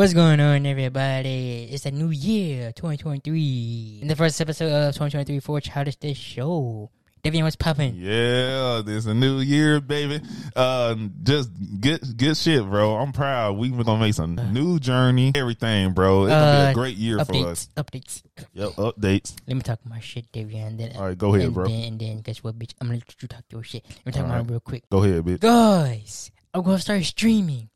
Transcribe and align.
What's 0.00 0.14
going 0.14 0.40
on, 0.40 0.64
everybody? 0.64 1.68
It's 1.70 1.84
a 1.84 1.90
new 1.90 2.08
year, 2.08 2.72
2023. 2.72 3.98
In 4.00 4.08
the 4.08 4.16
first 4.16 4.40
episode 4.40 4.72
of 4.72 4.94
2023 4.94 5.40
for 5.40 5.60
Childish 5.60 5.96
Day 5.96 6.14
Show. 6.14 6.90
Davian, 7.22 7.42
what's 7.42 7.54
popping? 7.54 7.96
Yeah, 7.96 8.80
this 8.82 9.04
a 9.04 9.12
new 9.12 9.40
year, 9.40 9.78
baby. 9.78 10.22
Uh, 10.56 10.94
just 11.22 11.50
get 11.82 12.00
get 12.16 12.38
shit, 12.38 12.64
bro. 12.64 12.96
I'm 12.96 13.12
proud. 13.12 13.58
We 13.58 13.70
were 13.72 13.84
gonna 13.84 14.00
make 14.00 14.14
some 14.14 14.36
new 14.54 14.78
journey, 14.78 15.32
everything, 15.34 15.92
bro. 15.92 16.24
It's 16.24 16.32
gonna 16.32 16.62
be 16.62 16.66
Uh, 16.68 16.70
a 16.70 16.72
great 16.72 16.96
year 16.96 17.22
for 17.22 17.48
us. 17.48 17.68
Updates, 17.76 18.22
updates. 18.38 18.46
Yep, 18.54 18.70
updates. 18.76 19.34
Let 19.46 19.54
me 19.54 19.60
talk 19.60 19.80
my 19.84 20.00
shit, 20.00 20.32
Davian. 20.32 20.78
Then, 20.78 20.96
All 20.96 21.08
right, 21.08 21.18
go 21.18 21.34
ahead, 21.34 21.48
and 21.48 21.54
bro. 21.54 21.66
Then, 21.68 21.82
and 21.84 22.00
then, 22.00 22.20
guess 22.22 22.42
what, 22.42 22.58
bitch? 22.58 22.72
I'm 22.80 22.86
gonna 22.86 23.00
let 23.00 23.22
you 23.22 23.28
talk 23.28 23.44
your 23.50 23.62
shit. 23.62 23.84
Let 23.86 24.06
me 24.06 24.12
talk 24.12 24.22
All 24.22 24.28
mine 24.28 24.38
right. 24.38 24.50
real 24.50 24.60
quick. 24.60 24.88
Go 24.88 25.04
ahead, 25.04 25.22
bitch. 25.24 25.40
Guys, 25.40 26.30
I'm 26.54 26.62
gonna 26.62 26.78
start 26.78 27.04
streaming. 27.04 27.68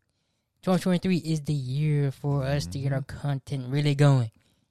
2023 0.65 1.19
is 1.19 1.43
the 1.43 1.53
year 1.53 2.11
for 2.11 2.43
us 2.43 2.65
to 2.69 2.79
get 2.79 2.91
our 2.93 3.03
content 3.03 3.67
really 3.69 3.95
going. 3.95 4.31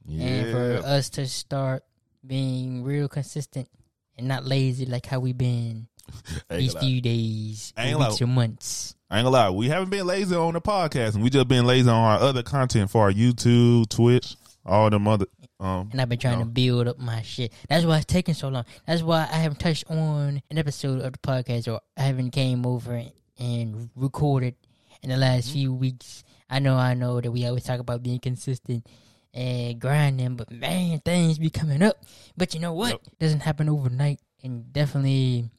and 0.09 0.51
for 0.51 0.87
us 0.87 1.09
to 1.11 1.27
start 1.27 1.83
being 2.25 2.83
real 2.83 3.07
consistent 3.07 3.69
and 4.17 4.27
not 4.27 4.43
lazy 4.43 4.87
like 4.87 5.05
how 5.05 5.19
we've 5.19 5.37
been 5.37 5.87
these 6.49 6.73
few 6.73 6.99
days, 6.99 7.73
ain't 7.77 7.99
weeks, 7.99 8.19
or 8.23 8.25
months. 8.27 8.95
I 9.11 9.19
ain't 9.19 9.25
gonna 9.25 9.33
lie. 9.35 9.49
We 9.51 9.67
haven't 9.69 9.91
been 9.91 10.07
lazy 10.07 10.35
on 10.35 10.55
the 10.55 10.61
podcast, 10.61 11.13
and 11.13 11.23
we 11.23 11.29
just 11.29 11.47
been 11.47 11.65
lazy 11.65 11.87
on 11.87 11.95
our 11.95 12.17
other 12.19 12.41
content 12.41 12.89
for 12.89 13.03
our 13.03 13.11
YouTube, 13.13 13.87
Twitch, 13.89 14.35
all 14.65 14.89
them 14.89 15.07
other. 15.07 15.27
Um, 15.59 15.89
And 15.91 16.01
I've 16.01 16.09
been 16.09 16.17
trying 16.17 16.39
No. 16.39 16.45
to 16.45 16.49
build 16.49 16.87
up 16.87 16.97
my 16.97 17.21
shit. 17.21 17.53
That's 17.69 17.85
why 17.85 17.97
it's 17.97 18.05
taking 18.05 18.33
so 18.33 18.47
long. 18.49 18.65
That's 18.87 19.03
why 19.03 19.21
I 19.31 19.35
haven't 19.37 19.59
touched 19.59 19.89
on 19.91 20.41
an 20.49 20.57
episode 20.57 21.01
of 21.01 21.13
the 21.13 21.19
podcast 21.19 21.71
or 21.71 21.81
I 21.95 22.01
haven't 22.01 22.31
came 22.31 22.65
over 22.65 22.99
and 23.39 23.89
recorded 23.95 24.55
in 25.03 25.09
the 25.09 25.17
last 25.17 25.45
Mm-hmm. 25.49 25.53
few 25.53 25.73
weeks. 25.73 26.23
I 26.49 26.59
know, 26.59 26.75
I 26.75 26.93
know 26.93 27.19
that 27.21 27.31
we 27.31 27.45
always 27.45 27.63
talk 27.63 27.79
about 27.79 28.03
being 28.03 28.19
consistent 28.19 28.87
and 29.33 29.79
grinding, 29.79 30.35
but 30.35 30.51
man, 30.51 30.99
things 30.99 31.39
be 31.39 31.49
coming 31.49 31.81
up. 31.81 32.03
But 32.37 32.53
you 32.53 32.59
know 32.59 32.73
what? 32.73 32.89
Yep. 32.91 33.01
doesn't 33.19 33.39
happen 33.41 33.69
overnight, 33.69 34.19
and 34.43 34.71
definitely 34.71 35.49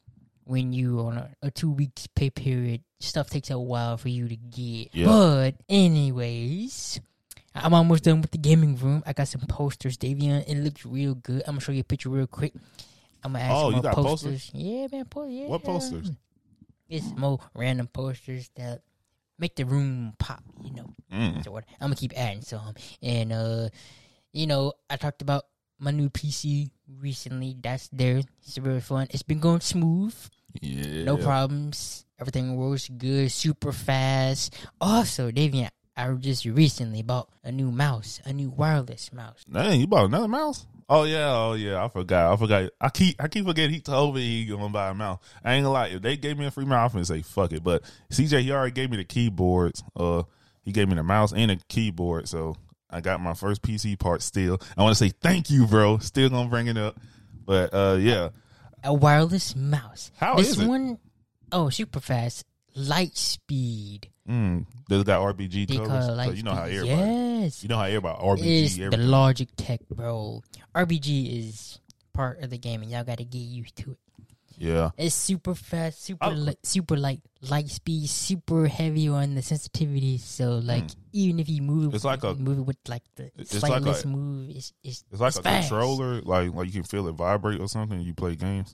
when 0.45 0.71
you 0.73 0.99
on 1.01 1.17
a, 1.17 1.29
a 1.41 1.51
two 1.51 1.71
weeks 1.71 2.07
pay 2.07 2.29
period, 2.29 2.81
stuff 2.99 3.29
takes 3.29 3.49
a 3.49 3.59
while 3.59 3.97
for 3.97 4.09
you 4.09 4.27
to 4.29 4.35
get. 4.35 4.95
Yep. 4.95 5.07
But 5.07 5.55
anyways, 5.67 6.99
I'm 7.53 7.73
almost 7.73 8.03
done 8.03 8.21
with 8.21 8.31
the 8.31 8.37
gaming 8.37 8.77
room. 8.77 9.03
I 9.05 9.13
got 9.13 9.27
some 9.27 9.41
posters, 9.41 9.97
Davion. 9.97 10.47
It 10.47 10.57
looks 10.63 10.85
real 10.85 11.15
good. 11.15 11.41
I'm 11.45 11.53
gonna 11.55 11.61
show 11.61 11.71
you 11.73 11.81
a 11.81 11.83
picture 11.83 12.09
real 12.09 12.27
quick. 12.27 12.53
I'm 13.23 13.33
gonna 13.33 13.43
add 13.43 13.51
Oh, 13.51 13.69
some 13.71 13.75
you 13.77 13.81
got 13.81 13.95
posters. 13.95 14.51
Yeah, 14.53 14.87
man. 14.91 15.05
Po- 15.05 15.27
yeah. 15.27 15.47
What 15.47 15.63
posters? 15.63 16.11
It's 16.87 17.11
more 17.17 17.39
random 17.55 17.87
posters 17.87 18.49
that 18.55 18.81
make 19.39 19.55
the 19.55 19.65
room 19.65 20.13
pop. 20.19 20.43
You 20.63 20.73
know. 20.73 20.89
mm, 21.11 21.43
So? 21.43 21.55
I'm 21.57 21.63
gonna 21.79 21.95
keep 21.95 22.13
adding 22.17 22.41
some. 22.41 22.73
And 23.01 23.31
uh, 23.33 23.69
you 24.33 24.47
know, 24.47 24.73
I 24.89 24.97
talked 24.97 25.21
about 25.21 25.45
my 25.79 25.91
new 25.91 26.09
PC 26.09 26.69
recently. 26.99 27.55
That's 27.59 27.89
there. 27.89 28.21
It's 28.43 28.57
really 28.57 28.81
fun. 28.81 29.07
It's 29.11 29.23
been 29.23 29.39
going 29.39 29.61
smooth. 29.61 30.15
yeah, 30.61 31.03
No 31.03 31.17
problems. 31.17 32.05
Everything 32.19 32.55
works 32.55 32.87
good, 32.87 33.29
super 33.31 33.73
fast. 33.73 34.55
Also, 34.79 35.29
Davian, 35.31 35.69
I 35.97 36.11
just 36.13 36.45
recently 36.45 37.03
bought 37.03 37.27
a 37.43 37.51
new 37.51 37.71
mouse, 37.71 38.21
a 38.23 38.31
new 38.31 38.49
wireless 38.49 39.11
mouse. 39.11 39.43
Dang, 39.51 39.81
you 39.81 39.87
bought 39.87 40.05
another 40.05 40.29
mouse? 40.29 40.65
Oh 40.87 41.03
yeah, 41.03 41.33
oh 41.33 41.53
yeah. 41.53 41.83
I 41.83 41.87
forgot. 41.87 42.33
I 42.33 42.37
forgot. 42.37 42.71
I 42.79 42.89
keep 42.89 43.21
I 43.21 43.27
keep 43.27 43.45
forgetting 43.45 43.73
he 43.73 43.81
told 43.81 44.15
me 44.15 44.21
he 44.21 44.45
gonna 44.45 44.69
buy 44.69 44.89
a 44.89 44.93
mouse. 44.93 45.19
I 45.43 45.53
ain't 45.53 45.63
gonna 45.63 45.73
lie. 45.73 45.87
If 45.87 46.01
they 46.01 46.15
gave 46.15 46.37
me 46.37 46.45
a 46.45 46.51
free 46.51 46.65
mouse, 46.65 46.91
I'm 46.91 46.97
gonna 46.97 47.05
say 47.05 47.21
fuck 47.21 47.53
it. 47.53 47.63
But 47.63 47.83
CJ, 48.11 48.41
he 48.41 48.51
already 48.51 48.71
gave 48.71 48.91
me 48.91 48.97
the 48.97 49.03
keyboards. 49.03 49.83
Uh, 49.95 50.23
he 50.63 50.71
gave 50.71 50.87
me 50.87 50.95
the 50.95 51.03
mouse 51.03 51.33
and 51.33 51.51
a 51.51 51.57
keyboard. 51.69 52.27
So 52.27 52.55
I 52.89 53.01
got 53.01 53.19
my 53.19 53.33
first 53.33 53.63
PC 53.63 53.97
part 53.97 54.21
still. 54.21 54.59
I 54.77 54.83
want 54.83 54.95
to 54.95 55.03
say 55.03 55.11
thank 55.21 55.49
you, 55.49 55.65
bro. 55.65 55.97
Still 55.97 56.29
gonna 56.29 56.49
bring 56.49 56.67
it 56.67 56.77
up. 56.77 56.97
But 57.45 57.73
uh, 57.73 57.97
yeah. 57.99 58.29
A 58.83 58.93
wireless 58.93 59.55
mouse. 59.55 60.11
How 60.17 60.35
this 60.35 60.49
is 60.49 60.59
it? 60.59 60.67
one, 60.67 60.99
oh, 61.51 61.69
super 61.69 61.99
fast, 61.99 62.45
light 62.75 63.17
speed. 63.17 64.11
Mm, 64.29 64.65
they 64.89 65.03
got 65.03 65.21
RBG 65.21 65.67
They 65.67 65.75
covers. 65.77 65.89
call 66.07 66.19
it 66.19 66.25
So 66.25 66.31
you 66.31 66.43
know 66.43 66.53
how 66.55 66.65
speed. 66.65 66.77
everybody. 66.77 67.11
Yes, 67.43 67.63
You 67.63 67.69
know 67.69 67.77
how 67.77 67.83
everybody 67.83 68.19
RBG. 68.23 68.63
it's 68.63 68.75
the 68.77 68.97
Logitech, 68.97 69.79
bro. 69.89 70.41
RBG 70.73 71.39
is 71.47 71.79
part 72.13 72.41
of 72.41 72.49
the 72.49 72.57
game, 72.57 72.81
and 72.81 72.89
y'all 72.91 73.03
got 73.03 73.17
to 73.19 73.23
get 73.25 73.37
used 73.39 73.75
to 73.77 73.91
it. 73.91 73.97
yeah. 74.57 74.89
It's 74.97 75.13
super 75.13 75.53
fast, 75.53 76.01
super 76.03 76.25
Oh. 76.25 76.29
light, 76.31 76.57
super 76.65 76.95
light, 76.97 77.21
light 77.41 77.69
speed, 77.69 78.07
super 78.09 78.67
heavy 78.67 79.07
on 79.09 79.35
the 79.35 79.41
sensitivity. 79.43 80.17
So 80.17 80.57
like, 80.57 80.85
even 81.11 81.39
if 81.39 81.47
you 81.49 81.61
move, 81.61 81.91
Mm. 81.91 81.95
It's 81.95 82.05
like 82.05 82.23
a- 82.23 82.33
move 82.35 82.59
it 82.59 82.61
with 82.65 82.77
like 82.87 83.03
the 83.15 83.29
It's 83.37 83.53
like 83.61 83.69
slightest 83.83 84.05
a- 84.05 84.07
move. 84.07 84.49
It's 84.49 84.73
it's 84.83 85.03
It's 85.11 85.21
like 85.21 85.35
a 85.35 85.41
fast. 85.43 85.69
controller, 85.69 86.21
like 86.21 86.53
like 86.53 86.67
you 86.67 86.71
can 86.73 86.83
feel 86.83 87.07
it 87.07 87.11
vibrate 87.13 87.59
or 87.59 87.67
something. 87.67 87.99
You 88.01 88.13
play 88.15 88.35
games. 88.35 88.73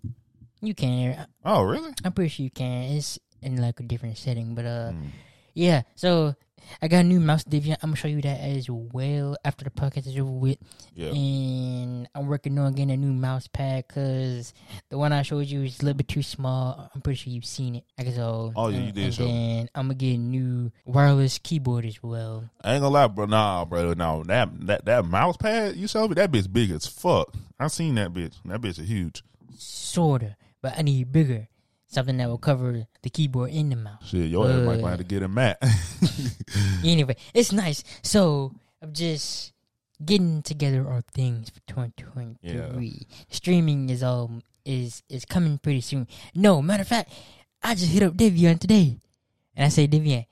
You 0.62 0.76
can. 0.76 1.26
Oh 1.44 1.64
really? 1.64 1.92
I'm 2.06 2.14
pretty 2.14 2.30
sure 2.30 2.44
you 2.46 2.52
can. 2.52 2.84
It's 2.96 3.18
in 3.42 3.58
like 3.58 3.80
a 3.80 3.84
different 3.84 4.18
setting, 4.20 4.54
but 4.54 4.66
uh, 4.66 4.92
Mm. 4.94 5.08
Yeah. 5.54 5.84
So 5.96 6.36
I 6.82 6.88
got 6.88 7.00
a 7.00 7.04
new 7.04 7.20
mouse 7.20 7.44
Division. 7.44 7.78
I'm 7.82 7.90
gonna 7.90 7.96
show 7.96 8.08
you 8.08 8.22
that 8.22 8.40
as 8.40 8.70
well 8.70 9.36
after 9.44 9.64
the 9.64 9.72
podcast 9.72 10.08
is 10.08 10.18
over 10.18 10.32
with. 10.32 10.58
Yeah. 10.96 11.10
And 11.10 12.08
I'm 12.16 12.28
working 12.28 12.58
on 12.60 12.74
getting 12.74 12.92
a 12.92 12.98
new 12.98 13.14
mouse 13.14 13.48
pad 13.48 13.86
because 13.88 14.54
the 14.90 14.98
one 14.98 15.12
I 15.12 15.22
showed 15.24 15.48
you 15.48 15.64
is 15.64 15.80
a 15.80 15.86
little 15.86 15.98
bit 15.98 16.08
too 16.08 16.24
small. 16.24 16.90
I'm 16.94 17.02
pretty 17.02 17.18
sure 17.18 17.34
you've 17.34 17.46
seen 17.46 17.76
it. 17.76 17.84
I 17.98 18.04
guess 18.04 18.16
so. 18.16 18.54
Oh, 18.56 18.70
yeah, 18.70 18.78
you 18.78 18.84
and, 18.86 18.94
did 18.94 19.06
And 19.06 19.14
show 19.14 19.26
then 19.26 19.70
I'm 19.76 19.88
gonna 19.88 19.96
get 19.96 20.16
a 20.16 20.18
new 20.18 20.72
wireless 20.86 21.38
keyboard 21.40 21.86
as 21.86 22.02
well. 22.02 22.50
I 22.64 22.74
ain't 22.74 22.82
gonna 22.82 22.94
lie, 22.94 23.08
bro. 23.08 23.26
Nah, 23.26 23.66
bro. 23.66 23.94
No, 23.94 24.24
that 24.28 24.50
that 24.68 24.86
that 24.86 25.06
mouse 25.06 25.38
pad 25.38 25.76
you 25.76 25.88
showed 25.88 26.10
me, 26.10 26.16
that 26.16 26.32
bitch 26.32 26.52
big 26.52 26.72
as 26.72 26.88
fuck. 26.88 27.34
I 27.60 27.68
seen 27.68 27.96
that 27.96 28.14
bitch. 28.14 28.36
That 28.46 28.62
bitch 28.62 28.80
is 28.80 28.90
huge. 28.90 29.24
Sorta, 29.58 30.36
but 30.62 30.78
I 30.78 30.82
need 30.82 31.12
bigger. 31.12 31.48
Something 31.92 32.16
that 32.18 32.30
will 32.30 32.38
cover 32.38 32.88
the 33.02 33.10
keyboard 33.10 33.52
in 33.52 33.70
the 33.70 33.76
mouse. 33.76 34.08
Shit, 34.08 34.30
your 34.32 34.50
ass 34.50 34.66
might 34.66 34.82
Uh, 34.82 34.88
have 34.88 34.98
to 35.00 35.04
get 35.04 35.24
a 35.24 35.28
mat. 35.28 35.62
anyway, 36.86 37.18
it's 37.34 37.52
nice. 37.52 37.84
So 38.02 38.54
I'm 38.82 38.94
just 38.94 39.52
getting 40.04 40.42
together 40.42 40.88
our 40.88 41.02
things 41.14 41.50
for 41.50 41.60
2023. 41.68 43.08
Streaming 43.30 43.90
is 43.90 44.04
all 44.04 44.32
is 44.64 45.04
is 45.10 45.26
coming 45.26 45.58
pretty 45.58 45.82
soon. 45.82 46.08
No, 46.34 46.62
matter 46.62 46.82
of 46.82 46.88
fact, 46.88 47.12
I 47.62 47.76
just 47.76 47.92
hit 47.92 48.04
up 48.04 48.14
Devian 48.16 48.58
today, 48.60 48.98
and 49.56 49.66
I 49.66 49.70
say, 49.70 49.86
Devian, 49.88 50.26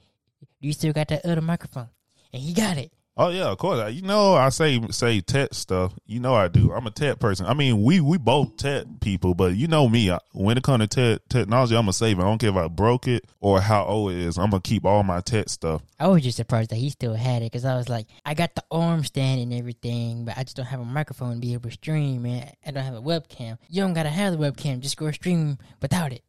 do 0.61 0.67
you 0.67 0.73
still 0.73 0.93
got 0.93 1.09
that 1.09 1.25
other 1.25 1.41
microphone? 1.41 1.89
And 2.31 2.41
he 2.41 2.53
got 2.53 2.77
it. 2.77 2.91
Oh 3.19 3.29
yeah, 3.29 3.51
of 3.51 3.57
course. 3.57 3.93
You 3.93 4.01
know, 4.01 4.33
I 4.33 4.49
say 4.49 4.81
say 4.89 5.19
tech 5.19 5.53
stuff. 5.53 5.93
You 6.07 6.19
know, 6.19 6.33
I 6.33 6.47
do. 6.47 6.71
I'm 6.71 6.87
a 6.87 6.91
tech 6.91 7.19
person. 7.19 7.45
I 7.45 7.53
mean, 7.53 7.83
we 7.83 7.99
we 7.99 8.17
both 8.17 8.57
tech 8.57 8.85
people, 9.01 9.35
but 9.35 9.55
you 9.55 9.67
know 9.67 9.87
me. 9.87 10.09
I, 10.09 10.19
when 10.31 10.57
it 10.57 10.63
comes 10.63 10.87
to 10.87 10.87
tech 10.87 11.29
technology, 11.29 11.75
I'm 11.75 11.83
gonna 11.83 11.93
save 11.93 12.17
it. 12.17 12.21
I 12.21 12.25
don't 12.25 12.39
care 12.39 12.49
if 12.49 12.55
I 12.55 12.67
broke 12.67 13.07
it 13.07 13.25
or 13.41 13.61
how 13.61 13.83
old 13.83 14.13
it 14.13 14.17
is. 14.17 14.37
I'm 14.37 14.49
gonna 14.49 14.61
keep 14.61 14.85
all 14.85 15.03
my 15.03 15.19
tech 15.19 15.49
stuff. 15.49 15.83
I 15.99 16.07
was 16.07 16.23
just 16.23 16.37
surprised 16.37 16.71
that 16.71 16.77
he 16.77 16.89
still 16.89 17.13
had 17.13 17.43
it 17.43 17.51
because 17.51 17.65
I 17.65 17.75
was 17.75 17.89
like, 17.89 18.07
I 18.25 18.33
got 18.33 18.55
the 18.55 18.63
arm 18.71 19.03
stand 19.03 19.41
and 19.41 19.53
everything, 19.53 20.25
but 20.25 20.37
I 20.37 20.43
just 20.43 20.55
don't 20.55 20.65
have 20.65 20.79
a 20.79 20.85
microphone 20.85 21.35
to 21.35 21.39
be 21.39 21.53
able 21.53 21.69
to 21.69 21.75
stream, 21.75 22.25
and 22.25 22.51
I 22.65 22.71
don't 22.71 22.83
have 22.83 22.95
a 22.95 23.01
webcam. 23.01 23.57
You 23.69 23.81
don't 23.83 23.93
gotta 23.93 24.09
have 24.09 24.31
the 24.33 24.39
webcam; 24.39 24.79
just 24.79 24.97
go 24.97 25.11
stream 25.11 25.57
without 25.81 26.13
it. 26.13 26.23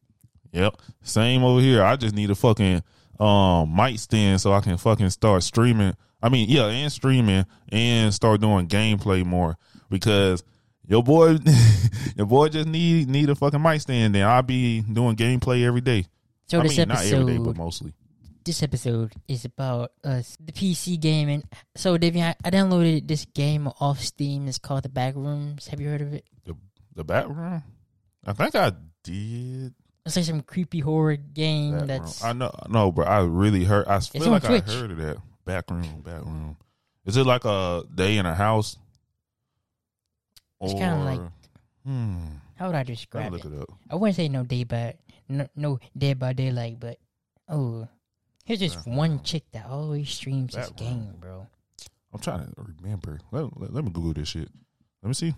Yep. 0.52 0.76
Same 1.02 1.44
over 1.44 1.60
here. 1.60 1.84
I 1.84 1.94
just 1.94 2.14
need 2.14 2.30
a 2.30 2.34
fucking 2.34 2.82
um 3.20 3.74
mic 3.76 3.98
stand 3.98 4.40
so 4.40 4.52
I 4.52 4.60
can 4.60 4.76
fucking 4.76 5.10
start 5.10 5.42
streaming. 5.42 5.94
I 6.22 6.28
mean, 6.28 6.48
yeah, 6.48 6.66
and 6.66 6.90
streaming 6.90 7.46
and 7.70 8.12
start 8.12 8.40
doing 8.40 8.68
gameplay 8.68 9.24
more 9.24 9.56
because 9.88 10.42
your 10.86 11.02
boy 11.02 11.38
your 12.16 12.26
boy 12.26 12.48
just 12.48 12.68
need 12.68 13.08
need 13.08 13.30
a 13.30 13.34
fucking 13.34 13.62
mic 13.62 13.80
stand 13.80 14.14
then 14.14 14.26
I'll 14.26 14.42
be 14.42 14.80
doing 14.80 15.16
gameplay 15.16 15.64
every 15.64 15.80
day. 15.80 16.06
So 16.46 16.60
I 16.60 16.62
this 16.64 16.78
mean 16.78 16.88
not 16.88 17.04
every 17.04 17.34
day, 17.34 17.38
but 17.38 17.56
mostly. 17.56 17.94
this 18.44 18.62
episode 18.62 19.12
is 19.28 19.44
about 19.44 19.92
us, 20.02 20.36
the 20.44 20.52
PC 20.52 20.98
gaming. 20.98 21.44
So, 21.76 21.96
Davian, 21.96 22.24
I, 22.24 22.34
I 22.44 22.50
downloaded 22.50 23.06
this 23.06 23.24
game 23.26 23.68
off 23.80 24.00
Steam. 24.00 24.48
It's 24.48 24.58
called 24.58 24.82
The 24.82 24.88
Backrooms. 24.88 25.68
Have 25.68 25.80
you 25.80 25.88
heard 25.88 26.00
of 26.00 26.12
it? 26.12 26.24
The 26.44 26.56
the 26.94 27.04
background? 27.04 27.62
I 28.24 28.32
think 28.32 28.54
I 28.56 28.72
did. 29.04 29.74
Like 30.16 30.24
some 30.26 30.40
creepy 30.42 30.80
horror 30.80 31.16
game 31.16 31.72
Backroom. 31.72 31.86
that's. 31.88 32.24
I 32.24 32.32
know 32.32 32.50
no, 32.68 32.92
but 32.92 33.08
I 33.08 33.20
really 33.20 33.64
heard 33.64 33.86
I 33.86 34.00
feel 34.00 34.24
on 34.24 34.30
like 34.32 34.42
Twitch. 34.44 34.64
I 34.68 34.72
heard 34.72 34.90
of 34.90 34.96
that. 34.98 35.16
Backroom, 35.44 36.02
backroom. 36.04 36.56
Is 37.06 37.16
it 37.16 37.24
like 37.24 37.44
a 37.44 37.82
day 37.94 38.18
in 38.18 38.26
a 38.26 38.34
house? 38.34 38.76
It's 40.60 40.72
kinda 40.74 41.04
like- 41.04 41.20
hmm. 41.84 42.26
how 42.56 42.66
would 42.66 42.76
I 42.76 42.82
describe 42.82 43.32
look 43.32 43.44
it? 43.44 43.52
it 43.52 43.60
up. 43.62 43.70
I 43.90 43.94
wouldn't 43.96 44.16
say 44.16 44.28
no 44.28 44.44
day 44.44 44.64
by 44.64 44.94
no, 45.28 45.46
no 45.56 45.78
dead 45.96 46.18
by 46.18 46.32
daylight, 46.34 46.78
but 46.78 46.98
oh, 47.48 47.88
here's 48.44 48.58
just 48.60 48.76
Backroom. 48.76 48.96
one 48.96 49.22
chick 49.22 49.44
that 49.52 49.66
always 49.66 50.10
streams 50.10 50.54
this 50.54 50.70
Backroom. 50.70 50.88
game, 50.90 51.14
bro. 51.20 51.46
I'm 52.12 52.20
trying 52.20 52.46
to 52.46 52.52
remember. 52.82 53.20
Let, 53.30 53.58
let, 53.58 53.72
let 53.72 53.84
me 53.84 53.90
Google 53.90 54.12
this 54.12 54.28
shit. 54.28 54.48
Let 55.02 55.08
me 55.08 55.14
see. 55.14 55.34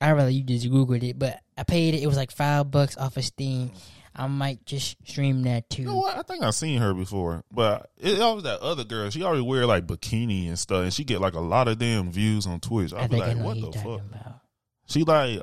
I 0.00 0.12
rather 0.12 0.30
you 0.30 0.42
just 0.42 0.66
googled 0.70 1.02
it, 1.02 1.18
but 1.18 1.40
I 1.56 1.62
paid 1.62 1.94
it. 1.94 2.02
It 2.02 2.06
was 2.06 2.16
like 2.16 2.30
five 2.30 2.70
bucks 2.70 2.96
off 2.96 3.16
of 3.16 3.24
Steam. 3.24 3.70
I 4.16 4.28
might 4.28 4.64
just 4.64 4.96
stream 5.08 5.42
that 5.42 5.68
too. 5.68 5.82
You 5.82 5.88
know 5.88 5.96
what? 5.96 6.16
I 6.16 6.22
think 6.22 6.44
I've 6.44 6.54
seen 6.54 6.80
her 6.80 6.94
before, 6.94 7.42
but 7.50 7.90
it 7.98 8.20
always 8.20 8.44
that 8.44 8.60
other 8.60 8.84
girl. 8.84 9.10
She 9.10 9.22
already 9.24 9.42
wear 9.42 9.66
like 9.66 9.86
bikini 9.88 10.46
and 10.48 10.58
stuff, 10.58 10.84
and 10.84 10.92
she 10.94 11.02
get 11.04 11.20
like 11.20 11.34
a 11.34 11.40
lot 11.40 11.66
of 11.66 11.78
damn 11.78 12.12
views 12.12 12.46
on 12.46 12.60
Twitch. 12.60 12.92
I 12.92 13.00
I'll 13.02 13.08
be 13.08 13.16
like, 13.16 13.36
what 13.38 13.60
the 13.60 13.72
fuck? 13.72 14.00
about. 14.00 14.40
She 14.86 15.02
like, 15.02 15.40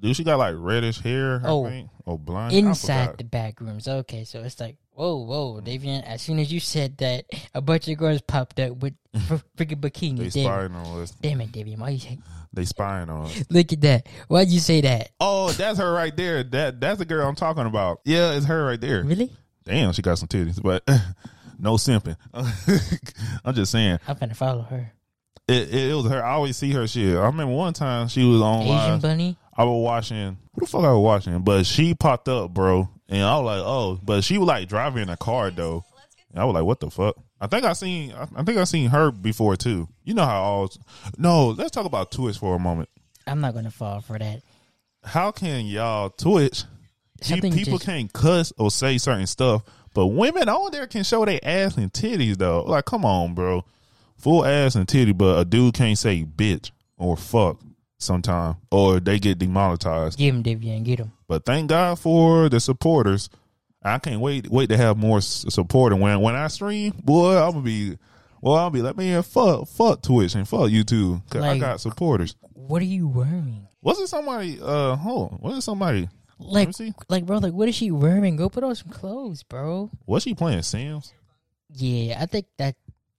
dude, 0.00 0.16
she 0.16 0.24
got 0.24 0.38
like 0.38 0.54
reddish 0.58 1.00
hair. 1.00 1.40
I 1.42 1.48
Oh. 1.48 1.64
think, 1.64 1.88
or 2.04 2.18
blonde. 2.18 2.52
Inside 2.52 3.04
forgot. 3.04 3.18
the 3.18 3.24
back 3.24 3.60
rooms. 3.60 3.88
Okay, 3.88 4.24
so 4.24 4.42
it's 4.42 4.60
like, 4.60 4.76
whoa, 5.00 5.16
whoa, 5.16 5.60
Davian. 5.62 6.02
As 6.04 6.20
soon 6.20 6.38
as 6.38 6.52
you 6.52 6.60
said 6.60 6.98
that, 6.98 7.24
a 7.54 7.60
bunch 7.62 7.88
of 7.88 7.96
girls 7.96 8.20
popped 8.20 8.60
up 8.60 8.76
with 8.76 8.94
fr- 9.28 9.36
freaking 9.56 9.80
they 9.80 9.90
bikinis. 9.90 10.34
Damn, 10.34 10.44
spying 10.44 10.72
on 10.74 11.00
us. 11.02 11.10
damn 11.12 11.40
it, 11.40 11.52
Davian. 11.52 11.78
Why 11.78 11.90
you 11.90 11.98
say? 11.98 12.18
They 12.52 12.64
spying 12.66 13.08
on 13.08 13.26
us. 13.26 13.44
Look 13.48 13.72
at 13.72 13.80
that. 13.80 14.06
Why'd 14.28 14.48
you 14.48 14.60
say 14.60 14.80
that? 14.82 15.10
Oh, 15.20 15.50
that's 15.52 15.78
her 15.78 15.92
right 15.92 16.14
there. 16.14 16.42
That 16.42 16.80
that's 16.80 16.98
the 16.98 17.04
girl 17.06 17.26
I'm 17.26 17.34
talking 17.34 17.64
about. 17.64 18.00
Yeah, 18.04 18.32
it's 18.34 18.46
her 18.46 18.66
right 18.66 18.80
there. 18.80 19.02
Really? 19.04 19.30
Damn, 19.64 19.92
she 19.92 20.02
got 20.02 20.18
some 20.18 20.28
titties, 20.28 20.60
but 20.60 20.82
no 21.58 21.74
simping. 21.74 22.16
I'm 23.44 23.54
just 23.54 23.72
saying, 23.72 23.98
I'm 24.06 24.18
gonna 24.18 24.34
follow 24.34 24.62
her. 24.62 24.92
it, 25.48 25.68
it, 25.72 25.90
it 25.90 25.94
was 25.94 26.08
her. 26.10 26.22
I 26.22 26.32
always 26.32 26.56
see 26.56 26.72
her 26.72 26.86
shit. 26.86 27.16
I 27.16 27.24
remember 27.26 27.54
one 27.54 27.72
time 27.72 28.08
she 28.08 28.24
was 28.24 28.40
on 28.42 28.62
Asian 28.62 28.74
live. 28.76 29.02
bunny. 29.02 29.36
I 29.56 29.64
was 29.64 29.82
watching. 29.82 30.36
Who 30.54 30.60
the 30.60 30.66
fuck 30.66 30.84
I 30.84 30.92
was 30.92 31.02
watching? 31.02 31.40
But 31.42 31.64
she 31.66 31.94
popped 31.94 32.28
up, 32.28 32.52
bro, 32.52 32.88
and 33.10 33.22
I 33.24 33.36
was 33.38 33.44
like, 33.44 33.66
oh, 33.66 33.98
but 34.02 34.22
she 34.22 34.38
was 34.38 34.46
like 34.46 34.68
driving 34.68 35.08
a 35.08 35.16
car 35.16 35.50
though. 35.50 35.84
And 36.30 36.40
I 36.40 36.44
was 36.44 36.54
like, 36.54 36.64
what 36.64 36.78
the 36.78 36.90
fuck? 36.90 37.16
I 37.40 37.48
think 37.48 37.64
I 37.64 37.72
seen. 37.72 38.12
I, 38.12 38.42
think 38.44 38.56
I 38.58 38.64
seen 38.64 38.88
her 38.90 39.10
before 39.10 39.56
too. 39.56 39.88
You 40.04 40.14
know 40.14 40.24
how 40.24 40.42
all. 40.42 40.70
No, 41.18 41.48
let's 41.48 41.72
talk 41.72 41.86
about 41.86 42.12
Twitch 42.12 42.38
for 42.38 42.54
a 42.54 42.58
moment. 42.58 42.88
I'm 43.26 43.40
not 43.40 43.54
gonna 43.54 43.70
fall 43.70 44.00
for 44.00 44.18
that. 44.18 44.42
How 45.02 45.32
can 45.32 45.66
y'all 45.66 46.10
Twitch? 46.10 46.64
People 47.22 47.50
just- 47.50 47.84
can't 47.84 48.12
cuss 48.12 48.52
or 48.56 48.70
say 48.70 48.96
certain 48.96 49.26
stuff, 49.26 49.62
but 49.92 50.06
women 50.06 50.48
on 50.48 50.70
there 50.70 50.86
can 50.86 51.02
show 51.02 51.24
their 51.24 51.40
ass 51.42 51.76
and 51.76 51.92
titties 51.92 52.36
though. 52.36 52.62
Like, 52.62 52.84
come 52.84 53.04
on, 53.04 53.34
bro, 53.34 53.64
full 54.16 54.44
ass 54.44 54.76
and 54.76 54.88
titty, 54.88 55.12
but 55.12 55.38
a 55.38 55.44
dude 55.44 55.74
can't 55.74 55.98
say 55.98 56.24
bitch 56.24 56.70
or 56.96 57.16
fuck 57.16 57.58
sometime, 58.00 58.56
or 58.70 58.98
they 59.00 59.18
get 59.18 59.38
demonetized. 59.38 60.18
Get 60.18 60.34
him, 60.34 60.42
Davian. 60.42 60.82
Get 60.84 60.98
them. 60.98 61.12
But 61.28 61.44
thank 61.44 61.68
God 61.70 61.98
for 61.98 62.48
the 62.48 62.58
supporters. 62.60 63.28
I 63.82 63.98
can't 63.98 64.20
wait 64.20 64.48
wait 64.50 64.68
to 64.70 64.76
have 64.76 64.96
more 64.98 65.20
support. 65.20 65.92
And 65.92 66.02
when 66.02 66.20
when 66.20 66.34
I 66.34 66.48
stream, 66.48 66.92
boy, 67.04 67.36
I'm 67.36 67.52
gonna 67.52 67.62
be. 67.64 67.96
Well, 68.42 68.54
I'll 68.54 68.70
be 68.70 68.80
like, 68.82 68.96
man, 68.96 69.22
fuck, 69.22 69.68
fuck 69.68 70.00
Twitch 70.02 70.34
and 70.34 70.48
fuck 70.48 70.70
YouTube. 70.70 71.22
'cause 71.28 71.42
I 71.42 71.48
Like- 71.52 71.60
got 71.60 71.80
supporters. 71.80 72.36
What 72.54 72.80
are 72.80 72.86
you 72.86 73.06
wearing? 73.06 73.66
Wasn't 73.82 74.08
somebody? 74.08 74.58
Uh, 74.60 74.96
hold 74.96 75.32
on. 75.32 75.38
Wasn't 75.42 75.62
somebody? 75.62 76.08
Like, 76.38 76.70
like, 77.10 77.26
bro, 77.26 77.36
like, 77.38 77.52
what 77.52 77.68
is 77.68 77.74
she 77.74 77.90
wearing? 77.90 78.36
Go 78.36 78.48
put 78.48 78.64
on 78.64 78.74
some 78.74 78.88
clothes, 78.90 79.42
bro. 79.42 79.90
Was 80.06 80.22
she 80.22 80.32
playing 80.34 80.62
Sims? 80.62 81.12
Yeah, 81.74 82.16
I 82.20 82.24
think 82.26 82.46
that 82.56 82.76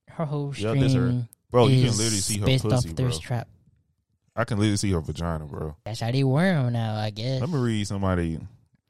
her 0.08 0.24
whole 0.24 0.52
Yeah, 0.56 0.70
stream 0.70 0.80
this 0.82 0.94
her. 0.94 1.28
Bro, 1.52 1.68
you 1.68 1.82
can 1.86 1.90
literally 1.96 2.16
see 2.16 2.38
her 2.38 2.46
based 2.46 2.64
pussy, 2.64 2.88
off 2.90 2.96
bro. 2.96 3.04
thirst 3.06 3.22
trap. 3.22 3.48
I 4.34 4.44
can 4.44 4.58
literally 4.58 4.76
see 4.78 4.90
her 4.92 5.00
vagina, 5.00 5.44
bro. 5.44 5.76
That's 5.84 6.00
how 6.00 6.10
they 6.10 6.24
wear 6.24 6.54
them 6.54 6.72
now, 6.72 6.96
I 6.96 7.10
guess. 7.10 7.40
Let 7.40 7.50
me 7.50 7.58
read 7.58 7.86
somebody. 7.86 8.38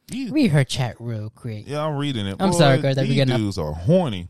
These- 0.08 0.30
Read 0.30 0.50
her 0.52 0.64
chat 0.64 0.96
real 1.00 1.30
quick, 1.30 1.64
Yeah, 1.66 1.84
I'm 1.86 1.96
reading 1.96 2.26
it. 2.26 2.36
I'm 2.38 2.50
Boy, 2.50 2.58
sorry, 2.58 2.78
girl, 2.78 2.94
that 2.94 3.02
we 3.02 3.08
These 3.08 3.16
got 3.18 3.22
enough- 3.28 3.38
dudes 3.38 3.58
are 3.58 3.72
horny. 3.72 4.28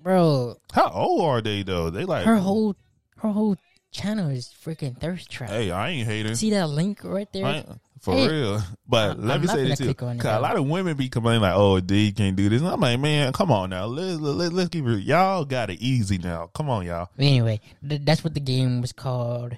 bro. 0.00 0.56
How 0.72 0.88
old 0.90 1.22
are 1.24 1.40
they 1.40 1.62
though? 1.62 1.90
They 1.90 2.04
like 2.04 2.24
Her 2.24 2.36
whole, 2.36 2.74
her 3.18 3.30
whole 3.30 3.56
channel 3.92 4.30
is 4.30 4.48
freaking 4.64 4.98
thirst 4.98 5.30
trap. 5.30 5.50
Hey, 5.50 5.70
I 5.70 5.90
ain't 5.90 6.06
hating. 6.08 6.34
See 6.36 6.50
that 6.50 6.68
link 6.70 7.00
right 7.04 7.30
there? 7.32 7.44
I 7.46 7.56
ain't- 7.58 7.68
for 8.00 8.14
Hey. 8.14 8.28
real. 8.28 8.62
But 8.88 9.10
I'm- 9.10 9.26
let 9.26 9.34
I'm 9.34 9.40
me 9.42 9.46
not 9.46 9.52
say 9.52 9.58
gonna 9.58 9.68
this 9.68 9.78
too. 9.78 9.84
click 9.84 10.02
on 10.02 10.16
it, 10.16 10.20
'Cause 10.20 10.30
a 10.30 10.34
though. 10.36 10.40
lot 10.40 10.56
of 10.56 10.66
women 10.66 10.96
be 10.96 11.10
complaining 11.10 11.42
like, 11.42 11.52
"Oh, 11.54 11.80
D 11.80 12.12
can't 12.12 12.34
do 12.34 12.48
this." 12.48 12.62
And 12.62 12.70
I'm 12.70 12.80
like, 12.80 12.98
man, 12.98 13.30
come 13.34 13.52
on 13.52 13.68
now. 13.68 13.84
Let's 13.84 14.18
let, 14.18 14.54
let's 14.54 14.70
keep 14.70 14.86
it. 14.86 15.02
Y'all 15.04 15.44
got 15.44 15.68
it 15.68 15.80
easy 15.82 16.16
now. 16.16 16.46
Come 16.54 16.70
on, 16.70 16.86
y'all. 16.86 17.08
But 17.14 17.26
anyway, 17.26 17.60
th- 17.86 18.00
that's 18.04 18.24
what 18.24 18.32
the 18.32 18.40
game 18.40 18.80
was 18.80 18.92
called. 18.92 19.54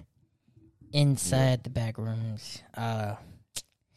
Inside 0.92 1.64
the 1.64 1.70
back 1.70 1.98
rooms. 1.98 2.62
Uh, 2.76 3.14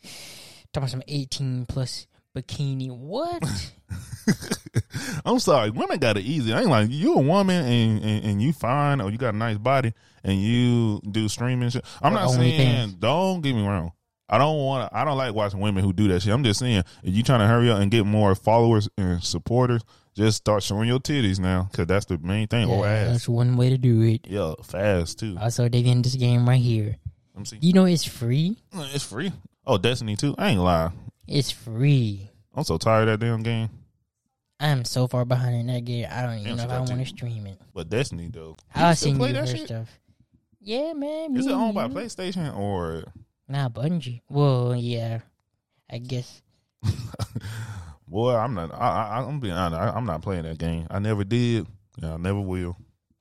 talking 0.03 0.75
about 0.75 0.89
some 0.89 1.03
18 1.07 1.65
plus 1.68 2.07
bikini. 2.36 2.89
What? 2.89 3.44
I'm 5.25 5.39
sorry, 5.39 5.69
women 5.69 6.00
got 6.00 6.18
it 6.18 6.25
easy. 6.25 6.53
I 6.53 6.62
ain't 6.62 6.69
like 6.69 6.89
you 6.89 7.15
a 7.15 7.21
woman 7.21 7.65
and, 7.65 8.03
and, 8.03 8.25
and 8.25 8.42
you 8.42 8.53
fine 8.53 9.01
or 9.01 9.09
you 9.09 9.18
got 9.18 9.33
a 9.33 9.38
nice 9.38 9.57
body 9.57 9.94
and 10.24 10.42
you 10.42 11.01
do 11.09 11.27
streaming 11.27 11.69
shit. 11.69 11.86
I'm 12.01 12.13
Or 12.13 12.15
not 12.15 12.31
saying 12.31 12.95
don't 13.00 13.42
get 13.42 13.53
me 13.53 13.65
wrong. 13.65 13.92
I 14.27 14.38
don't 14.39 14.57
want 14.57 14.89
to. 14.89 14.97
I 14.97 15.06
don't 15.06 15.18
like 15.18 15.36
watching 15.36 15.59
women 15.59 15.83
who 15.83 15.94
do 15.94 16.07
that 16.07 16.21
shit. 16.21 16.33
I'm 16.33 16.44
just 16.44 16.59
saying 16.59 16.83
if 17.03 17.13
you 17.15 17.21
trying 17.21 17.42
to 17.42 17.47
hurry 17.47 17.69
up 17.69 17.80
and 17.80 17.92
get 17.92 18.06
more 18.06 18.33
followers 18.33 18.89
and 18.97 19.24
supporters, 19.24 19.83
just 20.16 20.38
start 20.38 20.64
showing 20.64 20.88
your 20.88 21.00
titties 21.00 21.40
now 21.40 21.68
because 21.72 21.88
that's 21.88 22.06
the 22.06 22.18
main 22.18 22.48
thing. 22.48 22.70
or 22.70 22.86
Yeah, 22.86 22.92
ass. 22.92 23.08
that's 23.12 23.30
one 23.30 23.58
way 23.58 23.70
to 23.70 23.78
do 23.78 24.02
it. 24.02 24.22
Yeah, 24.28 24.54
fast 24.64 25.20
too. 25.20 25.38
Also, 25.40 25.68
they 25.70 25.80
in 25.80 26.02
this 26.02 26.16
game 26.16 26.48
right 26.48 26.60
here. 26.62 26.96
Let 27.34 27.40
me 27.40 27.46
see. 27.46 27.58
You 27.62 27.74
know 27.74 27.86
it's 27.86 28.06
free. 28.06 28.58
It's 28.74 29.04
free. 29.06 29.32
Oh, 29.68 29.78
Destiny 29.78 30.16
too. 30.16 30.34
I 30.38 30.50
ain't 30.52 30.62
lie. 30.62 30.92
It's 31.28 31.52
free. 31.52 32.30
I'm 32.54 32.64
so 32.64 32.78
tired 32.78 33.10
of 33.10 33.20
that 33.20 33.26
damn 33.26 33.44
game. 33.44 33.70
I'm 34.60 34.86
so 34.86 35.08
far 35.08 35.26
behind 35.26 35.56
in 35.56 35.68
that 35.68 35.84
game. 35.84 36.08
I 36.10 36.22
don't 36.22 36.36
even 36.40 36.56
Damn, 36.56 36.58
know 36.58 36.64
if 36.64 36.72
I 36.72 36.80
want 36.80 37.00
to 37.02 37.06
stream 37.06 37.46
it. 37.46 37.60
But 37.74 37.90
Destiny 37.90 38.30
though, 38.32 38.56
I 38.74 38.94
seen 38.94 39.18
play 39.18 39.30
you 39.30 39.34
that 39.34 39.50
shit? 39.50 39.66
stuff. 39.68 39.90
Yeah, 40.62 40.94
man. 40.94 41.36
Is 41.36 41.46
me 41.46 41.52
it 41.52 41.56
owned 41.56 41.76
by. 41.76 41.88
PlayStation 41.90 42.56
or? 42.58 43.04
Nah, 43.50 43.68
Bungie. 43.70 44.22
Well, 44.30 44.74
yeah. 44.76 45.20
I 45.92 45.98
guess. 45.98 46.42
Boy, 48.07 48.36
I'm 48.36 48.54
not. 48.54 48.74
I, 48.74 49.19
I, 49.19 49.25
I'm 49.28 49.40
being 49.40 49.54
honest. 49.54 49.80
I, 49.80 49.90
I'm 49.90 50.06
not 50.06 50.22
playing 50.22 50.44
that 50.44 50.57
game. 50.57 50.88
I 50.90 51.00
never 51.00 51.24
did. 51.24 51.66
Yeah, 52.02 52.13
I 52.13 52.18
never 52.18 52.40
will. 52.40 52.78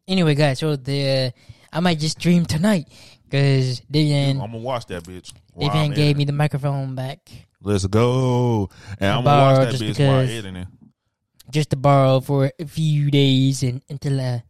Anyway, 0.06 0.34
guys, 0.34 0.58
so 0.58 0.76
the 0.76 1.32
I 1.72 1.80
might 1.80 1.98
just 1.98 2.18
dream 2.18 2.44
tonight 2.44 2.88
because 3.24 3.80
I'm 3.92 4.38
gonna 4.38 4.58
watch 4.58 4.86
that 4.86 5.04
bitch. 5.04 5.32
while 5.52 5.88
gave 5.90 6.16
me 6.16 6.24
the 6.24 6.32
microphone 6.32 6.94
back 6.94 7.30
Let's 7.64 7.86
go. 7.86 8.68
And 9.00 9.10
I'm 9.10 9.24
gonna 9.24 9.42
watch 9.42 9.72
that 9.72 9.78
just 9.78 9.98
bitch 9.98 10.06
while 10.06 10.20
editing. 10.20 10.66
just 11.50 11.70
to 11.70 11.76
borrow 11.76 12.20
for 12.20 12.52
a 12.58 12.66
few 12.66 13.10
days 13.10 13.62
and 13.62 13.82
until 13.88 14.20
uh, 14.20 14.40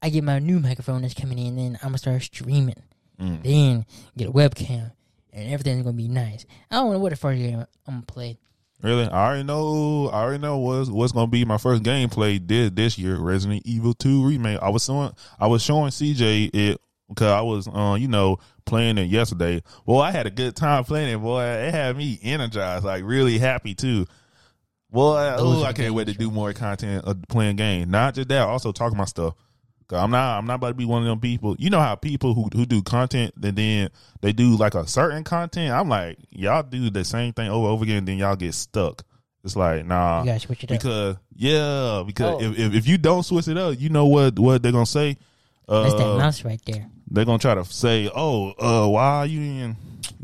I 0.00 0.08
get 0.08 0.24
my 0.24 0.38
new 0.38 0.58
microphone 0.58 1.02
that's 1.02 1.12
coming 1.12 1.38
in. 1.38 1.56
Then 1.56 1.78
I'm 1.82 1.90
gonna 1.90 1.98
start 1.98 2.22
streaming. 2.22 2.82
Mm. 3.20 3.42
Then 3.42 3.86
get 4.16 4.28
a 4.28 4.32
webcam 4.32 4.92
and 5.30 5.52
everything's 5.52 5.82
gonna 5.82 5.96
be 5.96 6.08
nice. 6.08 6.46
I 6.70 6.76
don't 6.76 6.92
know 6.92 6.98
what 6.98 7.10
the 7.10 7.16
first 7.16 7.38
game 7.38 7.66
I'm 7.86 7.94
gonna 7.94 8.02
play. 8.06 8.38
Really? 8.80 9.08
I 9.08 9.26
already 9.26 9.42
know. 9.42 10.08
I 10.12 10.22
already 10.22 10.40
know 10.40 10.58
what's 10.58 10.88
what's 10.88 11.12
gonna 11.12 11.26
be 11.26 11.44
my 11.44 11.58
first 11.58 11.82
gameplay 11.82 12.46
this 12.46 12.70
this 12.70 12.98
year. 12.98 13.16
Resident 13.16 13.62
Evil 13.64 13.92
Two 13.92 14.24
remake. 14.24 14.60
I 14.62 14.68
was 14.68 14.84
showing. 14.84 15.12
I 15.40 15.48
was 15.48 15.62
showing 15.62 15.90
CJ 15.90 16.50
it 16.54 16.80
because 17.08 17.30
I 17.30 17.40
was, 17.40 17.66
uh, 17.68 17.96
you 17.98 18.06
know, 18.06 18.38
playing 18.66 18.98
it 18.98 19.08
yesterday. 19.08 19.62
Well, 19.86 20.00
I 20.00 20.12
had 20.12 20.26
a 20.26 20.30
good 20.30 20.54
time 20.54 20.84
playing 20.84 21.14
it. 21.14 21.18
Boy, 21.18 21.42
it 21.42 21.72
had 21.72 21.96
me 21.96 22.18
energized, 22.22 22.84
like 22.84 23.02
really 23.04 23.38
happy 23.38 23.74
too. 23.74 24.06
Boy, 24.90 25.34
Those 25.36 25.62
ooh, 25.62 25.64
I 25.64 25.72
can't 25.72 25.94
wait 25.94 26.06
to 26.06 26.14
do 26.14 26.30
more 26.30 26.52
content 26.52 27.04
of 27.04 27.20
playing 27.28 27.56
game. 27.56 27.90
Not 27.90 28.14
just 28.14 28.28
that, 28.28 28.46
also 28.46 28.72
talking 28.72 28.96
my 28.96 29.04
stuff. 29.04 29.34
I'm 29.90 30.10
not, 30.10 30.38
I'm 30.38 30.46
not 30.46 30.56
about 30.56 30.68
to 30.68 30.74
be 30.74 30.84
one 30.84 31.02
of 31.02 31.08
them 31.08 31.20
people. 31.20 31.56
You 31.58 31.70
know 31.70 31.80
how 31.80 31.94
people 31.94 32.34
who 32.34 32.48
who 32.52 32.66
do 32.66 32.82
content 32.82 33.34
and 33.42 33.56
then 33.56 33.88
they 34.20 34.32
do 34.32 34.56
like 34.56 34.74
a 34.74 34.86
certain 34.86 35.24
content. 35.24 35.72
I'm 35.72 35.88
like, 35.88 36.18
y'all 36.30 36.62
do 36.62 36.90
the 36.90 37.04
same 37.04 37.32
thing 37.32 37.48
over 37.48 37.66
and 37.66 37.72
over 37.74 37.84
again, 37.84 38.04
then 38.04 38.18
y'all 38.18 38.36
get 38.36 38.54
stuck. 38.54 39.04
It's 39.44 39.56
like, 39.56 39.86
nah, 39.86 40.24
You 40.24 40.38
switch 40.38 40.64
it 40.64 40.72
up. 40.72 40.78
because 40.78 41.16
yeah, 41.34 42.02
because 42.06 42.42
Oh. 42.42 42.44
if, 42.44 42.58
if 42.58 42.74
if 42.74 42.86
you 42.88 42.98
don't 42.98 43.22
switch 43.22 43.48
it 43.48 43.56
up, 43.56 43.80
you 43.80 43.88
know 43.88 44.06
what 44.06 44.38
what 44.38 44.62
they're 44.62 44.72
gonna 44.72 44.84
say. 44.84 45.16
That's 45.68 45.94
that 45.94 46.06
Uh, 46.06 46.18
mouse 46.18 46.44
right 46.44 46.60
there. 46.66 46.86
they're 47.10 47.24
gonna 47.24 47.38
try 47.38 47.54
to 47.54 47.64
say, 47.64 48.10
"Oh, 48.14 48.52
uh, 48.58 48.88
why 48.88 49.24
you 49.24 49.40
in 49.40 49.76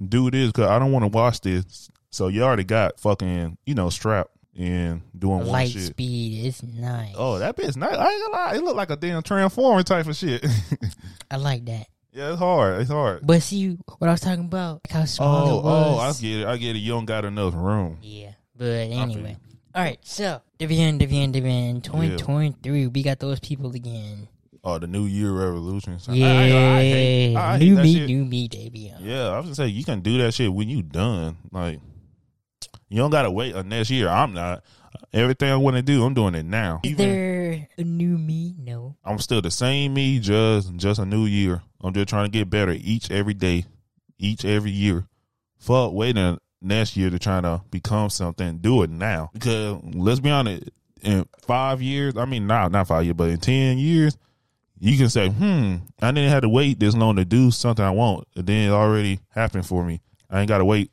do 0.09 0.31
this? 0.31 0.49
Because 0.49 0.69
I 0.69 0.79
don't 0.79 0.91
want 0.93 1.05
to 1.05 1.09
watch 1.09 1.41
this." 1.43 1.91
So 2.11 2.29
you 2.29 2.43
already 2.43 2.65
got 2.65 2.99
fucking, 3.01 3.57
you 3.67 3.75
know, 3.75 3.89
strapped 3.91 4.31
and 4.57 5.03
doing 5.19 5.39
one 5.39 5.47
Light 5.49 5.71
speed 5.71 6.47
is 6.47 6.63
nice. 6.63 7.15
Oh, 7.17 7.39
that 7.39 7.57
bitch 7.57 7.77
nice. 7.77 7.97
I 7.97 8.11
ain't 8.13 8.23
gonna 8.33 8.45
lie, 8.45 8.55
it 8.57 8.63
look 8.63 8.77
like 8.77 8.91
a 8.91 8.97
damn 8.97 9.23
transformer 9.23 9.83
type 9.83 10.07
of 10.07 10.17
shit. 10.17 10.45
I 11.31 11.37
like 11.37 11.65
that. 11.67 11.87
yeah, 12.13 12.31
it's 12.31 12.39
hard. 12.39 12.81
It's 12.81 12.91
hard. 12.91 13.27
But 13.27 13.43
see 13.43 13.77
what 13.99 14.09
I 14.09 14.13
was 14.13 14.21
talking 14.21 14.45
about? 14.45 14.83
Like 14.87 14.93
how 14.93 15.05
small 15.05 15.49
Oh, 15.49 15.59
it 15.59 15.65
was. 15.65 15.99
oh, 15.99 15.99
I 16.01 16.13
get 16.21 16.41
it. 16.41 16.47
I 16.47 16.57
get 16.57 16.77
it. 16.77 16.81
You 16.81 16.93
don't 16.93 17.05
got 17.07 17.25
enough 17.25 17.55
room. 17.55 17.99
Yeah. 18.03 18.33
But 18.57 18.65
anyway. 18.91 19.37
All 19.75 19.83
right, 19.83 19.99
so 20.03 20.41
Divian, 20.59 20.99
Divian, 20.99 21.33
Divian, 21.33 21.81
2023. 21.83 22.87
We 22.89 23.03
got 23.03 23.19
those 23.19 23.41
people 23.41 23.75
again. 23.75 24.29
Oh, 24.63 24.79
the 24.79 24.87
New 24.87 25.05
Year 25.07 25.33
Revolution. 25.33 25.99
So 25.99 26.13
Yeah. 26.13 26.27
I, 26.29 26.31
I, 26.31 26.81
hate, 26.81 27.37
I 27.37 27.59
hate 27.59 27.65
new 27.69 27.75
that 27.75 27.83
me, 27.83 27.95
shit. 27.95 28.07
new 28.09 28.25
me, 28.25 28.49
Davian. 28.49 28.97
Yeah, 29.01 29.29
I 29.31 29.37
was 29.39 29.47
gonna 29.47 29.55
say 29.57 29.67
you 29.67 29.85
can 29.85 30.01
do 30.01 30.17
that 30.19 30.33
shit 30.33 30.53
when 30.53 30.69
you 30.69 30.83
done. 30.83 31.37
Like 31.51 31.81
you 32.95 33.01
don't 33.01 33.11
gotta 33.11 33.31
wait 33.31 33.57
until 33.57 33.65
next 33.65 33.91
year. 33.91 34.09
I'm 34.09 34.33
not. 34.33 34.63
Everything 35.13 35.51
I 35.51 35.57
want 35.57 35.75
to 35.75 35.83
do, 35.83 36.05
I'm 36.05 36.15
doing 36.15 36.37
it 36.37 36.45
now. 36.47 36.81
Is 36.85 36.93
Even- 36.93 37.09
there 37.09 37.69
a 37.77 37.83
new 37.83 38.17
me? 38.17 38.55
No. 38.57 38.95
I'm 39.05 39.19
still 39.19 39.43
the 39.43 39.51
same 39.51 39.95
me, 39.95 40.21
just 40.21 40.77
just 40.77 41.01
a 41.01 41.05
new 41.05 41.27
year. 41.27 41.63
I'm 41.83 41.93
just 41.93 42.09
trying 42.09 42.27
to 42.27 42.31
get 42.31 42.49
better 42.49 42.71
each 42.73 43.11
every 43.11 43.35
day, 43.35 43.65
each 44.17 44.45
every 44.45 44.71
year. 44.71 45.07
Fuck 45.59 45.93
waiting 45.93 46.39
next 46.63 46.97
year 46.97 47.11
to 47.11 47.19
try 47.19 47.41
to 47.41 47.63
become 47.73 48.11
something, 48.11 48.59
do 48.59 48.85
it 48.85 48.91
now. 48.91 49.31
Because 49.33 49.81
let's 49.93 50.21
be 50.21 50.31
honest, 50.31 50.69
in 51.03 51.27
five 51.43 51.83
years, 51.83 52.17
I 52.17 52.27
mean, 52.27 52.47
not 52.47 52.71
not 52.71 52.87
five 52.87 53.03
years, 53.05 53.17
but 53.17 53.29
in 53.31 53.41
ten 53.41 53.79
years, 53.79 54.17
you 54.79 54.97
can 54.97 55.09
say, 55.09 55.31
"Hmm, 55.31 55.77
I 56.01 56.13
didn't 56.13 56.31
have 56.31 56.43
to 56.43 56.49
wait 56.49 56.79
this 56.79 56.95
long 56.95 57.17
to 57.17 57.25
do 57.25 57.51
something 57.51 57.85
I 57.85 57.91
want. 57.91 58.29
And 58.37 58.47
then 58.47 58.69
it 58.69 58.73
already 58.73 59.19
happened 59.31 59.67
for 59.67 59.85
me. 59.85 60.01
I 60.31 60.39
ain't 60.41 60.49
got 60.49 60.59
to 60.59 60.65
wait 60.65 60.91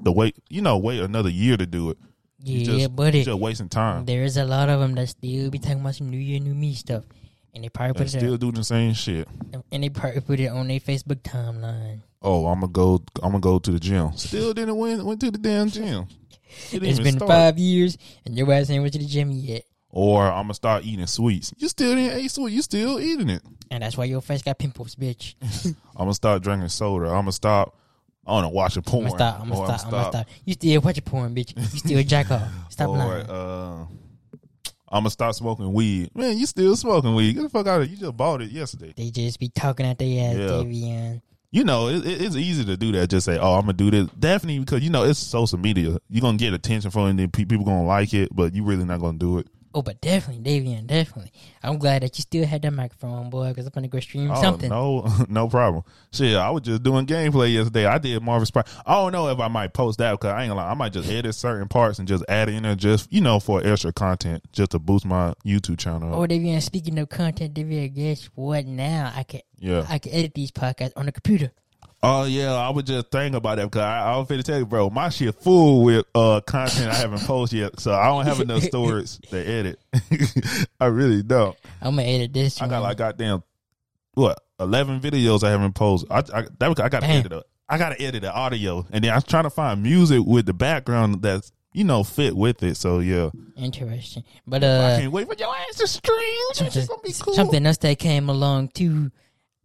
the 0.00 0.12
wait, 0.12 0.36
you 0.48 0.62
know, 0.62 0.78
wait 0.78 1.00
another 1.00 1.30
year 1.30 1.56
to 1.56 1.66
do 1.66 1.90
it. 1.90 1.98
Yeah, 2.40 2.64
just, 2.64 2.96
but 2.96 3.14
it, 3.14 3.24
just 3.24 3.38
wasting 3.38 3.68
time. 3.68 4.04
there 4.04 4.22
is 4.22 4.36
a 4.36 4.44
lot 4.44 4.68
of 4.68 4.78
them 4.80 4.94
that 4.94 5.08
still 5.08 5.50
be 5.50 5.58
talking 5.58 5.80
about 5.80 5.94
some 5.96 6.10
New 6.10 6.18
Year, 6.18 6.38
New 6.38 6.54
Me 6.54 6.74
stuff, 6.74 7.04
and 7.54 7.64
they 7.64 7.68
probably 7.68 7.94
put 7.94 8.10
still 8.10 8.34
it, 8.34 8.40
do 8.40 8.52
the 8.52 8.62
same 8.62 8.92
shit. 8.94 9.26
and 9.72 9.82
they 9.82 9.88
probably 9.88 10.20
put 10.20 10.38
it 10.38 10.48
on 10.48 10.68
their 10.68 10.78
Facebook 10.78 11.22
timeline. 11.22 12.02
Oh, 12.22 12.46
I'm 12.46 12.60
gonna 12.60 12.72
go. 12.72 13.02
I'm 13.22 13.30
gonna 13.32 13.40
go 13.40 13.58
to 13.58 13.70
the 13.72 13.80
gym. 13.80 14.12
Still 14.16 14.52
didn't 14.54 14.76
went 14.76 15.04
went 15.04 15.20
to 15.20 15.30
the 15.30 15.38
damn 15.38 15.68
gym. 15.70 16.06
It 16.72 16.80
didn't 16.80 17.02
been 17.02 17.16
start. 17.16 17.30
five 17.30 17.58
years, 17.58 17.98
and 18.24 18.36
your 18.36 18.52
ass 18.52 18.70
ain't 18.70 18.82
went 18.82 18.92
to 18.94 18.98
the 18.98 19.06
gym 19.06 19.30
yet, 19.30 19.62
Or 19.90 20.22
I'm 20.24 20.44
gonna 20.44 20.54
start 20.54 20.84
eating 20.84 21.06
sweets. 21.06 21.52
You 21.56 21.68
still 21.68 21.94
didn't 21.94 22.18
eat 22.20 22.30
sweet. 22.30 22.52
You 22.52 22.62
still 22.62 23.00
eating 23.00 23.28
it. 23.30 23.42
and 23.70 23.82
that's 23.82 23.96
why 23.96 24.04
your 24.04 24.20
face 24.20 24.42
got 24.42 24.58
pimples, 24.58 24.94
bitch. 24.94 25.34
I'm 25.66 25.74
gonna 25.96 26.14
start 26.14 26.42
drinking 26.42 26.68
soda. 26.68 27.06
I'm 27.06 27.22
gonna 27.22 27.32
stop. 27.32 27.76
I 28.26 28.32
wanna 28.32 28.48
watch 28.48 28.76
a 28.76 28.80
I'm 28.80 28.82
porn. 28.84 29.04
gonna 29.04 29.16
stop. 29.16 29.40
I'm 29.40 29.48
gonna 29.48 29.78
stop. 29.78 29.84
I'm 29.86 29.90
gonna 29.90 30.10
stop. 30.10 30.26
You 30.44 30.52
still 30.54 30.80
watch 30.80 30.98
a 30.98 31.02
porn, 31.02 31.34
bitch. 31.34 31.56
You 31.56 31.78
still 31.78 32.02
jack 32.02 32.30
off. 32.30 32.42
Stop 32.70 32.88
Or 32.90 32.98
lying. 32.98 33.26
uh, 33.30 33.86
I'm 34.88 35.00
gonna 35.02 35.10
start 35.10 35.34
smoking 35.34 35.72
weed. 35.72 36.10
Man, 36.14 36.36
you 36.38 36.46
still 36.46 36.76
smoking 36.76 37.14
weed? 37.14 37.32
Get 37.34 37.42
the 37.42 37.48
fuck 37.48 37.66
out 37.66 37.80
of 37.80 37.86
it. 37.86 37.90
You 37.90 37.96
just 37.96 38.16
bought 38.16 38.42
it 38.42 38.50
yesterday. 38.50 38.92
They 38.96 39.10
just 39.10 39.40
be 39.40 39.48
talking 39.48 39.86
at 39.86 39.98
their 39.98 40.30
ass, 40.30 40.36
Yeah. 40.36 40.46
Davion. 40.48 41.22
you 41.50 41.64
know, 41.64 41.88
it, 41.88 42.06
it- 42.06 42.20
it's 42.22 42.36
easy 42.36 42.64
to 42.64 42.76
do 42.76 42.92
that. 42.92 43.08
Just 43.10 43.24
say, 43.26 43.38
"Oh, 43.38 43.54
I'm 43.54 43.62
gonna 43.62 43.72
do 43.72 43.90
this." 43.90 44.08
Definitely 44.18 44.58
because 44.60 44.82
you 44.82 44.90
know 44.90 45.04
it's 45.04 45.18
social 45.18 45.58
media. 45.58 45.98
You're 46.08 46.20
gonna 46.22 46.36
get 46.38 46.52
attention 46.52 46.90
from 46.90 47.06
it, 47.06 47.10
and 47.10 47.18
then 47.18 47.30
pe- 47.30 47.44
people 47.46 47.64
gonna 47.64 47.84
like 47.86 48.12
it, 48.14 48.28
but 48.34 48.54
you 48.54 48.62
really 48.64 48.84
not 48.84 49.00
gonna 49.00 49.18
do 49.18 49.38
it. 49.38 49.46
Oh, 49.76 49.82
but 49.82 50.00
definitely, 50.00 50.42
Davion, 50.42 50.86
definitely. 50.86 51.30
I'm 51.62 51.76
glad 51.76 52.00
that 52.02 52.16
you 52.16 52.22
still 52.22 52.46
had 52.46 52.62
that 52.62 52.70
microphone, 52.72 53.28
boy, 53.28 53.50
because 53.50 53.66
I'm 53.66 53.72
gonna 53.74 53.88
go 53.88 54.00
stream 54.00 54.30
Oh, 54.30 54.40
something. 54.40 54.70
no, 54.70 55.06
no 55.28 55.48
problem. 55.48 55.84
Shit, 56.14 56.34
I 56.34 56.48
was 56.48 56.62
just 56.62 56.82
doing 56.82 57.04
gameplay 57.04 57.52
yesterday. 57.52 57.84
I 57.84 57.98
did 57.98 58.22
Marvel's 58.22 58.50
Prime. 58.50 58.64
I 58.86 58.94
don't 58.94 59.12
know 59.12 59.28
if 59.28 59.38
I 59.38 59.48
might 59.48 59.74
post 59.74 59.98
that 59.98 60.12
because 60.12 60.30
I 60.30 60.44
ain't 60.44 60.48
gonna 60.50 60.62
lie. 60.62 60.70
I 60.70 60.74
might 60.74 60.94
just 60.94 61.10
edit 61.10 61.34
certain 61.34 61.68
parts 61.68 61.98
and 61.98 62.08
just 62.08 62.24
add 62.26 62.48
it 62.48 62.54
in 62.54 62.62
there, 62.62 62.74
just 62.74 63.12
you 63.12 63.20
know, 63.20 63.38
for 63.38 63.62
extra 63.66 63.92
content, 63.92 64.42
just 64.50 64.70
to 64.70 64.78
boost 64.78 65.04
my 65.04 65.34
YouTube 65.44 65.76
channel. 65.78 66.14
Oh, 66.14 66.22
up. 66.24 66.30
Davion, 66.30 66.62
speaking 66.62 66.98
of 66.98 67.10
content, 67.10 67.52
Davion, 67.52 67.94
guess 67.94 68.24
what? 68.34 68.64
Now 68.64 69.12
I 69.14 69.24
can 69.24 69.42
Yeah. 69.58 69.84
I 69.90 69.98
can 69.98 70.12
edit 70.12 70.32
these 70.32 70.52
podcasts 70.52 70.92
on 70.96 71.04
the 71.04 71.12
computer. 71.12 71.52
Oh 72.08 72.24
yeah, 72.24 72.52
I 72.52 72.70
was 72.70 72.84
just 72.84 73.10
thinking 73.10 73.34
about 73.34 73.56
that 73.56 73.64
because 73.64 73.82
I, 73.82 74.12
I 74.12 74.16
was 74.16 74.28
finna 74.28 74.44
tell 74.44 74.58
you, 74.58 74.66
bro, 74.66 74.90
my 74.90 75.08
shit 75.08 75.34
full 75.34 75.82
with 75.82 76.06
uh 76.14 76.40
content 76.46 76.92
I 76.92 76.94
haven't 76.94 77.22
posted 77.22 77.58
yet, 77.58 77.80
so 77.80 77.92
I 77.92 78.06
don't 78.06 78.24
have 78.24 78.40
enough 78.40 78.62
storage 78.62 79.18
to 79.30 79.36
edit. 79.36 79.80
I 80.80 80.86
really 80.86 81.24
don't. 81.24 81.56
I'm 81.82 81.96
gonna 81.96 82.06
edit 82.06 82.32
this. 82.32 82.62
I 82.62 82.68
got 82.68 82.82
like 82.82 82.96
goddamn 82.96 83.42
what 84.14 84.40
eleven 84.60 85.00
videos 85.00 85.42
I 85.42 85.50
haven't 85.50 85.74
posted. 85.74 86.12
I 86.12 86.18
I, 86.18 86.46
that, 86.60 86.80
I 86.80 86.88
got 86.88 86.90
to 86.90 87.00
Damn. 87.00 87.18
edit 87.18 87.32
it. 87.32 87.44
I 87.68 87.78
got 87.78 87.88
to 87.88 88.00
edit 88.00 88.22
the 88.22 88.32
audio, 88.32 88.86
and 88.92 89.02
then 89.02 89.10
I 89.10 89.16
was 89.16 89.24
trying 89.24 89.42
to 89.42 89.50
find 89.50 89.82
music 89.82 90.22
with 90.24 90.46
the 90.46 90.54
background 90.54 91.22
that's 91.22 91.50
you 91.72 91.82
know 91.82 92.04
fit 92.04 92.36
with 92.36 92.62
it. 92.62 92.76
So 92.76 93.00
yeah, 93.00 93.30
interesting, 93.56 94.22
but 94.46 94.62
I 94.62 94.66
uh, 94.68 94.98
can't 95.00 95.12
wait 95.12 95.26
for 95.26 95.34
your 95.34 95.52
ass 95.52 95.74
to 95.78 95.88
stream. 95.88 96.16
It's 96.50 96.58
something, 96.58 96.86
gonna 96.86 97.02
be 97.02 97.12
cool. 97.18 97.34
something 97.34 97.66
else 97.66 97.78
that 97.78 97.98
came 97.98 98.28
along 98.28 98.68
too, 98.68 99.10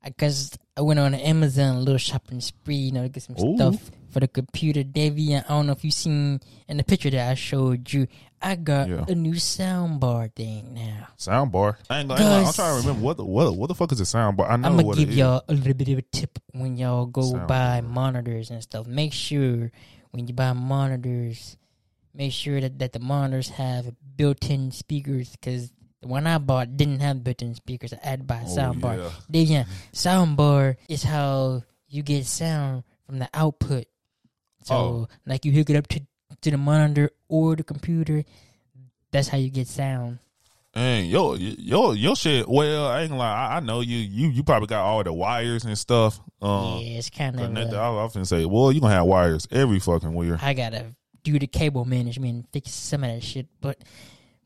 because 0.04 0.58
I 0.78 0.82
went 0.82 1.00
on 1.00 1.14
Amazon 1.14 1.76
a 1.76 1.80
little 1.80 1.98
shopping 1.98 2.40
spree, 2.40 2.76
you 2.76 2.92
know, 2.92 3.04
to 3.04 3.10
get 3.10 3.24
some 3.24 3.36
Ooh. 3.40 3.56
stuff 3.58 3.92
for 4.10 4.20
the 4.22 4.28
computer. 4.28 4.84
Davion, 4.84 5.44
I 5.46 5.50
don't 5.50 5.68
know 5.68 5.74
if 5.74 5.84
you 5.84 5.92
seen 5.92 6.40
in 6.68 6.78
the 6.78 6.84
picture 6.84 7.10
that 7.10 7.30
I 7.30 7.34
showed 7.36 7.92
you. 7.92 8.08
I 8.42 8.56
got 8.56 8.88
Yeah. 8.90 9.06
a 9.08 9.14
new 9.14 9.34
soundbar 9.34 10.34
thing 10.34 10.74
now. 10.74 11.08
Sound 11.18 11.52
bar. 11.52 11.78
I 11.90 12.00
ain't 12.00 12.08
gonna, 12.10 12.22
I 12.22 12.24
ain't 12.24 12.34
gonna- 12.34 12.48
I'm 12.48 12.54
trying 12.54 12.82
to 12.82 12.88
remember 12.88 13.06
what 13.06 13.18
the 13.18 13.26
what, 13.26 13.56
what 13.56 13.68
the 13.68 13.76
fuck 13.76 13.92
is 13.92 14.00
a 14.00 14.06
sound 14.06 14.38
bar. 14.38 14.50
I 14.50 14.56
know 14.56 14.68
I'm 14.70 14.76
gonna 14.78 14.88
what 14.88 14.98
give 14.98 15.10
it 15.10 15.12
is. 15.12 15.18
y'all 15.18 15.44
a 15.48 15.54
little 15.54 15.74
bit 15.74 15.90
of 15.90 15.98
a 16.00 16.02
tip 16.04 16.40
when 16.54 16.78
y'all 16.78 17.06
go 17.06 17.22
Sound 17.34 17.48
buy 17.48 17.82
bar. 17.82 17.90
monitors 17.90 18.50
and 18.50 18.64
stuff. 18.64 18.88
Make 18.88 19.14
sure 19.14 19.72
when 20.12 20.28
you 20.28 20.34
buy 20.34 20.54
monitors, 20.54 21.58
make 22.16 22.32
sure 22.32 22.60
that, 22.62 22.80
that 22.80 22.94
the 22.94 23.00
monitors 23.00 23.50
have 23.50 23.94
built-in 24.16 24.72
speakers 24.72 25.32
because 25.32 25.72
the 26.02 26.08
one 26.08 26.26
I 26.28 26.38
bought 26.40 26.76
didn't 26.78 27.00
have 27.00 27.24
built-in 27.24 27.56
speakers. 27.56 27.94
I 27.94 28.00
had 28.06 28.20
to 28.22 28.26
buy 28.26 28.42
a 28.42 28.44
Oh, 28.46 28.48
soundbar. 28.58 28.98
yeah. 28.98 29.10
Then 29.30 29.46
yeah, 29.48 29.64
soundbar 29.94 30.76
is 30.90 31.04
how 31.04 31.64
you 31.88 32.02
get 32.04 32.26
sound 32.26 32.84
from 33.06 33.20
the 33.20 33.30
output. 33.34 33.86
So 34.64 34.76
Oh. 34.76 35.08
like 35.26 35.46
you 35.46 35.52
hook 35.52 35.70
it 35.70 35.76
up 35.76 35.88
to 35.88 36.02
to 36.42 36.52
the 36.52 36.58
monitor 36.58 37.12
or 37.28 37.56
the 37.56 37.64
computer. 37.64 38.24
That's 39.12 39.28
how 39.28 39.38
you 39.38 39.50
get 39.50 39.68
sound. 39.68 40.20
And 40.74 41.08
yo, 41.08 41.34
yo, 41.36 41.92
your 41.92 42.16
shit. 42.16 42.48
Well, 42.48 42.88
I 42.88 43.02
ain't 43.02 43.10
gonna 43.10 43.20
lie. 43.20 43.48
I, 43.50 43.58
I 43.58 43.60
know 43.60 43.82
you. 43.82 43.98
You 43.98 44.30
you 44.30 44.42
probably 44.44 44.68
got 44.68 44.86
all 44.86 45.04
the 45.04 45.12
wires 45.12 45.66
and 45.66 45.78
stuff. 45.78 46.18
Um, 46.42 46.80
yeah, 46.80 46.98
it's 46.98 47.10
kind 47.10 47.38
of. 47.40 47.74
I 47.74 47.78
often 47.78 48.24
say, 48.24 48.46
well, 48.46 48.72
you 48.72 48.80
gonna 48.80 48.94
have 48.94 49.06
wires 49.06 49.48
every 49.52 49.80
fucking 49.80 50.14
where. 50.14 50.40
I 50.42 50.54
gotta 50.54 50.96
do 51.24 51.38
the 51.38 51.48
cable 51.48 51.84
management 51.84 52.34
and 52.34 52.48
fix 52.54 52.72
some 52.72 53.04
of 53.04 53.12
that 53.14 53.22
shit. 53.22 53.48
But 53.60 53.84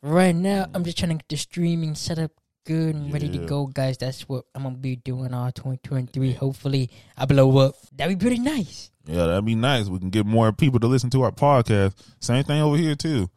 right 0.05 0.35
now, 0.35 0.67
I'm 0.73 0.83
just 0.83 0.97
trying 0.97 1.09
to 1.09 1.15
get 1.15 1.29
the 1.29 1.37
streaming 1.37 1.95
set 1.95 2.19
up 2.19 2.31
good 2.65 2.95
and 2.95 3.13
ready 3.13 3.29
to 3.29 3.37
Yeah. 3.39 3.45
go, 3.45 3.67
guys. 3.67 3.97
That's 3.97 4.27
what 4.27 4.45
I'm 4.55 4.63
gonna 4.63 4.75
be 4.77 4.95
doing 4.95 5.33
all 5.33 5.51
2023. 5.51 6.33
Hopefully, 6.33 6.89
I 7.17 7.25
blow 7.25 7.57
up. 7.59 7.75
That'd 7.95 8.17
be 8.17 8.23
pretty 8.25 8.41
nice. 8.41 8.91
Yeah, 9.05 9.25
that'd 9.27 9.45
be 9.45 9.53
nice. 9.55 9.87
We 9.87 9.99
can 9.99 10.09
get 10.09 10.25
more 10.25 10.51
people 10.51 10.79
to 10.79 10.87
listen 10.87 11.09
to 11.11 11.21
our 11.23 11.31
podcast. 11.31 11.93
Same 12.19 12.43
thing 12.43 12.61
over 12.61 12.75
here 12.77 12.95
too. 12.95 13.29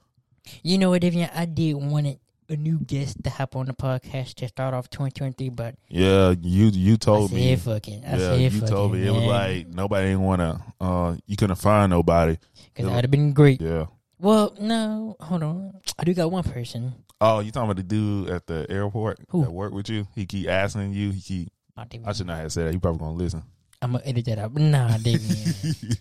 You 0.62 0.78
know 0.78 0.90
what, 0.90 1.02
Davian? 1.02 1.30
I 1.34 1.44
did 1.44 1.74
want 1.74 2.06
it, 2.06 2.20
a 2.48 2.56
new 2.56 2.78
guest 2.78 3.22
to 3.22 3.28
hop 3.28 3.54
on 3.54 3.66
the 3.66 3.74
podcast 3.74 4.32
to 4.36 4.48
start 4.48 4.72
off 4.72 4.88
2023, 4.88 5.50
but 5.50 5.74
Yeah, 5.90 6.34
you 6.40 6.68
you 6.68 6.96
told 6.96 7.30
I 7.32 7.34
said 7.34 7.36
me. 7.36 7.56
fucking. 7.56 8.04
I 8.06 8.10
yeah, 8.12 8.16
said 8.18 8.40
you 8.40 8.50
fucking. 8.52 8.68
told 8.68 8.92
me 8.94 9.06
it 9.06 9.10
was 9.10 9.24
like 9.24 9.68
nobody 9.68 10.08
ain't 10.08 10.20
wanna. 10.20 10.64
Uh, 10.80 11.16
you 11.26 11.36
couldn't 11.36 11.56
find 11.56 11.90
nobody. 11.90 12.38
because 12.72 12.86
that'd 12.90 13.04
have 13.04 13.10
been 13.10 13.34
great. 13.34 13.60
Yeah. 13.60 13.86
Well, 14.18 14.54
no, 14.60 15.16
hold 15.20 15.42
on. 15.42 15.80
I 15.98 16.04
do 16.04 16.14
got 16.14 16.30
one 16.30 16.44
person. 16.44 16.94
Oh, 17.20 17.40
you 17.40 17.50
talking 17.50 17.70
about 17.70 17.76
the 17.76 17.82
dude 17.82 18.30
at 18.30 18.46
the 18.46 18.66
airport 18.70 19.18
Who? 19.30 19.42
that 19.42 19.50
worked 19.50 19.74
with 19.74 19.88
you? 19.88 20.06
He 20.14 20.26
keep 20.26 20.48
asking 20.48 20.92
you. 20.92 21.10
He 21.10 21.20
keep. 21.20 21.52
Oh, 21.76 21.84
I 22.04 22.12
should 22.12 22.26
not 22.26 22.38
have 22.38 22.52
said 22.52 22.66
that. 22.66 22.72
You 22.72 22.80
probably 22.80 22.98
gonna 23.00 23.12
listen. 23.12 23.42
I'm 23.80 23.92
gonna 23.92 24.04
edit 24.04 24.24
that 24.26 24.38
out. 24.38 24.54
Nah, 24.54 24.88
Davian. 24.98 25.98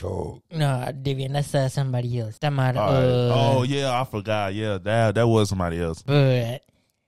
No, 0.00 0.40
Davian, 0.52 1.32
that's 1.32 1.52
uh, 1.54 1.68
somebody 1.68 2.20
else. 2.20 2.38
That 2.38 2.52
might, 2.52 2.76
All 2.76 2.92
right. 2.92 3.02
uh, 3.02 3.32
oh 3.34 3.62
yeah, 3.64 4.00
I 4.00 4.04
forgot. 4.04 4.54
Yeah, 4.54 4.78
that 4.78 5.16
that 5.16 5.26
was 5.26 5.48
somebody 5.48 5.80
else 5.80 6.02
but 6.02 6.62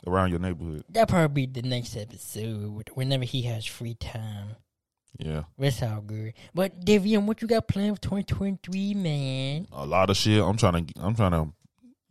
around 0.06 0.30
your 0.30 0.40
neighborhood. 0.40 0.82
that 0.90 1.08
probably 1.08 1.46
be 1.46 1.60
the 1.60 1.68
next 1.68 1.96
episode 1.96 2.90
whenever 2.94 3.24
he 3.24 3.42
has 3.42 3.64
free 3.64 3.94
time. 3.94 4.56
Yeah, 5.18 5.42
That's 5.58 5.82
all 5.82 6.00
good. 6.00 6.32
But 6.54 6.80
Davian, 6.84 7.24
what 7.26 7.42
you 7.42 7.48
got 7.48 7.68
planned 7.68 7.96
for 7.96 8.02
2023, 8.02 8.94
man? 8.94 9.66
a 9.72 9.84
lot 9.84 10.08
of 10.08 10.16
shit. 10.16 10.42
I'm 10.42 10.56
trying 10.56 10.86
to. 10.86 10.94
I'm 11.00 11.14
trying 11.14 11.32
to. 11.32 11.48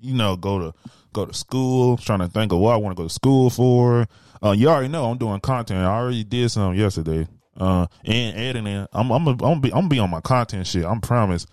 You 0.01 0.13
know, 0.13 0.37
go 0.37 0.59
to 0.59 0.73
go 1.11 1.25
to 1.25 1.33
school. 1.33 1.97
trying 1.97 2.19
to 2.19 2.27
think 2.29 2.53
of 2.53 2.59
what 2.59 2.73
I 2.73 2.77
want 2.77 2.95
to 2.95 3.01
go 3.01 3.07
to 3.07 3.13
school 3.13 3.49
for. 3.49 4.07
Uh, 4.41 4.51
you 4.51 4.69
already 4.69 4.87
know 4.87 5.11
I'm 5.11 5.17
doing 5.17 5.41
content. 5.41 5.79
I 5.79 5.87
already 5.87 6.23
did 6.23 6.49
some 6.51 6.73
yesterday. 6.73 7.27
Uh, 7.57 7.87
and 8.05 8.37
editing. 8.37 8.87
I'm 8.93 9.11
I'm 9.11 9.27
a, 9.27 9.31
I'm 9.31 9.37
gonna 9.37 9.59
be 9.59 9.69
I'm 9.69 9.79
gonna 9.79 9.89
be 9.89 9.99
on 9.99 10.09
my 10.09 10.21
content 10.21 10.67
shit. 10.67 10.85
I'm 10.85 11.01
promise. 11.01 11.45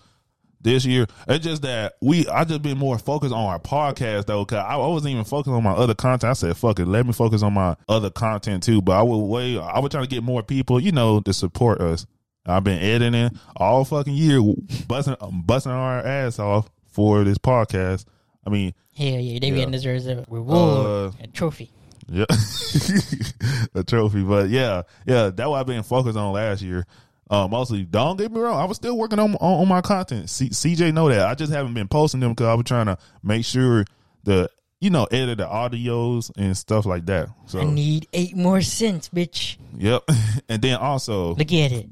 This 0.59 0.85
year, 0.85 1.05
it's 1.27 1.45
just 1.45 1.61
that 1.61 1.93
we. 2.01 2.27
I 2.27 2.43
just 2.43 2.61
been 2.63 2.77
more 2.79 2.97
focused 2.97 3.33
on 3.33 3.45
our 3.45 3.59
podcast 3.59 4.25
though, 4.25 4.43
cause 4.43 4.57
I, 4.57 4.73
I 4.75 4.87
wasn't 4.87 5.11
even 5.13 5.23
focused 5.23 5.53
on 5.53 5.63
my 5.63 5.71
other 5.71 5.93
content. 5.93 6.31
I 6.31 6.33
said, 6.33 6.57
"Fuck 6.57 6.79
it, 6.79 6.87
let 6.87 7.05
me 7.05 7.13
focus 7.13 7.43
on 7.43 7.53
my 7.53 7.75
other 7.87 8.09
content 8.09 8.63
too." 8.63 8.81
But 8.81 8.93
I 8.97 9.03
would 9.03 9.17
wait. 9.17 9.59
I 9.59 9.79
was 9.79 9.91
trying 9.91 10.03
to 10.05 10.09
get 10.09 10.23
more 10.23 10.41
people, 10.41 10.79
you 10.79 10.91
know, 10.91 11.19
to 11.21 11.31
support 11.33 11.79
us. 11.79 12.05
I've 12.45 12.63
been 12.63 12.79
editing 12.79 13.37
all 13.55 13.85
fucking 13.85 14.13
year, 14.15 14.41
busting 14.87 15.15
busting 15.45 15.71
our 15.71 15.99
ass 15.99 16.39
off 16.39 16.69
for 16.87 17.23
this 17.23 17.37
podcast. 17.37 18.05
I 18.45 18.49
mean, 18.49 18.73
Hell 18.95 19.07
yeah, 19.19 19.37
Davian 19.39 19.57
Yeah. 19.65 19.65
deserves 19.67 20.07
a 20.07 20.25
reward, 20.27 20.87
Uh, 20.87 21.11
a 21.23 21.27
trophy. 21.27 21.69
yeah, 22.09 22.25
a 23.75 23.83
trophy. 23.83 24.23
But 24.23 24.49
yeah, 24.49 24.83
yeah, 25.05 25.29
that's 25.29 25.47
what 25.47 25.59
I've 25.59 25.65
been 25.67 25.83
focused 25.83 26.17
on 26.17 26.33
last 26.33 26.61
year. 26.61 26.85
Uh, 27.29 27.47
mostly, 27.47 27.83
don't 27.83 28.17
get 28.17 28.31
me 28.31 28.39
wrong, 28.39 28.59
I 28.59 28.65
was 28.65 28.77
still 28.77 28.97
working 28.97 29.19
on 29.19 29.35
on, 29.35 29.61
on 29.61 29.67
my 29.67 29.81
content. 29.81 30.29
C- 30.29 30.49
CJ 30.49 30.93
know 30.93 31.09
that. 31.09 31.27
I 31.27 31.35
just 31.35 31.51
haven't 31.51 31.73
been 31.73 31.87
posting 31.87 32.19
them 32.21 32.31
because 32.31 32.47
I 32.47 32.53
was 32.53 32.65
trying 32.65 32.85
to 32.85 32.97
make 33.23 33.43
sure 33.45 33.85
the 34.23 34.49
you 34.79 34.89
know 34.89 35.05
edit 35.11 35.39
the 35.39 35.45
audios 35.45 36.31
and 36.37 36.55
stuff 36.55 36.85
like 36.85 37.05
that. 37.07 37.29
So 37.47 37.59
I 37.59 37.63
need 37.65 38.07
eight 38.13 38.35
more 38.35 38.61
cents, 38.61 39.09
bitch. 39.09 39.57
yep, 39.77 40.03
and 40.49 40.61
then 40.61 40.77
also 40.77 41.35
Look 41.35 41.51
at 41.51 41.71
it. 41.71 41.89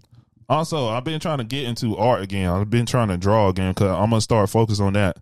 Also, 0.47 0.87
I've 0.89 1.03
been 1.03 1.19
trying 1.19 1.39
to 1.39 1.43
get 1.43 1.63
into 1.65 1.97
art 1.97 2.21
again. 2.21 2.49
I've 2.49 2.69
been 2.69 2.85
trying 2.85 3.07
to 3.07 3.17
draw 3.17 3.49
again 3.49 3.71
because 3.71 3.89
I'm 3.91 4.11
gonna 4.11 4.21
start 4.21 4.49
focus 4.49 4.79
on 4.79 4.93
that, 4.93 5.17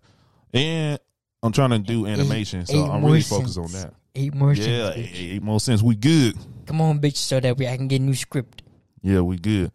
and 0.52 0.98
I'm 1.42 1.50
trying 1.52 1.70
to 1.70 1.78
do 1.78 2.06
animation. 2.06 2.66
so 2.66 2.84
I'm 2.84 3.04
really 3.04 3.22
focused 3.22 3.58
on 3.58 3.72
that. 3.72 3.94
Eight 4.14 4.32
more 4.34 4.52
Yeah, 4.52 4.92
cents. 4.92 4.96
eight, 4.96 5.10
eight 5.36 5.42
more 5.42 5.58
cents. 5.60 5.82
We 5.82 5.96
good. 5.96 6.36
Come 6.66 6.80
on, 6.80 7.00
bitch, 7.00 7.16
so 7.16 7.40
that 7.40 7.56
way 7.58 7.68
I 7.68 7.76
can 7.76 7.88
get 7.88 8.00
a 8.00 8.04
new 8.04 8.14
script. 8.14 8.62
Yeah, 9.02 9.20
we 9.22 9.38
good. 9.38 9.72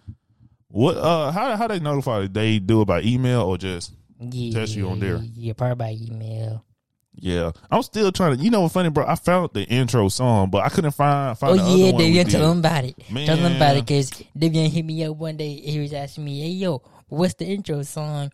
What? 0.70 0.98
Uh, 0.98 1.32
how 1.32 1.56
how 1.56 1.68
they 1.68 1.80
notify? 1.80 2.28
They 2.28 2.60
do 2.60 2.82
it 2.82 2.86
by 2.86 3.02
email 3.02 3.42
or 3.42 3.58
just 3.58 3.92
Yeah, 4.20 4.60
Text 4.60 4.76
you 4.76 4.90
on 4.90 5.00
there. 5.00 5.18
Yeah, 5.36 5.54
probably 5.54 5.76
by 5.76 5.98
email. 6.14 6.64
yeah? 7.16 7.52
I'm 7.72 7.82
still 7.84 8.12
trying 8.12 8.38
to. 8.38 8.44
You 8.44 8.52
know 8.52 8.62
what's 8.62 8.74
funny, 8.74 8.90
bro? 8.90 9.06
I 9.08 9.16
found 9.16 9.50
the 9.54 9.64
intro 9.64 10.10
song, 10.10 10.50
but 10.52 10.64
I 10.64 10.70
couldn't 10.70 10.92
find 10.92 11.32
Oh 11.32 11.36
find 11.36 11.60
the 11.60 11.64
yeah, 11.64 11.86
other 11.88 11.94
one. 11.94 12.04
we 12.04 12.12
Devian, 12.12 12.24
did. 12.26 12.30
tell 12.32 12.52
him 12.52 12.60
about 12.60 12.86
it. 12.86 12.96
Tell 13.26 13.38
him 13.38 13.56
about 13.56 13.78
it, 13.78 13.88
cause 13.88 14.12
Devian 14.38 14.70
hit 14.70 14.86
me 14.86 15.04
up 15.06 15.18
one 15.18 15.38
day. 15.38 15.56
He 15.56 15.80
was 15.80 15.92
asking 15.94 16.26
me, 16.26 16.42
"Hey 16.42 16.50
yo, 16.50 16.82
what's 17.08 17.34
the 17.34 17.46
intro 17.46 17.82
song 17.82 18.32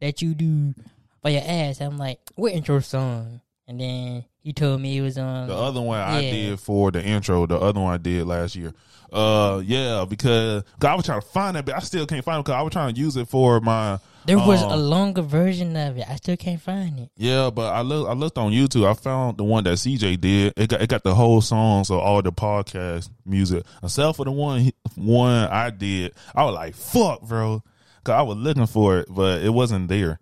that 0.00 0.22
you 0.22 0.34
do 0.34 0.74
for 1.20 1.30
your 1.30 1.42
ass?" 1.44 1.80
I'm 1.82 1.98
like, 1.98 2.18
"What 2.36 2.52
intro 2.52 2.80
song?" 2.80 3.40
And 3.66 3.80
then 3.80 4.24
he 4.40 4.52
told 4.52 4.80
me 4.80 4.96
it 4.98 5.00
was 5.02 5.16
on. 5.18 5.48
The 5.48 5.56
other 5.56 5.80
one 5.80 5.98
I 6.00 6.20
did 6.22 6.60
for 6.60 6.90
the 6.90 7.02
intro. 7.04 7.46
The 7.46 7.58
other 7.58 7.80
one 7.80 7.92
I 7.94 7.98
did 7.98 8.26
last 8.26 8.56
year. 8.56 8.72
Uh, 9.14 9.62
yeah, 9.64 10.04
because 10.08 10.64
I 10.82 10.94
was 10.96 11.06
trying 11.06 11.20
to 11.20 11.26
find 11.26 11.56
it, 11.56 11.64
but 11.64 11.76
I 11.76 11.78
still 11.78 12.04
can't 12.04 12.24
find 12.24 12.40
it 12.40 12.44
because 12.44 12.58
I 12.58 12.62
was 12.62 12.72
trying 12.72 12.94
to 12.94 13.00
use 13.00 13.16
it 13.16 13.28
for 13.28 13.60
my. 13.60 14.00
there 14.26 14.38
was 14.38 14.60
um, 14.60 14.72
a 14.72 14.76
longer 14.76 15.22
version 15.22 15.76
of 15.76 15.96
it. 15.98 16.04
I 16.08 16.16
still 16.16 16.36
can't 16.36 16.60
find 16.60 16.98
it. 16.98 17.10
Yeah, 17.16 17.50
but 17.50 17.72
I 17.72 17.82
look 17.82 18.08
I 18.08 18.12
looked 18.14 18.38
on 18.38 18.50
YouTube. 18.50 18.84
I 18.88 18.94
found 18.94 19.38
the 19.38 19.44
one 19.44 19.62
that 19.64 19.74
CJ 19.74 20.20
did. 20.20 20.54
It 20.56 20.68
got 20.68 20.82
it 20.82 20.88
got 20.88 21.04
the 21.04 21.14
whole 21.14 21.40
songs 21.40 21.90
of 21.90 21.98
all 21.98 22.22
the 22.22 22.32
podcast 22.32 23.08
music, 23.24 23.64
except 23.84 24.16
for 24.16 24.24
the 24.24 24.32
one 24.32 24.72
one 24.96 25.48
I 25.48 25.70
did. 25.70 26.12
I 26.34 26.44
was 26.44 26.54
like, 26.54 26.74
"Fuck, 26.74 27.22
bro," 27.22 27.62
because 28.02 28.18
I 28.18 28.22
was 28.22 28.36
looking 28.36 28.66
for 28.66 28.98
it, 28.98 29.06
but 29.08 29.42
it 29.42 29.50
wasn't 29.50 29.86
there 29.86 30.18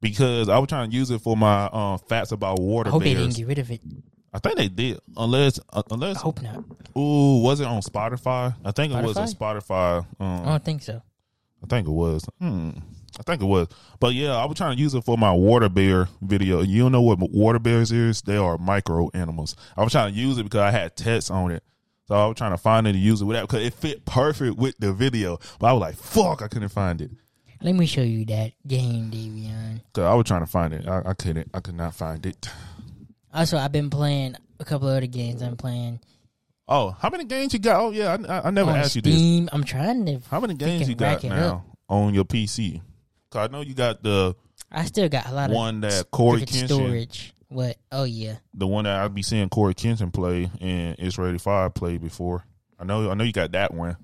because 0.00 0.48
I 0.48 0.58
was 0.58 0.68
trying 0.68 0.90
to 0.90 0.96
use 0.96 1.10
it 1.12 1.20
for 1.20 1.36
my 1.36 1.70
um, 1.72 1.98
facts 2.00 2.32
about 2.32 2.58
water 2.58 2.88
I 2.88 2.90
hope 2.90 3.04
they 3.04 3.14
didn't 3.14 3.36
get 3.36 3.46
rid 3.46 3.58
of 3.60 3.70
it. 3.70 3.80
I 4.34 4.38
think 4.38 4.56
they 4.56 4.68
did, 4.68 4.98
unless 5.16 5.60
uh, 5.72 5.82
I 5.90 6.12
hope 6.14 6.40
not. 6.42 6.64
ooh, 6.96 7.42
was 7.42 7.60
it 7.60 7.66
on 7.66 7.82
Spotify? 7.82 8.54
I 8.64 8.70
think 8.72 8.92
it 8.92 9.04
was 9.04 9.16
on 9.16 9.28
Spotify. 9.28 10.06
I 10.20 10.24
Um, 10.24 10.44
don't 10.44 10.64
think 10.64 10.82
so. 10.82 11.02
I 11.62 11.66
think 11.66 11.86
it 11.86 11.90
was. 11.92 12.24
Hmm. 12.40 12.70
I 13.20 13.22
think 13.24 13.42
it 13.42 13.44
was. 13.44 13.68
But 14.00 14.14
yeah, 14.14 14.34
I 14.34 14.46
was 14.46 14.56
trying 14.56 14.74
to 14.76 14.82
use 14.82 14.94
it 14.94 15.04
for 15.04 15.18
my 15.18 15.32
water 15.32 15.68
bear 15.68 16.08
video. 16.22 16.62
You 16.62 16.82
don't 16.82 16.92
know 16.92 17.02
what 17.02 17.18
water 17.20 17.58
bears 17.58 17.92
is? 17.92 18.22
They 18.22 18.38
are 18.38 18.56
micro 18.56 19.10
animals. 19.12 19.54
I 19.76 19.82
was 19.84 19.92
trying 19.92 20.14
to 20.14 20.18
use 20.18 20.38
it 20.38 20.44
because 20.44 20.60
I 20.60 20.70
had 20.70 20.96
text 20.96 21.30
on 21.30 21.50
it. 21.50 21.62
So 22.08 22.14
I 22.14 22.26
was 22.26 22.36
trying 22.36 22.52
to 22.52 22.58
find 22.58 22.86
it 22.86 22.90
and 22.94 22.98
use 22.98 23.20
it 23.20 23.26
with 23.26 23.36
that 23.36 23.42
because 23.42 23.62
it 23.64 23.74
fit 23.74 24.06
perfect 24.06 24.56
with 24.56 24.76
the 24.78 24.94
video. 24.94 25.38
But 25.58 25.66
I 25.68 25.72
was 25.74 25.80
like, 25.82 25.94
fuck, 25.96 26.40
I 26.40 26.48
couldn't 26.48 26.70
find 26.70 27.00
it. 27.02 27.10
Let 27.60 27.74
me 27.74 27.84
show 27.86 28.00
you 28.02 28.24
that 28.26 28.52
game, 28.66 29.10
Davion. 29.10 29.82
Cause 29.92 30.04
I 30.04 30.14
was 30.14 30.24
trying 30.24 30.40
to 30.40 30.46
find 30.50 30.72
it. 30.72 30.88
I, 30.88 31.02
I 31.10 31.14
couldn't. 31.14 31.48
I 31.54 31.60
could 31.60 31.76
not 31.76 31.94
find 31.94 32.24
it. 32.26 32.48
Also, 33.32 33.56
I've 33.56 33.72
been 33.72 33.90
playing 33.90 34.36
a 34.60 34.64
couple 34.64 34.88
other 34.88 35.06
games. 35.06 35.42
I'm 35.42 35.56
playing 35.56 36.00
Oh, 36.68 36.96
how 36.98 37.10
many 37.10 37.24
games 37.24 37.52
you 37.52 37.58
got? 37.58 37.80
Oh 37.80 37.90
yeah, 37.90 38.16
I, 38.16 38.38
I, 38.38 38.48
I 38.48 38.50
never 38.50 38.70
asked 38.70 38.96
you 38.96 39.02
this. 39.02 39.48
I'm 39.52 39.64
trying 39.64 40.06
to. 40.06 40.20
How 40.30 40.40
many 40.40 40.54
games 40.54 40.88
you 40.88 40.94
got 40.94 41.22
now 41.24 41.64
on 41.88 42.14
your 42.14 42.24
PC? 42.24 42.80
Cause 43.30 43.48
I 43.48 43.52
know 43.52 43.62
you 43.62 43.74
got 43.74 44.02
the 44.02 44.34
I 44.70 44.84
still 44.84 45.08
got 45.08 45.26
a 45.28 45.34
lot 45.34 45.50
of 45.50 45.56
one 45.56 45.80
that 45.82 46.10
Corey 46.10 46.42
Kenshin 46.42 46.66
storage. 46.66 47.34
What? 47.48 47.76
Oh 47.90 48.04
yeah. 48.04 48.36
the 48.54 48.66
one 48.66 48.84
that 48.84 49.02
I'd 49.02 49.14
be 49.14 49.22
seeing 49.22 49.48
Corey 49.48 49.74
Kenshin 49.74 50.12
play 50.12 50.50
and 50.60 50.96
Israeli 50.98 51.38
Five 51.38 51.74
play 51.74 51.98
before. 51.98 52.44
I 52.78 52.84
know 52.84 53.10
I 53.10 53.14
know 53.14 53.24
you 53.24 53.32
got 53.32 53.52
that 53.52 53.74
one. 53.74 53.96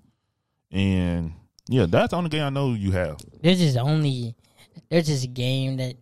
And 0.71 1.33
yeah, 1.69 1.87
that's 1.89 2.11
the 2.11 2.17
only 2.17 2.31
game 2.31 2.43
I 2.43 2.51
know 2.51 2.75
you 2.75 2.91
have. 2.91 3.19
There's 3.41 3.59
just 3.59 3.79
only 3.79 4.35
there's 4.91 5.07
this 5.07 5.25
game 5.27 5.77
that 5.79 5.95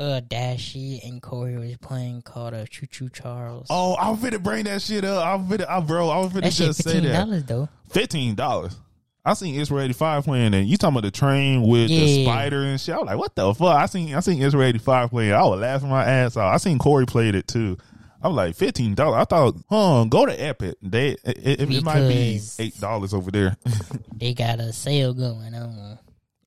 uh 0.00 0.20
Dashie 0.22 1.06
and 1.06 1.20
Corey 1.20 1.56
was 1.56 1.76
playing 1.76 2.22
called 2.22 2.54
uh, 2.54 2.64
Choo 2.66 2.86
Choo 2.86 3.08
Charles. 3.10 3.66
Oh, 3.70 3.94
I 3.94 4.10
was 4.10 4.18
finna 4.20 4.42
bring 4.42 4.64
that 4.64 4.80
shit 4.82 5.04
up. 5.04 5.24
I 5.24 5.34
was 5.36 5.46
finna, 5.46 5.68
I, 5.68 5.80
bro, 5.80 6.08
I 6.08 6.18
was 6.18 6.32
finna 6.32 6.42
that 6.42 6.52
just 6.52 6.82
say 6.82 6.92
fifteen 6.94 7.12
that. 7.12 7.26
dollars 7.26 7.44
though. 7.44 7.68
Fifteen 7.90 8.34
dollars. 8.34 8.76
I 9.22 9.34
seen 9.34 9.54
ItsReal85 9.54 10.24
playing 10.24 10.54
and 10.54 10.66
you 10.66 10.78
talking 10.78 10.94
about 10.96 11.02
the 11.06 11.10
train 11.10 11.62
with 11.62 11.88
the 11.88 12.24
spider 12.24 12.62
and 12.62 12.80
shit. 12.80 12.94
I 12.94 12.98
was 12.98 13.06
like, 13.06 13.18
what 13.18 13.34
the 13.36 13.52
fuck? 13.54 13.76
I 13.76 13.84
seen 13.84 14.14
I 14.14 14.20
seen 14.20 14.40
ItsReal85 14.40 15.10
playing. 15.10 15.32
I 15.32 15.42
was 15.42 15.60
laughing 15.60 15.90
my 15.90 16.04
ass 16.04 16.38
off. 16.38 16.54
I 16.54 16.56
seen 16.56 16.78
Corey 16.78 17.04
played 17.04 17.34
it 17.34 17.46
too. 17.46 17.76
I 18.22 18.28
was 18.28 18.36
like, 18.36 18.54
fifteen 18.56 18.94
dollars. 18.94 19.20
I 19.20 19.24
thought, 19.24 19.56
huh, 19.68 20.04
go 20.08 20.24
to 20.26 20.32
Epic. 20.32 20.76
They 20.82 21.10
it, 21.24 21.60
it, 21.60 21.60
it 21.72 21.84
might 21.84 22.08
be 22.08 22.40
eight 22.58 22.80
dollars 22.80 23.12
over 23.14 23.30
there. 23.30 23.56
They 24.14 24.34
got 24.34 24.60
a 24.60 24.70
sale 24.74 25.14
going 25.14 25.54
on. 25.54 25.98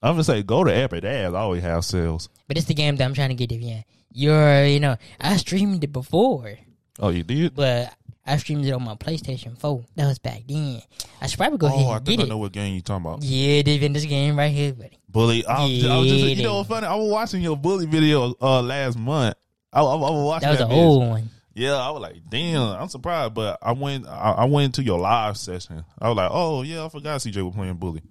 I'm 0.03 0.13
gonna 0.13 0.23
say 0.25 0.43
go 0.43 0.63
to 0.65 0.71
Epic. 0.75 1.01
They 1.01 1.25
always 1.25 1.63
have 1.63 1.85
sales. 1.85 2.29
But 2.47 2.57
it's 2.57 2.67
the 2.67 2.73
game 2.73 2.97
that 2.97 3.05
I'm 3.05 3.13
trying 3.13 3.29
to 3.29 3.35
get 3.35 3.49
to. 3.49 3.55
Yeah, 3.55 3.83
you're 4.11 4.65
you 4.65 4.79
know 4.81 4.97
I 5.19 5.37
streamed 5.37 5.83
it 5.83 5.93
before, 5.93 6.57
Oh, 6.99 7.09
you 7.09 7.23
did? 7.23 7.55
but 7.55 7.95
I 8.25 8.37
streamed 8.37 8.65
it 8.65 8.71
on 8.71 8.83
my 8.83 8.95
PlayStation 8.95 9.57
4. 9.57 9.83
That 9.95 10.07
was 10.07 10.19
back 10.19 10.43
then. 10.47 10.81
I 11.21 11.27
should 11.27 11.37
probably 11.37 11.57
go 11.57 11.67
oh, 11.67 11.69
ahead 11.69 11.97
and 11.97 12.05
think 12.05 12.19
get 12.19 12.23
I 12.23 12.27
it. 12.27 12.29
know 12.29 12.37
what 12.37 12.51
game 12.51 12.73
you're 12.73 12.81
talking 12.81 13.05
about. 13.05 13.23
Yeah, 13.23 13.61
they've 13.61 13.81
in 13.81 13.93
this 13.93 14.05
game 14.05 14.37
right 14.37 14.51
here, 14.51 14.73
buddy. 14.73 14.99
Bully. 15.09 15.45
I 15.45 15.63
was, 15.63 15.85
I 15.85 15.97
was 15.97 16.07
just, 16.09 16.23
you 16.23 16.43
know 16.43 16.57
what's 16.57 16.69
funny? 16.69 16.87
I 16.87 16.95
was 16.95 17.09
watching 17.09 17.41
your 17.41 17.57
bully 17.57 17.85
video 17.85 18.35
uh, 18.41 18.61
last 18.61 18.97
month. 18.97 19.35
I, 19.71 19.81
I, 19.81 19.83
I 19.83 19.95
was 19.95 20.25
watching 20.25 20.47
That 20.47 20.51
was 20.51 20.61
an 20.61 20.71
old 20.71 21.07
one. 21.09 21.29
Yeah, 21.55 21.75
I 21.75 21.91
was 21.91 22.01
like, 22.01 22.17
damn, 22.29 22.61
I'm 22.61 22.87
surprised. 22.89 23.33
But 23.33 23.59
I 23.61 23.73
went, 23.73 24.07
I, 24.07 24.31
I 24.31 24.45
went 24.45 24.65
into 24.65 24.83
your 24.83 24.99
live 24.99 25.37
session. 25.37 25.83
I 25.99 26.09
was 26.09 26.17
like, 26.17 26.29
oh 26.31 26.61
yeah, 26.63 26.85
I 26.85 26.89
forgot 26.89 27.21
CJ 27.21 27.43
was 27.43 27.55
playing 27.55 27.75
bully. 27.75 28.01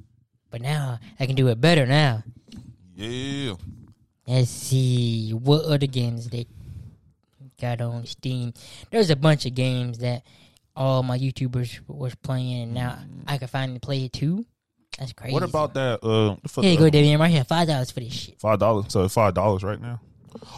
But 0.53 0.61
now 0.61 1.01
I 1.19 1.27
can 1.27 1.35
do 1.35 1.49
it 1.49 1.61
better 1.61 1.87
now. 1.87 2.23
Yeah. 2.95 3.55
Let's 4.27 4.51
see 4.51 5.31
what 5.33 5.65
other 5.65 5.87
games 5.89 6.29
they 6.29 6.47
got 7.61 7.81
on 7.81 8.07
Steam. 8.07 8.53
There's 8.91 9.11
a 9.11 9.17
bunch 9.17 9.47
of 9.47 9.55
games 9.55 9.99
that 9.99 10.23
all 10.77 11.03
my 11.03 11.19
YouTubers 11.19 11.81
was 11.89 12.15
playing, 12.17 12.63
and 12.65 12.75
now 12.75 12.99
I 13.27 13.39
can 13.39 13.49
finally 13.49 13.79
play 13.79 14.05
it 14.05 14.13
too. 14.13 14.45
That's 14.99 15.15
crazy. 15.15 15.33
What 15.33 15.43
about 15.43 15.73
that? 15.75 16.05
Uh, 16.05 16.37
the 16.43 16.49
fuck- 16.49 16.65
Here 16.65 16.73
you 16.75 16.79
go, 16.79 16.91
Davian. 16.91 17.19
Right 17.19 17.31
here, 17.31 17.45
five 17.45 17.67
dollars 17.67 17.91
for 17.91 18.01
this 18.01 18.13
shit. 18.13 18.39
Five 18.41 18.59
dollars. 18.59 18.87
So 18.89 19.09
five 19.09 19.33
dollars 19.35 19.63
right 19.65 19.81
now. 19.81 20.01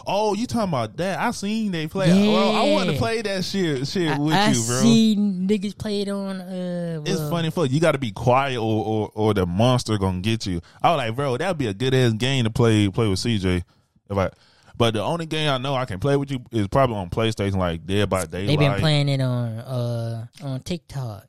Oh, 0.07 0.33
you 0.33 0.47
talking 0.47 0.69
about 0.69 0.97
that? 0.97 1.19
I 1.19 1.31
seen 1.31 1.71
they 1.71 1.87
play. 1.87 2.07
Yeah. 2.07 2.31
Well, 2.31 2.55
I 2.55 2.71
wanted 2.71 2.93
to 2.93 2.97
play 2.97 3.21
that 3.21 3.43
shit, 3.43 3.87
shit 3.87 4.17
with 4.17 4.33
I 4.33 4.51
you, 4.51 4.63
bro. 4.65 4.77
I 4.77 4.81
see 4.81 5.15
niggas 5.17 5.77
play 5.77 6.01
it 6.01 6.09
on. 6.09 6.41
Uh, 6.41 7.01
It's 7.05 7.19
well, 7.19 7.29
funny 7.29 7.49
fuck. 7.51 7.71
you 7.71 7.79
got 7.79 7.93
to 7.93 7.97
be 7.97 8.11
quiet 8.11 8.57
or, 8.59 8.85
or 8.85 9.11
or 9.13 9.33
the 9.33 9.45
monster 9.45 9.97
gonna 9.97 10.21
get 10.21 10.45
you. 10.45 10.61
I 10.81 10.91
was 10.91 10.97
like, 10.97 11.15
bro, 11.15 11.37
that'd 11.37 11.57
be 11.57 11.67
a 11.67 11.73
good 11.73 11.93
ass 11.93 12.13
game 12.13 12.43
to 12.45 12.49
play 12.49 12.89
play 12.89 13.07
with 13.07 13.19
CJ. 13.19 13.63
If 14.09 14.17
I, 14.17 14.29
but 14.77 14.93
the 14.93 15.01
only 15.01 15.25
game 15.25 15.49
I 15.49 15.57
know 15.57 15.75
I 15.75 15.85
can 15.85 15.99
play 15.99 16.15
with 16.17 16.31
you 16.31 16.39
is 16.51 16.67
probably 16.67 16.97
on 16.97 17.09
PlayStation, 17.09 17.55
like 17.55 17.85
Dead 17.85 18.09
by 18.09 18.25
Daylight. 18.25 18.47
They've 18.47 18.59
been 18.59 18.79
playing 18.79 19.09
it 19.09 19.21
on 19.21 19.57
uh 19.59 20.27
on 20.43 20.59
TikTok. 20.61 21.25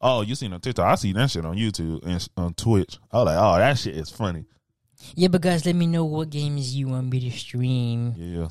Oh, 0.00 0.20
you 0.20 0.34
seen 0.34 0.52
on 0.52 0.60
TikTok? 0.60 0.84
I 0.86 0.94
see 0.96 1.12
that 1.14 1.30
shit 1.30 1.44
on 1.44 1.56
YouTube 1.56 2.04
and 2.06 2.28
on 2.36 2.54
Twitch. 2.54 2.98
I 3.10 3.16
was 3.18 3.26
like, 3.26 3.38
oh, 3.38 3.58
that 3.58 3.78
shit 3.78 3.96
is 3.96 4.10
funny. 4.10 4.44
Yeah, 5.14 5.28
but 5.28 5.40
guys, 5.40 5.64
let 5.66 5.74
me 5.74 5.86
know 5.86 6.04
what 6.04 6.30
games 6.30 6.74
you 6.74 6.88
want 6.88 7.10
me 7.10 7.20
to 7.30 7.36
stream. 7.36 8.14
Yeah. 8.16 8.48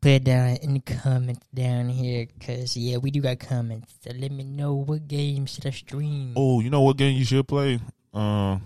Put 0.00 0.10
it 0.12 0.24
down 0.24 0.56
in 0.62 0.74
the 0.74 0.80
comments 0.80 1.44
down 1.52 1.88
here, 1.88 2.26
cause 2.44 2.76
yeah, 2.76 2.98
we 2.98 3.10
do 3.10 3.20
got 3.20 3.40
comments. 3.40 3.92
So 4.04 4.10
let 4.16 4.30
me 4.30 4.44
know 4.44 4.74
what 4.74 5.08
games 5.08 5.54
should 5.54 5.66
I 5.66 5.70
stream. 5.70 6.34
Oh, 6.36 6.60
you 6.60 6.70
know 6.70 6.82
what 6.82 6.96
game 6.96 7.16
you 7.16 7.24
should 7.24 7.48
play? 7.48 7.80
Um, 8.14 8.62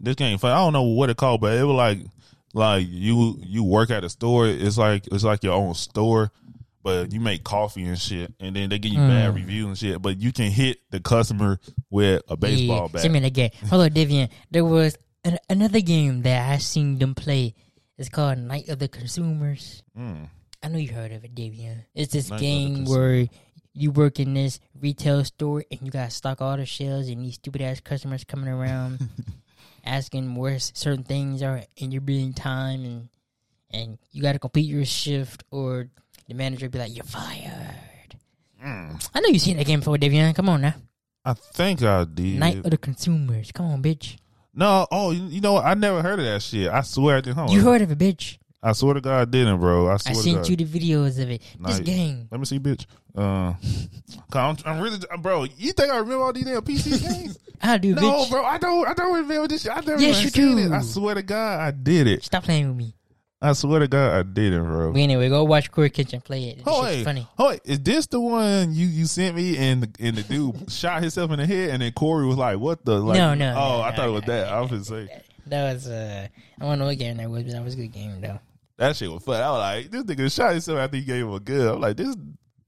this 0.00 0.16
game. 0.16 0.38
I 0.42 0.48
don't 0.48 0.72
know 0.72 0.82
what 0.82 1.08
it 1.08 1.16
called, 1.16 1.40
but 1.40 1.56
it 1.56 1.62
was 1.62 1.76
like 1.76 1.98
like 2.52 2.86
you 2.88 3.38
you 3.40 3.62
work 3.62 3.90
at 3.90 4.02
a 4.02 4.08
store. 4.10 4.48
It's 4.48 4.76
like 4.76 5.06
it's 5.12 5.22
like 5.22 5.44
your 5.44 5.54
own 5.54 5.74
store, 5.74 6.32
but 6.82 7.12
you 7.12 7.20
make 7.20 7.44
coffee 7.44 7.84
and 7.84 7.96
shit, 7.98 8.34
and 8.40 8.56
then 8.56 8.68
they 8.68 8.80
give 8.80 8.90
you 8.92 8.98
bad 8.98 9.32
Mm. 9.32 9.36
reviews 9.36 9.66
and 9.66 9.78
shit. 9.78 10.02
But 10.02 10.20
you 10.20 10.32
can 10.32 10.50
hit 10.50 10.78
the 10.90 10.98
customer 10.98 11.60
with 11.90 12.22
a 12.28 12.36
baseball 12.36 12.82
yeah, 12.86 12.92
bat. 12.92 13.02
Send 13.02 13.12
me 13.14 13.20
that 13.20 13.32
game. 13.32 13.50
Hold 13.70 13.82
on, 13.82 13.90
Devian. 13.90 14.30
There 14.50 14.64
was 14.64 14.96
an, 15.24 15.38
another 15.48 15.80
game 15.80 16.22
that 16.22 16.50
I've 16.50 16.62
seen 16.62 16.98
them 16.98 17.14
play. 17.14 17.54
is 17.98 18.08
called 18.08 18.38
Night 18.38 18.68
of 18.68 18.78
the 18.78 18.88
Consumers. 18.88 19.82
Mm. 19.98 20.28
I 20.62 20.68
know 20.68 20.78
you 20.78 20.92
heard 20.92 21.12
of 21.12 21.24
it, 21.24 21.34
Devian. 21.34 21.84
It's 21.94 22.12
this 22.12 22.30
Night 22.30 22.40
game 22.40 22.84
where 22.84 23.26
you 23.74 23.90
work 23.90 24.20
in 24.20 24.34
this 24.34 24.60
retail 24.80 25.24
store 25.24 25.64
and 25.70 25.80
you 25.82 25.90
got 25.90 26.06
to 26.06 26.10
stock 26.10 26.40
all 26.40 26.56
the 26.56 26.66
shelves, 26.66 27.08
and 27.08 27.24
these 27.24 27.34
stupid 27.34 27.62
ass 27.62 27.80
customers 27.80 28.24
coming 28.24 28.48
around 28.48 29.08
asking 29.84 30.34
where 30.34 30.58
certain 30.58 31.04
things 31.04 31.42
are, 31.42 31.62
and 31.80 31.92
you're 31.92 32.00
being 32.00 32.32
time, 32.32 32.84
and 32.84 33.08
and 33.70 33.98
you 34.12 34.22
got 34.22 34.32
to 34.32 34.38
complete 34.38 34.68
your 34.68 34.84
shift, 34.84 35.44
or 35.50 35.88
the 36.28 36.34
manager 36.34 36.68
be 36.68 36.78
like, 36.78 36.94
"You're 36.94 37.04
fired." 37.04 38.16
Mm. 38.62 39.10
I 39.14 39.20
know 39.20 39.28
you've 39.28 39.42
seen 39.42 39.56
that 39.56 39.66
game 39.66 39.80
before, 39.80 39.96
Devian. 39.96 40.34
Come 40.34 40.48
on 40.48 40.60
now. 40.60 40.74
I 41.24 41.34
think 41.34 41.82
I 41.82 42.04
did. 42.04 42.38
Night 42.38 42.58
of 42.58 42.70
the 42.70 42.78
Consumers. 42.78 43.52
Come 43.52 43.66
on, 43.66 43.82
bitch. 43.82 44.16
No, 44.54 44.86
oh, 44.90 45.10
you, 45.10 45.24
you 45.26 45.40
know 45.40 45.54
what? 45.54 45.64
I 45.64 45.74
never 45.74 46.02
heard 46.02 46.18
of 46.18 46.24
that 46.24 46.42
shit. 46.42 46.68
I 46.70 46.82
swear 46.82 47.16
I 47.16 47.20
didn't. 47.20 47.36
Hold 47.36 47.50
You 47.52 47.58
on. 47.60 47.64
heard 47.64 47.82
of 47.82 47.90
it, 47.90 47.98
bitch. 47.98 48.38
I 48.62 48.72
swear 48.72 48.94
to 48.94 49.00
God, 49.00 49.20
I 49.20 49.24
didn't, 49.24 49.58
bro. 49.58 49.88
I 49.88 49.94
I 49.94 49.96
swear 49.96 50.14
to 50.14 50.20
sent 50.22 50.36
God. 50.36 50.48
you 50.48 50.56
the 50.56 50.64
videos 50.64 51.20
of 51.20 51.30
it. 51.30 51.42
This 51.58 51.80
game. 51.80 52.28
Let 52.30 52.38
me 52.38 52.46
see, 52.46 52.60
bitch. 52.60 52.86
Uh, 53.16 53.54
'cause 54.30 54.62
I'm, 54.64 54.72
I'm 54.76 54.80
really, 54.80 54.98
bro. 55.20 55.44
You 55.56 55.72
think 55.72 55.90
I 55.92 55.96
remember 55.98 56.24
all 56.24 56.32
these 56.32 56.44
damn 56.44 56.62
PC 56.62 57.00
games? 57.22 57.38
I 57.60 57.78
do, 57.78 57.94
no, 57.94 58.00
bitch. 58.24 58.30
bro. 58.30 58.44
I 58.44 58.58
don't. 58.58 58.86
I 58.88 58.94
don't 58.94 59.14
remember 59.14 59.48
this 59.48 59.62
shit. 59.62 59.72
I 59.72 59.80
never 59.80 60.00
Yes, 60.00 60.16
even 60.20 60.22
you 60.24 60.30
seen 60.30 60.56
do. 60.68 60.72
it. 60.74 60.76
I 60.76 60.80
swear 60.82 61.14
to 61.16 61.22
God, 61.22 61.60
I 61.60 61.70
did 61.72 62.06
it. 62.06 62.24
Stop 62.24 62.44
playing 62.44 62.68
with 62.68 62.76
me. 62.76 62.94
I 63.44 63.52
swear 63.54 63.80
to 63.80 63.88
God, 63.88 64.14
I 64.14 64.22
didn't, 64.22 64.64
bro. 64.64 64.92
Anyway, 64.94 65.28
go 65.28 65.42
watch 65.42 65.70
Corey 65.72 65.90
Kenshin 65.90 66.22
play 66.22 66.44
it. 66.50 66.58
It's 66.58 66.62
Oh 66.66 66.82
just 66.82 66.84
wait, 66.84 67.04
funny. 67.04 67.26
oh 67.38 67.48
wait, 67.48 67.60
is 67.64 67.80
this 67.80 68.06
the 68.06 68.20
one 68.20 68.72
you 68.72 68.86
you 68.86 69.06
sent 69.06 69.34
me 69.34 69.56
and 69.58 69.82
the, 69.82 69.90
and 70.06 70.16
the 70.16 70.22
dude 70.22 70.70
shot 70.70 71.00
himself 71.02 71.30
in 71.32 71.38
the 71.40 71.46
head 71.46 71.70
and 71.70 71.82
then 71.82 71.90
Corey 71.92 72.24
was 72.26 72.36
like, 72.36 72.58
"What 72.58 72.84
the?" 72.84 72.98
Like, 73.00 73.18
no, 73.18 73.34
no. 73.34 73.50
Oh, 73.50 73.54
no, 73.78 73.82
I 73.82 73.90
no, 73.90 73.96
thought 73.96 74.08
it 74.08 74.12
was 74.12 74.22
that. 74.24 74.48
I 74.48 74.60
was 74.60 74.70
gonna 74.70 74.84
say 74.84 75.22
That 75.46 75.72
was 75.74 75.88
uh, 75.88 76.28
I 76.60 76.64
don't 76.64 76.78
know 76.78 76.86
what 76.86 76.98
game 76.98 77.16
that 77.16 77.28
was, 77.28 77.42
but 77.42 77.52
that 77.52 77.64
was 77.64 77.74
a 77.74 77.78
good 77.78 77.92
game 77.92 78.20
though. 78.20 78.38
that 78.76 78.94
shit 78.96 79.10
was 79.10 79.24
fun. 79.24 79.42
I 79.42 79.50
was 79.50 79.58
like, 79.58 79.90
"This 79.90 80.04
nigga 80.04 80.32
shot 80.34 80.52
himself 80.52 80.78
after 80.78 80.96
he 80.98 81.02
gave 81.02 81.24
him 81.24 81.32
a 81.32 81.40
good." 81.40 81.74
I'm 81.74 81.80
like, 81.80 81.96
"This." 81.96 82.14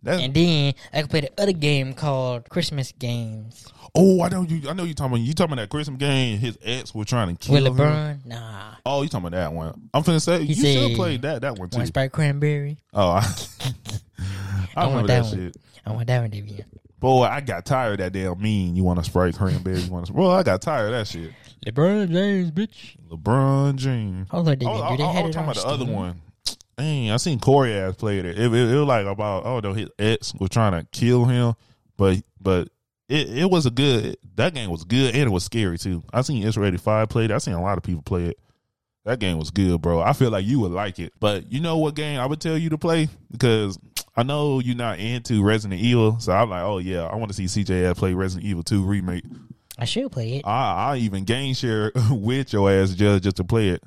That's, 0.04 0.22
And 0.22 0.32
then 0.34 0.74
I 0.92 1.00
could 1.02 1.10
play 1.10 1.20
the 1.22 1.32
other 1.38 1.52
game 1.52 1.94
called 1.94 2.48
Christmas 2.48 2.92
games 2.92 3.66
oh, 3.94 4.22
I 4.22 4.28
know 4.28 4.42
you. 4.42 4.68
I 4.68 4.72
know 4.72 4.84
you 4.84 4.94
talking 4.94 5.12
about 5.12 5.20
you 5.24 5.32
talking 5.34 5.52
about 5.52 5.62
that 5.62 5.68
Christmas 5.70 5.98
game. 5.98 6.38
His 6.38 6.58
ex 6.64 6.94
was 6.94 7.06
trying 7.06 7.36
to 7.36 7.46
kill 7.46 7.54
with 7.54 7.66
him. 7.66 7.76
LeBron. 7.76 8.26
Nah, 8.26 8.74
Oh, 8.84 9.02
you 9.02 9.08
talking 9.08 9.28
about 9.28 9.36
that 9.38 9.52
one? 9.52 9.88
I'm 9.94 10.02
finna 10.02 10.20
say 10.20 10.40
He 10.44 10.52
you 10.52 10.54
should 10.54 10.88
said- 10.90 10.96
play 10.96 11.16
that 11.18 11.42
that 11.42 11.58
one 11.58 11.70
too. 11.70 11.78
one 11.78 11.86
Sprite 11.86 12.12
Cranberry. 12.12 12.78
Oh, 12.92 13.10
I, 13.10 13.20
I 14.76 14.84
I 14.84 14.86
want 14.88 15.06
that 15.06 15.22
that, 15.22 15.24
one. 15.24 15.32
shit. 15.32 15.56
I 15.86 15.92
want 15.92 16.06
that 16.08 16.20
one 16.20 16.30
to. 16.30 16.64
Boy, 16.98 17.22
I 17.24 17.40
got 17.42 17.66
tired 17.66 18.00
of 18.00 18.12
that 18.12 18.12
damn 18.18 18.40
mean. 18.40 18.76
You 18.76 18.82
want 18.82 18.98
to 18.98 19.04
spray 19.04 19.30
cranberry? 19.30 19.78
You 19.80 19.92
want 19.92 20.06
to? 20.06 20.12
Well, 20.14 20.30
I 20.30 20.42
got 20.42 20.62
tired 20.62 20.86
of 20.86 20.92
that 20.92 21.06
shit. 21.06 21.32
LeBron 21.66 22.10
James, 22.10 22.50
bitch. 22.50 22.96
LeBron 23.10 23.76
James. 23.76 24.28
Hold 24.30 24.48
on, 24.48 24.58
they, 24.58 24.66
Oh, 24.66 24.78
do 24.78 24.82
oh, 24.84 24.96
they 24.96 25.02
I, 25.04 25.06
I, 25.06 25.12
had 25.12 25.18
I 25.18 25.20
it 25.20 25.26
was 25.26 25.34
talking 25.34 25.50
about 25.50 25.56
the 25.62 25.68
other 25.68 25.84
one. 25.84 26.20
Dang, 26.76 27.10
I 27.10 27.16
seen 27.18 27.38
Corey 27.38 27.74
ass 27.74 27.94
played 27.94 28.24
it. 28.24 28.38
It, 28.38 28.52
it. 28.52 28.72
it 28.72 28.76
was 28.76 28.86
like 28.86 29.06
about 29.06 29.44
oh 29.44 29.60
no, 29.60 29.72
his 29.72 29.88
ex 29.98 30.34
was 30.34 30.50
trying 30.50 30.72
to 30.72 30.86
kill 30.90 31.24
him, 31.24 31.54
but 31.96 32.22
but 32.40 32.68
it, 33.08 33.38
it 33.38 33.50
was 33.50 33.66
a 33.66 33.70
good. 33.70 34.16
That 34.36 34.54
game 34.54 34.70
was 34.70 34.84
good 34.84 35.14
and 35.14 35.24
it 35.24 35.30
was 35.30 35.44
scary 35.44 35.78
too. 35.78 36.02
I 36.12 36.22
seen 36.22 36.42
Israeli 36.42 36.78
Five 36.78 37.08
played 37.08 37.30
it. 37.30 37.34
I 37.34 37.38
seen 37.38 37.54
a 37.54 37.62
lot 37.62 37.78
of 37.78 37.84
people 37.84 38.02
play 38.02 38.26
it. 38.26 38.38
That 39.04 39.18
game 39.18 39.38
was 39.38 39.50
good, 39.50 39.82
bro. 39.82 40.00
I 40.00 40.14
feel 40.14 40.30
like 40.30 40.46
you 40.46 40.60
would 40.60 40.72
like 40.72 40.98
it. 40.98 41.12
But 41.20 41.52
you 41.52 41.60
know 41.60 41.76
what 41.76 41.94
game 41.94 42.18
I 42.18 42.26
would 42.26 42.40
tell 42.40 42.56
you 42.56 42.70
to 42.70 42.78
play 42.78 43.08
because 43.30 43.78
I 44.16 44.22
know 44.22 44.60
you're 44.60 44.76
not 44.76 44.98
into 44.98 45.44
Resident 45.44 45.80
Evil, 45.80 46.18
so 46.20 46.32
I'm 46.32 46.48
like, 46.48 46.62
oh 46.62 46.78
yeah, 46.78 47.04
I 47.04 47.16
want 47.16 47.30
to 47.32 47.34
see 47.34 47.44
CJ 47.44 47.96
play 47.96 48.14
Resident 48.14 48.46
Evil 48.46 48.62
Two 48.62 48.82
remake. 48.82 49.24
I 49.78 49.84
should 49.84 50.10
play 50.10 50.36
it. 50.36 50.46
I 50.46 50.92
I 50.92 50.96
even 50.96 51.24
game 51.24 51.54
share 51.54 51.92
with 52.10 52.52
your 52.52 52.70
ass 52.70 52.94
just 52.94 53.24
just 53.24 53.36
to 53.36 53.44
play 53.44 53.70
it. 53.70 53.82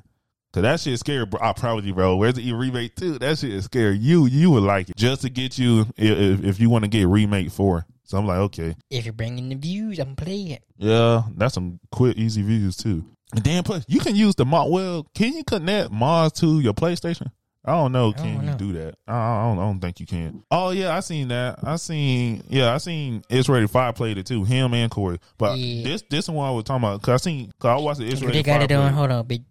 Cause 0.52 0.62
that 0.62 0.80
shit 0.80 0.94
is 0.94 1.00
scary, 1.00 1.26
bro. 1.26 1.38
I 1.42 1.52
probably 1.52 1.92
bro. 1.92 2.16
Where's 2.16 2.34
the 2.34 2.52
remake 2.54 2.96
too? 2.96 3.18
That 3.18 3.38
shit 3.38 3.50
is 3.50 3.64
scary. 3.66 3.98
You 3.98 4.26
you 4.26 4.50
would 4.52 4.62
like 4.62 4.88
it 4.88 4.96
just 4.96 5.22
to 5.22 5.30
get 5.30 5.58
you 5.58 5.84
if 5.96 6.42
if 6.42 6.58
you 6.60 6.70
want 6.70 6.84
to 6.84 6.88
get 6.88 7.06
remake 7.06 7.50
four. 7.50 7.84
So 8.04 8.16
I'm 8.16 8.26
like, 8.26 8.38
okay, 8.38 8.74
If 8.88 9.04
you're 9.04 9.12
bringing 9.12 9.50
the 9.50 9.54
views, 9.56 9.98
I'm 9.98 10.16
playing 10.16 10.48
it. 10.52 10.64
yeah, 10.78 11.24
that's 11.36 11.52
some 11.52 11.78
quick 11.92 12.16
easy 12.16 12.40
views 12.40 12.76
too. 12.78 13.04
And 13.34 13.44
then 13.44 13.62
plus 13.62 13.84
you 13.88 14.00
can 14.00 14.16
use 14.16 14.34
the 14.36 14.46
mod. 14.46 14.70
Well, 14.70 15.06
can 15.14 15.34
you 15.34 15.44
connect 15.44 15.90
mods 15.90 16.40
to 16.40 16.60
your 16.60 16.72
PlayStation? 16.72 17.30
I 17.66 17.72
don't 17.72 17.92
know. 17.92 18.14
Can 18.14 18.24
don't 18.36 18.44
you 18.44 18.50
know. 18.52 18.56
do 18.56 18.72
that? 18.72 18.94
I, 19.06 19.42
don't. 19.44 19.58
I 19.58 19.62
don't 19.62 19.80
think 19.80 20.00
you 20.00 20.06
can. 20.06 20.42
Oh 20.50 20.70
yeah, 20.70 20.96
I 20.96 21.00
seen 21.00 21.28
that. 21.28 21.58
I 21.62 21.76
seen. 21.76 22.42
Yeah, 22.48 22.72
I 22.72 22.78
seen. 22.78 23.22
It's 23.28 23.50
Ready 23.50 23.66
Five 23.66 23.94
played 23.96 24.16
it 24.16 24.24
too. 24.24 24.44
Him 24.44 24.72
and 24.72 24.90
Corey. 24.90 25.18
But 25.36 25.58
Yeah. 25.58 25.84
this 25.84 26.02
this 26.08 26.30
one 26.30 26.48
I 26.48 26.52
was 26.52 26.64
talking 26.64 26.82
about. 26.88 27.02
Cause 27.02 27.20
I 27.20 27.22
seen. 27.22 27.52
Cause 27.58 27.68
I 27.68 27.84
watched 27.84 28.00
the 28.00 28.06
It's 28.06 28.20
They 28.20 28.26
Ready 28.28 28.42
got 28.42 28.60
Five. 28.62 28.70
it 28.70 28.74
on. 28.74 28.92
Hold 28.94 29.10
on, 29.10 29.24
bitch. 29.26 29.44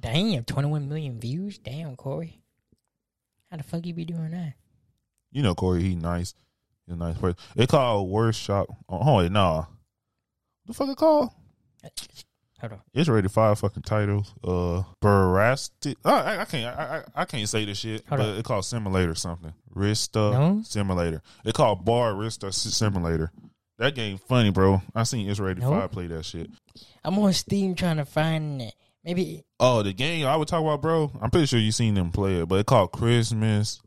Damn, 0.00 0.44
21 0.44 0.88
million 0.88 1.20
views. 1.20 1.58
Damn, 1.58 1.96
Corey. 1.96 2.40
How 3.50 3.56
the 3.58 3.62
fuck 3.62 3.86
you 3.86 3.94
be 3.94 4.04
doing 4.04 4.30
that? 4.32 4.54
You 5.30 5.42
know 5.42 5.54
Corey. 5.54 5.82
He 5.82 5.94
nice. 5.94 6.34
He's 6.86 6.94
a 6.94 6.98
nice 6.98 7.16
person. 7.18 7.36
It 7.56 7.68
called 7.68 8.08
Workshop. 8.10 8.66
Oh 8.88 9.18
wait, 9.18 9.30
nah. 9.32 9.66
The 10.66 10.72
fuck 10.74 10.88
it 10.88 10.96
called? 10.96 11.30
Hold 12.60 12.72
on. 12.74 12.80
It's 12.94 13.08
rated 13.08 13.30
five 13.32 13.58
fucking 13.58 13.82
titles. 13.82 14.32
Uh, 14.42 14.82
Barastic. 15.02 15.96
I, 16.04 16.10
I, 16.12 16.40
I 16.40 16.44
can't. 16.44 16.78
I, 16.78 16.82
I 17.16 17.22
I 17.22 17.24
can't 17.24 17.48
say 17.48 17.64
this 17.64 17.78
shit. 17.78 18.04
Hold 18.08 18.20
but 18.20 18.28
on. 18.28 18.36
it 18.36 18.44
called 18.44 18.64
Simulator 18.64 19.14
something. 19.14 19.52
Rista 19.74 20.32
No? 20.32 20.62
Simulator. 20.64 21.22
It 21.44 21.54
called 21.54 21.84
Barista 21.84 22.52
Simulator. 22.54 23.32
That 23.78 23.94
game 23.94 24.18
funny, 24.18 24.50
bro. 24.50 24.80
I 24.94 25.02
seen 25.02 25.28
it's 25.28 25.40
rated 25.40 25.62
No? 25.64 25.70
five 25.70 25.90
play 25.90 26.06
that 26.08 26.24
shit. 26.24 26.50
I'm 27.04 27.18
on 27.18 27.32
Steam 27.32 27.74
trying 27.74 27.96
to 27.96 28.04
find 28.04 28.62
it. 28.62 28.74
Maybe 29.04 29.42
Oh, 29.58 29.82
the 29.82 29.92
game 29.92 30.26
I 30.26 30.36
would 30.36 30.48
talk 30.48 30.60
about, 30.60 30.82
bro. 30.82 31.10
I'm 31.20 31.30
pretty 31.30 31.46
sure 31.46 31.58
you 31.58 31.72
seen 31.72 31.94
them 31.94 32.10
play 32.10 32.40
it, 32.40 32.48
but 32.48 32.60
it 32.60 32.66
called 32.66 32.92
Christmas. 32.92 33.80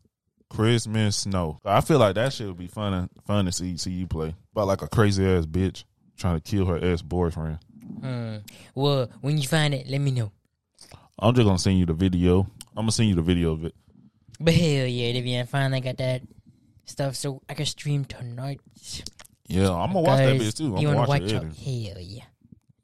Christmas 0.50 1.18
Snow. 1.18 1.60
I 1.66 1.82
feel 1.82 2.00
like 2.00 2.16
that 2.16 2.32
shit 2.34 2.48
would 2.48 2.58
be 2.58 2.68
fun 2.68 3.10
fun 3.26 3.46
to 3.46 3.52
see 3.52 3.78
see 3.78 3.92
you 3.92 4.08
play. 4.08 4.36
About 4.54 4.68
like 4.68 4.82
a 4.82 4.88
crazy 4.88 5.26
ass 5.26 5.46
bitch 5.46 5.84
trying 6.18 6.40
to 6.40 6.42
kill 6.42 6.66
her 6.66 6.80
ex 6.82 7.02
boyfriend. 7.02 7.60
Hmm. 8.02 8.38
Well, 8.74 9.10
when 9.22 9.38
you 9.38 9.48
find 9.48 9.74
it, 9.74 9.88
let 9.88 10.00
me 10.00 10.12
know. 10.12 10.32
I'm 11.20 11.34
just 11.34 11.46
gonna 11.46 11.60
send 11.60 11.80
you 11.80 11.86
the 11.86 11.94
video. 11.94 12.42
I'm 12.72 12.84
gonna 12.84 12.92
send 12.92 13.10
you 13.10 13.16
the 13.16 13.22
video 13.22 13.52
of 13.54 13.66
it. 13.66 13.76
But 14.40 14.54
hell 14.54 14.86
yeah, 14.86 15.08
if 15.08 15.26
you 15.26 15.44
finally 15.46 15.82
got 15.82 15.98
that 15.98 16.22
stuff, 16.86 17.16
so 17.16 17.42
I 17.50 17.54
can 17.54 17.66
stream 17.66 18.06
tonight. 18.06 18.62
Yeah, 19.48 19.72
I'm 19.72 19.94
gonna 19.94 20.02
watch 20.02 20.20
that 20.20 20.40
bitch 20.40 20.58
too. 20.58 20.76
I'm 20.76 20.82
you 20.82 20.88
gonna 20.88 21.00
watch 21.00 21.10
watch 21.10 21.22
it. 21.22 21.32
Hell 21.34 22.02
yeah. 22.02 22.24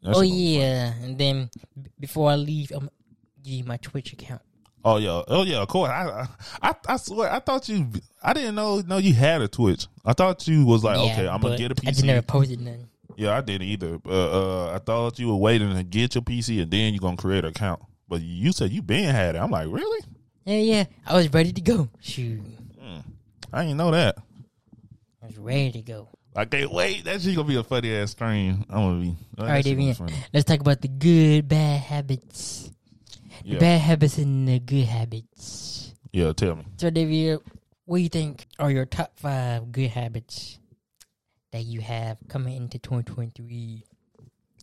That 0.03 0.15
oh 0.15 0.21
yeah, 0.21 0.93
and 1.03 1.17
then 1.17 1.49
b- 1.81 1.89
before 1.99 2.31
I 2.31 2.35
leave, 2.35 2.71
I'm 2.75 2.89
give 3.43 3.53
you 3.53 3.63
my 3.63 3.77
Twitch 3.77 4.13
account. 4.13 4.41
Oh 4.83 4.97
yeah. 4.97 5.21
Oh 5.27 5.43
yeah. 5.43 5.57
Of 5.61 5.67
course. 5.67 5.89
I, 5.91 6.27
I 6.61 6.75
I 6.87 6.97
swear. 6.97 7.31
I 7.31 7.39
thought 7.39 7.69
you. 7.69 7.87
I 8.23 8.33
didn't 8.33 8.55
know. 8.55 8.81
No, 8.81 8.97
you 8.97 9.13
had 9.13 9.41
a 9.41 9.47
Twitch. 9.47 9.85
I 10.03 10.13
thought 10.13 10.47
you 10.47 10.65
was 10.65 10.83
like, 10.83 10.97
Yeah, 10.97 11.13
okay, 11.13 11.27
I'm 11.27 11.39
gonna 11.41 11.57
get 11.57 11.71
a 11.71 11.75
I 11.87 11.91
just 11.91 12.01
PC. 12.03 12.05
never 12.07 12.21
posted 12.23 12.61
nothing. 12.61 12.87
Yeah, 13.15 13.37
I 13.37 13.41
didn't 13.41 13.67
either. 13.67 13.99
Uh, 14.03 14.09
uh, 14.09 14.73
I 14.75 14.79
thought 14.79 15.19
you 15.19 15.27
were 15.27 15.35
waiting 15.35 15.75
to 15.75 15.83
get 15.83 16.15
your 16.15 16.23
PC 16.23 16.61
and 16.63 16.71
then 16.71 16.93
you're 16.93 17.01
gonna 17.01 17.17
create 17.17 17.43
an 17.45 17.51
account. 17.51 17.81
But 18.07 18.21
you 18.21 18.51
said 18.51 18.71
you 18.71 18.81
been 18.81 19.13
had 19.13 19.35
it. 19.35 19.37
I'm 19.39 19.51
like, 19.51 19.67
really? 19.69 20.03
Yeah, 20.45 20.57
yeah, 20.57 20.83
I 21.05 21.13
was 21.15 21.31
ready 21.31 21.53
to 21.53 21.61
go. 21.61 21.89
Shoot, 21.99 22.41
I 23.53 23.63
didn't 23.63 23.77
know 23.77 23.91
that. 23.91 24.17
I 25.21 25.27
was 25.27 25.37
ready 25.37 25.71
to 25.73 25.81
go. 25.83 26.09
I 26.35 26.45
can't 26.45 26.71
wait. 26.71 27.03
That's 27.03 27.23
shit 27.23 27.35
gonna 27.35 27.47
be 27.47 27.57
a 27.57 27.63
funny 27.63 27.93
ass 27.93 28.11
stream. 28.11 28.65
I'm 28.69 28.75
gonna 28.75 29.01
be. 29.01 29.15
All 29.37 29.45
right, 29.45 29.63
Davian, 29.65 30.13
let's 30.33 30.45
talk 30.45 30.59
about 30.59 30.81
the 30.81 30.87
good, 30.87 31.47
bad 31.47 31.81
habits. 31.81 32.71
The 33.43 33.57
bad 33.57 33.81
habits 33.81 34.17
and 34.17 34.47
the 34.47 34.59
good 34.59 34.85
habits. 34.85 35.93
Yeah, 36.11 36.33
tell 36.33 36.55
me. 36.55 36.65
So, 36.77 36.89
David, 36.89 37.39
what 37.85 37.97
do 37.97 38.03
you 38.03 38.09
think 38.09 38.47
are 38.59 38.71
your 38.71 38.85
top 38.85 39.17
five 39.17 39.71
good 39.71 39.89
habits 39.89 40.59
that 41.51 41.63
you 41.63 41.81
have 41.81 42.17
coming 42.29 42.55
into 42.55 42.79
2023? 42.79 43.83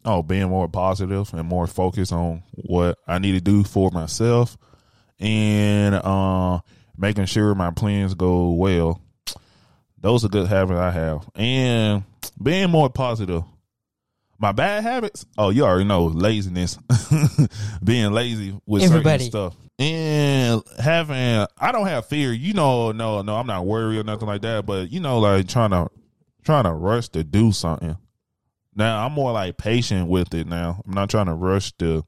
Oh, 0.04 0.22
being 0.22 0.48
more 0.48 0.68
positive 0.68 1.32
and 1.34 1.46
more 1.46 1.66
focused 1.66 2.12
on 2.12 2.42
what 2.52 2.98
I 3.06 3.18
need 3.18 3.32
to 3.32 3.40
do 3.40 3.64
for 3.64 3.90
myself, 3.90 4.56
and 5.18 5.94
uh, 5.96 6.60
making 6.96 7.26
sure 7.26 7.54
my 7.54 7.72
plans 7.72 8.14
go 8.14 8.52
well. 8.52 9.02
Those 10.00 10.24
are 10.24 10.28
good 10.28 10.48
habits 10.48 10.78
I 10.78 10.90
have, 10.90 11.28
and 11.34 12.04
being 12.42 12.70
more 12.70 12.88
positive. 12.90 13.42
My 14.40 14.52
bad 14.52 14.84
habits. 14.84 15.26
Oh, 15.36 15.50
you 15.50 15.64
already 15.64 15.84
know 15.84 16.06
laziness, 16.06 16.78
being 17.84 18.12
lazy 18.12 18.56
with 18.66 18.84
Everybody. 18.84 19.24
certain 19.24 19.30
stuff, 19.30 19.56
and 19.80 20.62
having. 20.78 21.46
I 21.58 21.72
don't 21.72 21.86
have 21.88 22.06
fear. 22.06 22.32
You 22.32 22.52
know, 22.54 22.92
no, 22.92 23.22
no, 23.22 23.36
I'm 23.36 23.46
not 23.48 23.66
worried 23.66 23.98
or 23.98 24.04
nothing 24.04 24.28
like 24.28 24.42
that. 24.42 24.64
But 24.66 24.92
you 24.92 25.00
know, 25.00 25.18
like 25.18 25.48
trying 25.48 25.70
to 25.70 25.88
trying 26.44 26.64
to 26.64 26.72
rush 26.72 27.08
to 27.10 27.24
do 27.24 27.50
something. 27.50 27.96
Now 28.76 29.04
I'm 29.04 29.12
more 29.12 29.32
like 29.32 29.56
patient 29.56 30.08
with 30.08 30.32
it. 30.34 30.46
Now 30.46 30.82
I'm 30.86 30.94
not 30.94 31.10
trying 31.10 31.26
to 31.26 31.34
rush 31.34 31.72
to 31.78 32.04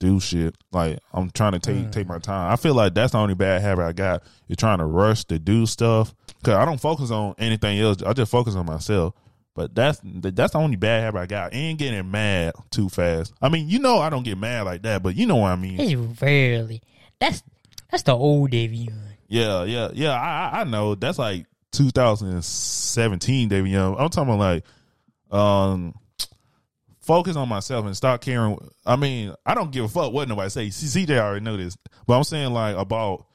do 0.00 0.18
shit. 0.18 0.56
Like 0.72 0.98
I'm 1.12 1.30
trying 1.30 1.52
to 1.52 1.60
take 1.60 1.76
Mm. 1.86 1.92
take 1.92 2.08
my 2.08 2.18
time. 2.18 2.52
I 2.52 2.56
feel 2.56 2.74
like 2.74 2.94
that's 2.94 3.12
the 3.12 3.18
only 3.18 3.34
bad 3.34 3.62
habit 3.62 3.84
I 3.84 3.92
got. 3.92 4.24
Is 4.48 4.56
trying 4.56 4.78
to 4.78 4.86
rush 4.86 5.24
to 5.26 5.38
do 5.38 5.64
stuff 5.66 6.12
because 6.38 6.54
I 6.54 6.64
don't 6.64 6.80
focus 6.80 7.10
on 7.10 7.34
anything 7.38 7.78
else. 7.78 8.02
I 8.02 8.12
just 8.12 8.30
focus 8.30 8.54
on 8.54 8.66
myself. 8.66 9.14
But 9.54 9.74
that's 9.74 10.00
that's 10.04 10.52
the 10.52 10.58
only 10.58 10.76
bad 10.76 11.02
habit 11.02 11.18
I 11.20 11.26
got. 11.26 11.52
And 11.52 11.76
getting 11.76 12.08
mad 12.10 12.54
too 12.70 12.88
fast. 12.88 13.32
I 13.42 13.48
mean, 13.48 13.68
you 13.68 13.80
know, 13.80 13.98
I 13.98 14.08
don't 14.08 14.22
get 14.22 14.38
mad 14.38 14.66
like 14.66 14.82
that, 14.82 15.02
but 15.02 15.16
you 15.16 15.26
know 15.26 15.36
what 15.36 15.48
I 15.50 15.56
mean. 15.56 15.80
It's 15.80 16.22
rarely. 16.22 16.80
That's 17.18 17.42
that's 17.90 18.04
the 18.04 18.12
old 18.16 18.52
Davion. 18.52 18.94
Yeah, 19.26 19.64
yeah, 19.64 19.88
yeah. 19.92 20.12
I 20.12 20.60
I- 20.60 20.64
know 20.64 20.94
that's 20.94 21.18
like 21.18 21.46
2017, 21.72 23.48
David 23.48 23.70
Young. 23.70 23.96
I'm 23.98 24.08
talking 24.10 24.32
about 24.34 24.38
like 24.38 24.64
um 25.30 25.94
focus 27.00 27.36
on 27.36 27.48
myself 27.48 27.84
and 27.86 27.96
stop 27.96 28.20
caring. 28.20 28.58
I 28.86 28.96
mean, 28.96 29.34
I 29.44 29.54
don't 29.54 29.72
give 29.72 29.84
a 29.84 29.88
fuck 29.88 30.12
what 30.12 30.28
nobody 30.28 30.50
say. 30.50 30.68
CJ 30.68 31.18
already 31.18 31.44
know 31.44 31.56
this, 31.56 31.76
but 32.06 32.16
I'm 32.16 32.24
saying 32.24 32.52
like 32.52 32.76
about 32.76 33.26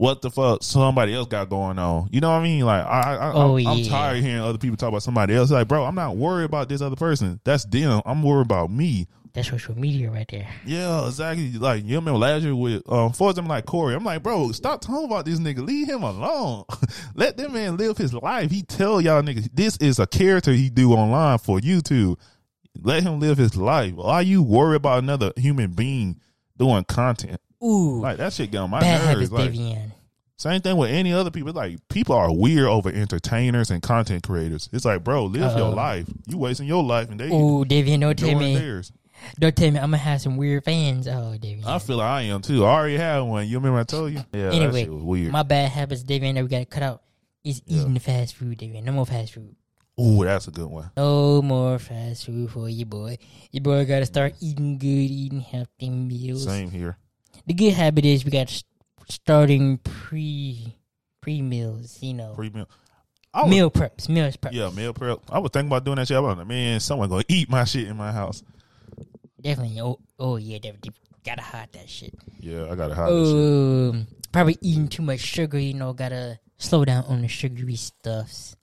what 0.00 0.22
the 0.22 0.30
fuck 0.30 0.62
somebody 0.62 1.12
else 1.12 1.28
got 1.28 1.50
going 1.50 1.78
on. 1.78 2.08
You 2.10 2.22
know 2.22 2.30
what 2.30 2.38
I 2.38 2.42
mean? 2.42 2.64
Like 2.64 2.86
I, 2.86 3.16
I 3.16 3.32
Oh, 3.34 3.58
I'm, 3.58 3.66
I'm 3.66 3.82
tired 3.84 4.16
of 4.16 4.24
hearing 4.24 4.40
other 4.40 4.56
people 4.56 4.78
talk 4.78 4.88
about 4.88 5.02
somebody 5.02 5.34
else. 5.34 5.50
Like, 5.50 5.68
bro, 5.68 5.84
I'm 5.84 5.94
not 5.94 6.16
worried 6.16 6.46
about 6.46 6.70
this 6.70 6.80
other 6.80 6.96
person. 6.96 7.38
That's 7.44 7.66
them. 7.66 8.00
I'm 8.06 8.22
worried 8.22 8.46
about 8.46 8.70
me. 8.70 9.08
That's 9.34 9.50
social 9.50 9.78
media 9.78 10.10
right 10.10 10.26
there. 10.30 10.48
Yeah, 10.64 11.06
exactly. 11.06 11.52
Like 11.52 11.84
you 11.84 11.96
remember 11.96 12.18
last 12.18 12.44
year 12.44 12.54
with 12.54 12.82
um 12.90 13.12
for 13.12 13.28
example 13.28 13.50
like 13.50 13.66
Corey. 13.66 13.94
I'm 13.94 14.02
like, 14.02 14.22
bro, 14.22 14.52
stop 14.52 14.80
talking 14.80 15.04
about 15.04 15.26
this 15.26 15.38
nigga. 15.38 15.66
Leave 15.66 15.90
him 15.90 16.02
alone. 16.02 16.64
Let 17.14 17.36
that 17.36 17.52
man 17.52 17.76
live 17.76 17.98
his 17.98 18.14
life. 18.14 18.50
He 18.50 18.62
tell 18.62 19.02
y'all 19.02 19.20
niggas 19.20 19.50
this 19.52 19.76
is 19.76 19.98
a 19.98 20.06
character 20.06 20.52
he 20.52 20.70
do 20.70 20.94
online 20.94 21.36
for 21.36 21.58
YouTube. 21.58 22.18
Let 22.80 23.02
him 23.02 23.20
live 23.20 23.36
his 23.36 23.54
life. 23.54 23.92
Why 23.92 24.22
you 24.22 24.42
worry 24.42 24.76
about 24.76 25.02
another 25.02 25.32
human 25.36 25.72
being 25.72 26.18
doing 26.56 26.84
content? 26.84 27.38
Ooh, 27.62 28.00
Like 28.00 28.16
that 28.18 28.32
shit 28.32 28.50
get 28.50 28.58
on 28.58 28.70
my 28.70 28.80
bad 28.80 28.98
nerves. 28.98 29.28
habits, 29.28 29.32
Like, 29.32 29.52
Davian. 29.52 29.92
same 30.36 30.60
thing 30.62 30.76
with 30.76 30.90
any 30.90 31.12
other 31.12 31.30
people. 31.30 31.52
Like 31.52 31.78
people 31.88 32.14
are 32.14 32.32
weird 32.34 32.66
over 32.66 32.88
entertainers 32.90 33.70
and 33.70 33.82
content 33.82 34.22
creators. 34.22 34.68
It's 34.72 34.84
like, 34.84 35.04
bro, 35.04 35.26
live 35.26 35.56
your 35.56 35.68
Uh-oh. 35.68 35.70
life. 35.74 36.06
You 36.26 36.38
wasting 36.38 36.66
your 36.66 36.82
life 36.82 37.10
and 37.10 37.20
they 37.20 37.28
Ooh, 37.28 37.64
Davian, 37.64 38.00
don't 38.00 38.18
tell 38.18 38.38
me. 38.38 38.56
theirs. 38.56 38.92
Don't 39.38 39.54
tell 39.54 39.70
me 39.70 39.76
I'm 39.78 39.90
gonna 39.90 39.98
have 39.98 40.22
some 40.22 40.38
weird 40.38 40.64
fans. 40.64 41.06
Oh, 41.06 41.36
Davian. 41.38 41.66
I 41.66 41.78
feel 41.78 41.96
like 41.98 42.06
I 42.06 42.22
am 42.22 42.40
too. 42.40 42.64
I 42.64 42.68
already 42.72 42.96
had 42.96 43.20
one. 43.20 43.46
You 43.46 43.58
remember 43.58 43.80
I 43.80 43.84
told 43.84 44.12
you? 44.12 44.18
Yeah, 44.32 44.44
that 44.48 44.54
Anyway, 44.54 44.84
shit 44.84 44.92
was 44.92 45.02
weird. 45.02 45.30
My 45.32 45.42
bad 45.42 45.70
habits, 45.70 46.02
Davian, 46.04 46.34
that 46.36 46.42
we 46.42 46.48
gotta 46.48 46.64
cut 46.64 46.82
out 46.82 47.02
is 47.44 47.60
Yeah. 47.66 47.80
eating 47.82 47.92
the 47.94 48.00
fast 48.00 48.34
food, 48.36 48.58
Davian. 48.58 48.84
No 48.84 48.92
more 48.92 49.04
fast 49.04 49.34
food. 49.34 49.54
Ooh, 50.00 50.24
that's 50.24 50.48
a 50.48 50.50
good 50.50 50.68
one. 50.70 50.90
No 50.96 51.42
more 51.42 51.78
fast 51.78 52.24
food 52.24 52.50
for 52.50 52.70
you, 52.70 52.86
boy. 52.86 53.18
Your 53.52 53.60
boy 53.62 53.84
gotta 53.84 54.06
start 54.06 54.34
eating 54.40 54.78
good, 54.78 54.86
eating 54.86 55.40
healthy 55.42 55.90
meals. 55.90 56.44
Same 56.44 56.70
here. 56.70 56.96
The 57.50 57.54
good 57.54 57.72
habit 57.72 58.04
is 58.04 58.24
we 58.24 58.30
got 58.30 58.62
starting 59.08 59.78
pre 59.78 60.72
pre 61.20 61.42
meals. 61.42 61.98
You 62.00 62.14
know, 62.14 62.32
Free 62.36 62.48
meal. 62.48 62.68
I 63.34 63.42
was, 63.42 63.50
meal 63.50 63.72
preps, 63.72 64.08
meals 64.08 64.36
preps. 64.36 64.52
yeah, 64.52 64.70
meal 64.70 64.94
prep. 64.94 65.18
I 65.28 65.40
was 65.40 65.50
thinking 65.52 65.66
about 65.68 65.82
doing 65.82 65.96
that 65.96 66.06
shit. 66.06 66.16
I 66.16 66.20
was 66.20 66.38
like, 66.38 66.46
man, 66.46 66.78
someone 66.78 67.08
gonna 67.08 67.24
eat 67.26 67.50
my 67.50 67.64
shit 67.64 67.88
in 67.88 67.96
my 67.96 68.12
house. 68.12 68.44
definitely. 69.40 69.80
Oh, 69.80 69.98
oh 70.20 70.36
yeah, 70.36 70.58
definitely 70.58 70.92
gotta 71.24 71.42
hide 71.42 71.72
that 71.72 71.88
shit. 71.90 72.14
Yeah, 72.38 72.70
I 72.70 72.76
gotta 72.76 72.94
hide. 72.94 73.10
Um, 73.10 74.06
probably 74.30 74.56
eating 74.60 74.86
too 74.86 75.02
much 75.02 75.18
sugar. 75.18 75.58
You 75.58 75.74
know, 75.74 75.92
gotta 75.92 76.38
slow 76.56 76.84
down 76.84 77.02
on 77.06 77.20
the 77.20 77.26
sugary 77.26 77.74
stuffs. 77.74 78.54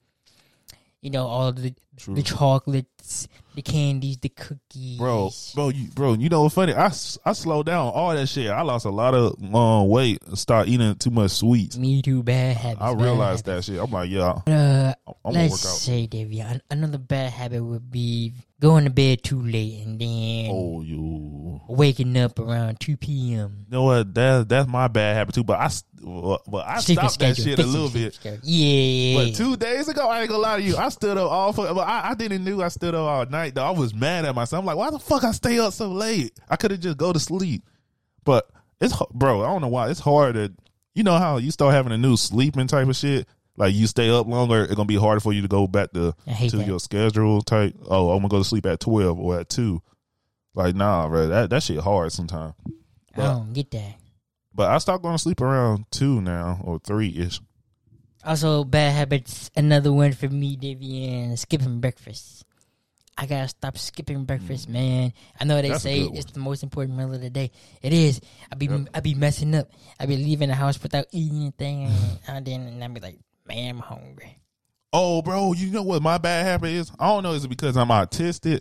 You 1.02 1.10
know, 1.10 1.26
all 1.26 1.52
the 1.52 1.74
True. 1.98 2.14
the 2.14 2.22
chocolates, 2.22 3.28
the 3.58 3.62
candies, 3.72 4.18
the 4.18 4.28
cookies. 4.28 4.98
Bro, 4.98 5.30
bro, 5.54 5.68
you, 5.70 5.88
bro, 5.88 6.12
you 6.14 6.28
know 6.28 6.42
what's 6.42 6.54
funny? 6.54 6.72
I, 6.74 6.86
I 6.86 7.32
slowed 7.32 7.66
down 7.66 7.88
all 7.92 8.14
that 8.14 8.26
shit. 8.28 8.50
I 8.50 8.62
lost 8.62 8.84
a 8.86 8.90
lot 8.90 9.14
of 9.14 9.34
um, 9.54 9.88
weight. 9.88 10.22
Start 10.36 10.68
eating 10.68 10.94
too 10.96 11.10
much 11.10 11.32
sweets. 11.32 11.76
Me 11.76 12.00
too. 12.02 12.22
Bad 12.22 12.56
habits. 12.56 12.80
I 12.82 12.94
bad 12.94 13.02
realized 13.02 13.46
habits. 13.46 13.66
that 13.66 13.72
shit. 13.72 13.82
I'm 13.82 13.90
like, 13.90 14.10
yeah, 14.10 14.40
Uh, 14.46 14.94
I'm 15.24 15.32
let's 15.34 15.50
work 15.52 15.60
out. 15.72 15.76
say, 15.78 16.06
Davey, 16.06 16.40
an- 16.40 16.62
another 16.70 16.98
bad 16.98 17.32
habit 17.32 17.62
would 17.64 17.90
be 17.90 18.34
going 18.60 18.84
to 18.84 18.90
bed 18.90 19.22
too 19.22 19.40
late 19.42 19.84
and 19.86 20.00
then 20.00 20.48
Oh, 20.52 20.82
you. 20.82 21.60
waking 21.68 22.16
up 22.16 22.38
around 22.38 22.80
two 22.80 22.96
p.m. 22.96 23.64
You 23.66 23.72
know 23.76 23.82
what? 23.84 24.14
That 24.14 24.48
that's 24.48 24.68
my 24.68 24.88
bad 24.88 25.16
habit 25.16 25.34
too. 25.34 25.44
But 25.44 25.58
I, 25.60 25.70
but 26.00 26.66
I 26.66 26.80
Sleeping 26.80 27.08
stopped 27.08 27.20
that 27.20 27.36
schedule, 27.36 27.44
shit 27.56 27.58
a 27.64 27.66
little 27.68 27.88
bit. 27.88 28.14
schedule. 28.14 28.40
Yeah, 28.42 29.18
But 29.24 29.34
two 29.36 29.56
days 29.56 29.88
ago, 29.88 30.08
I 30.08 30.20
ain't 30.22 30.28
gonna 30.30 30.42
lie 30.42 30.56
to 30.56 30.62
you. 30.62 30.76
I 30.76 30.88
stood 30.88 31.16
up 31.18 31.30
all 31.30 31.52
for. 31.52 31.72
But 31.72 31.86
I, 31.86 32.10
I 32.10 32.14
didn't 32.14 32.42
knew 32.44 32.62
I 32.62 32.68
stood 32.68 32.94
up 32.94 33.06
all 33.08 33.26
night. 33.26 33.47
Though 33.54 33.64
I 33.64 33.70
was 33.70 33.94
mad 33.94 34.24
at 34.24 34.34
myself. 34.34 34.60
I'm 34.60 34.66
like, 34.66 34.76
why 34.76 34.90
the 34.90 34.98
fuck 34.98 35.24
I 35.24 35.32
stay 35.32 35.58
up 35.58 35.72
so 35.72 35.88
late? 35.88 36.38
I 36.48 36.56
could 36.56 36.70
have 36.70 36.80
just 36.80 36.98
go 36.98 37.12
to 37.12 37.18
sleep. 37.18 37.64
But 38.24 38.50
it's 38.80 38.94
bro. 39.12 39.42
I 39.42 39.46
don't 39.46 39.60
know 39.60 39.68
why 39.68 39.90
it's 39.90 40.00
hard 40.00 40.34
to. 40.34 40.52
You 40.94 41.04
know 41.04 41.18
how 41.18 41.36
you 41.36 41.50
start 41.50 41.74
having 41.74 41.92
a 41.92 41.98
new 41.98 42.16
sleeping 42.16 42.66
type 42.66 42.88
of 42.88 42.96
shit. 42.96 43.28
Like 43.56 43.74
you 43.74 43.86
stay 43.86 44.10
up 44.10 44.26
longer, 44.26 44.64
it's 44.64 44.74
gonna 44.74 44.86
be 44.86 44.96
harder 44.96 45.20
for 45.20 45.32
you 45.32 45.42
to 45.42 45.48
go 45.48 45.66
back 45.66 45.92
to 45.92 46.14
to 46.48 46.56
that. 46.56 46.66
your 46.66 46.80
schedule 46.80 47.42
type. 47.42 47.74
Oh, 47.86 48.10
I'm 48.10 48.18
gonna 48.18 48.28
go 48.28 48.38
to 48.38 48.44
sleep 48.44 48.66
at 48.66 48.80
twelve 48.80 49.18
or 49.18 49.40
at 49.40 49.48
two. 49.48 49.82
Like 50.54 50.74
nah, 50.74 51.08
bro. 51.08 51.28
That 51.28 51.50
that 51.50 51.62
shit 51.62 51.78
hard 51.78 52.12
sometimes. 52.12 52.54
I 53.16 53.22
don't 53.22 53.52
get 53.52 53.70
that. 53.72 53.96
But 54.54 54.70
I 54.70 54.78
stopped 54.78 55.02
going 55.04 55.14
to 55.14 55.22
sleep 55.22 55.40
around 55.40 55.86
two 55.92 56.20
now 56.20 56.60
or 56.64 56.80
three 56.80 57.16
ish. 57.16 57.40
Also, 58.24 58.64
bad 58.64 58.92
habits. 58.92 59.50
Another 59.56 59.92
one 59.92 60.12
for 60.12 60.28
me, 60.28 60.56
Davian, 60.56 61.38
skipping 61.38 61.80
breakfast. 61.80 62.44
I 63.20 63.26
gotta 63.26 63.48
stop 63.48 63.76
skipping 63.76 64.24
breakfast, 64.24 64.68
man. 64.68 65.12
I 65.40 65.44
know 65.44 65.60
they 65.60 65.68
Mm. 65.68 65.72
That's 65.72 65.82
say 65.82 66.04
one. 66.04 66.16
it's 66.16 66.30
the 66.32 66.38
most 66.38 66.62
important 66.62 66.96
meal 66.96 67.12
of 67.12 67.20
the 67.20 67.30
day. 67.30 67.50
It 67.82 67.92
is. 67.92 68.20
I 68.52 68.54
be 68.54 68.66
Yep. 68.66 68.88
I 68.94 69.00
be 69.00 69.14
messing 69.14 69.54
up. 69.56 69.68
I 69.98 70.06
be 70.06 70.16
leaving 70.16 70.48
the 70.50 70.54
house 70.54 70.80
without 70.80 71.06
eating 71.10 71.38
anything, 71.42 71.90
and 72.28 72.46
then 72.46 72.60
and 72.62 72.84
I 72.84 72.86
be 72.88 73.00
like, 73.00 73.18
man, 73.46 73.70
I'm 73.70 73.78
hungry. 73.80 74.38
Oh, 74.92 75.20
bro, 75.20 75.52
you 75.52 75.70
know 75.70 75.82
what 75.82 76.00
my 76.00 76.16
bad 76.18 76.46
habit 76.46 76.70
is? 76.70 76.90
I 76.98 77.08
don't 77.08 77.22
know. 77.24 77.32
Is 77.32 77.44
it 77.44 77.48
because 77.48 77.76
I'm 77.76 77.88
autistic? 77.88 78.60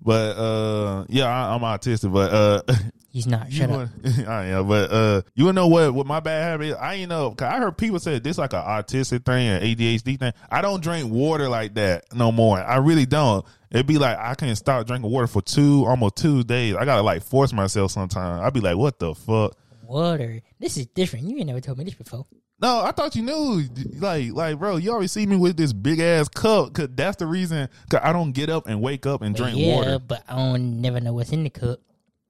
But 0.00 0.36
uh, 0.36 1.04
yeah, 1.08 1.24
I, 1.26 1.54
I'm 1.54 1.60
autistic. 1.62 2.12
But 2.12 2.32
uh, 2.32 2.74
He's 3.10 3.26
not. 3.26 3.50
Shut 3.50 3.70
up. 3.70 3.88
wanna- 4.04 4.24
I 4.28 4.44
am. 4.46 4.68
But 4.68 4.92
uh, 4.92 5.22
you 5.34 5.52
know 5.52 5.66
what? 5.66 5.92
What 5.94 6.06
my 6.06 6.20
bad 6.20 6.44
habit? 6.44 6.68
Is? 6.68 6.74
I 6.74 6.94
ain't 6.94 7.08
know. 7.08 7.30
Cause 7.32 7.52
I 7.52 7.58
heard 7.58 7.76
people 7.76 7.98
say 7.98 8.18
this 8.18 8.38
like 8.38 8.52
an 8.52 8.62
autistic 8.62 9.24
thing, 9.24 9.48
an 9.48 9.62
ADHD 9.62 10.18
thing. 10.18 10.32
I 10.50 10.60
don't 10.62 10.82
drink 10.82 11.10
water 11.10 11.48
like 11.48 11.74
that 11.74 12.04
no 12.14 12.30
more. 12.30 12.60
I 12.60 12.76
really 12.76 13.06
don't. 13.06 13.44
It'd 13.70 13.86
be 13.86 13.98
like 13.98 14.16
I 14.18 14.34
can't 14.34 14.56
stop 14.56 14.86
drinking 14.86 15.10
water 15.10 15.26
for 15.26 15.42
two, 15.42 15.84
almost 15.86 16.16
two 16.16 16.42
days. 16.44 16.74
I 16.76 16.84
gotta 16.84 17.02
like 17.02 17.22
force 17.22 17.52
myself 17.52 17.90
sometimes. 17.90 18.42
I'd 18.42 18.54
be 18.54 18.60
like, 18.60 18.76
what 18.76 18.98
the 18.98 19.14
fuck? 19.14 19.56
Water. 19.82 20.40
This 20.58 20.76
is 20.76 20.86
different. 20.86 21.28
You 21.28 21.36
ain't 21.38 21.46
never 21.46 21.60
told 21.60 21.78
me 21.78 21.84
this 21.84 21.94
before. 21.94 22.26
No, 22.60 22.82
I 22.82 22.90
thought 22.92 23.14
you 23.14 23.22
knew. 23.22 23.62
Like, 23.98 24.32
like, 24.32 24.58
bro, 24.58 24.76
you 24.78 24.92
always 24.92 25.12
see 25.12 25.26
me 25.26 25.36
with 25.36 25.56
this 25.56 25.72
big 25.72 26.00
ass 26.00 26.28
cup. 26.28 26.72
Cause 26.74 26.88
that's 26.92 27.16
the 27.16 27.26
reason. 27.26 27.68
Cause 27.88 28.00
I 28.02 28.12
don't 28.12 28.32
get 28.32 28.50
up 28.50 28.66
and 28.66 28.82
wake 28.82 29.06
up 29.06 29.22
and 29.22 29.34
drink 29.34 29.56
water. 29.56 29.66
yeah, 29.66 29.76
water, 29.76 29.98
but 30.00 30.24
I 30.28 30.34
don't 30.36 30.80
never 30.80 30.98
know 31.00 31.12
what's 31.12 31.30
in 31.30 31.44
the 31.44 31.50
cup. 31.50 31.78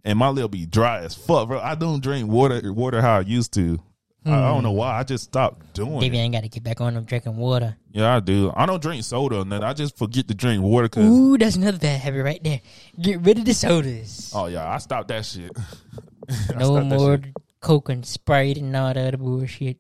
and 0.05 0.18
my 0.18 0.29
lip 0.29 0.51
be 0.51 0.66
dry 0.66 1.01
as 1.01 1.14
fuck, 1.14 1.48
bro. 1.48 1.61
I 1.61 1.74
don't 1.74 2.03
drink 2.03 2.29
water, 2.29 2.72
water 2.72 3.01
how 3.01 3.18
I 3.18 3.20
used 3.20 3.53
to. 3.55 3.81
I, 4.25 4.33
I 4.33 4.49
don't 4.49 4.59
hmm. 4.59 4.65
know 4.65 4.73
why. 4.73 4.99
I 4.99 5.05
just 5.05 5.25
stopped 5.25 5.75
doing 5.75 5.99
Maybe 6.01 6.19
it. 6.19 6.21
I 6.21 6.25
ain't 6.25 6.35
got 6.35 6.43
to 6.43 6.49
get 6.49 6.63
back 6.63 6.81
on 6.81 6.95
them 6.95 7.05
drinking 7.05 7.37
water. 7.37 7.77
Yeah, 7.93 8.17
I 8.17 8.21
do. 8.21 8.53
I 8.55 8.67
don't 8.67 8.83
drink 8.83 9.05
soda 9.05 9.39
or 9.39 9.45
nothing. 9.45 9.65
I 9.65 9.73
just 9.73 9.97
forget 9.97 10.29
to 10.29 10.35
drink 10.35 10.63
water. 10.63 10.89
Cause 10.89 11.05
Ooh, 11.05 11.39
that's 11.39 11.57
another 11.57 11.79
bad 11.79 12.01
habit 12.01 12.23
right 12.23 12.43
there. 12.43 12.61
Get 13.01 13.21
rid 13.21 13.39
of 13.39 13.45
the 13.45 13.55
sodas. 13.55 14.33
oh 14.35 14.47
yeah, 14.47 14.69
I 14.69 14.79
stopped 14.79 15.09
that 15.09 15.25
shit. 15.25 15.53
No 16.55 16.83
more 16.83 17.17
shit. 17.17 17.35
Coke 17.59 17.89
and 17.89 18.05
Sprite 18.05 18.59
and 18.59 18.77
all 18.77 18.93
that 18.93 18.99
other 18.99 19.17
bullshit. 19.17 19.79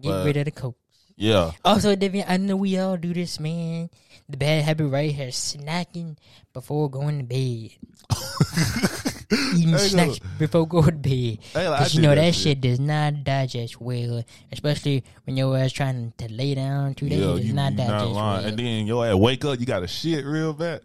Get 0.00 0.10
But- 0.10 0.26
rid 0.26 0.36
of 0.38 0.44
the 0.46 0.50
Coke. 0.50 0.76
Yeah, 1.20 1.50
Also, 1.64 1.96
Devian, 1.96 2.26
I 2.28 2.36
know 2.36 2.54
we 2.54 2.78
all 2.78 2.96
do 2.96 3.12
this, 3.12 3.40
man. 3.40 3.90
The 4.28 4.36
bad 4.36 4.62
habit 4.62 4.86
right 4.86 5.12
here, 5.12 5.28
snacking 5.28 6.16
before 6.52 6.88
going 6.88 7.18
to 7.18 7.24
bed. 7.24 7.72
Eating 9.30 9.68
Hey, 9.72 9.78
snacks 9.78 10.18
before 10.38 10.66
going 10.66 10.86
to 10.86 10.92
bed. 10.92 11.10
Hey, 11.10 11.38
Because 11.52 11.94
you 11.94 12.00
know 12.02 12.08
that 12.10 12.16
that 12.16 12.34
shit. 12.34 12.42
shit 12.42 12.60
does 12.62 12.80
not 12.80 13.24
digest 13.24 13.80
well. 13.80 14.22
Especially 14.50 15.04
when 15.24 15.36
your 15.36 15.56
ass 15.58 15.72
trying 15.72 16.12
to 16.18 16.32
lay 16.32 16.54
down 16.54 16.94
two 16.94 17.08
days. 17.08 17.20
yeah, 17.20 17.34
It 17.34 17.40
does 17.42 17.52
not 17.54 17.76
digest 17.76 18.14
not 18.14 18.14
well. 18.14 18.44
And 18.44 18.58
then 18.58 18.86
yo, 18.86 19.02
ass 19.02 19.14
wake 19.14 19.44
up, 19.44 19.60
you 19.60 19.66
got 19.66 19.80
to 19.80 19.86
shit 19.88 20.24
real 20.24 20.52
bad. 20.54 20.80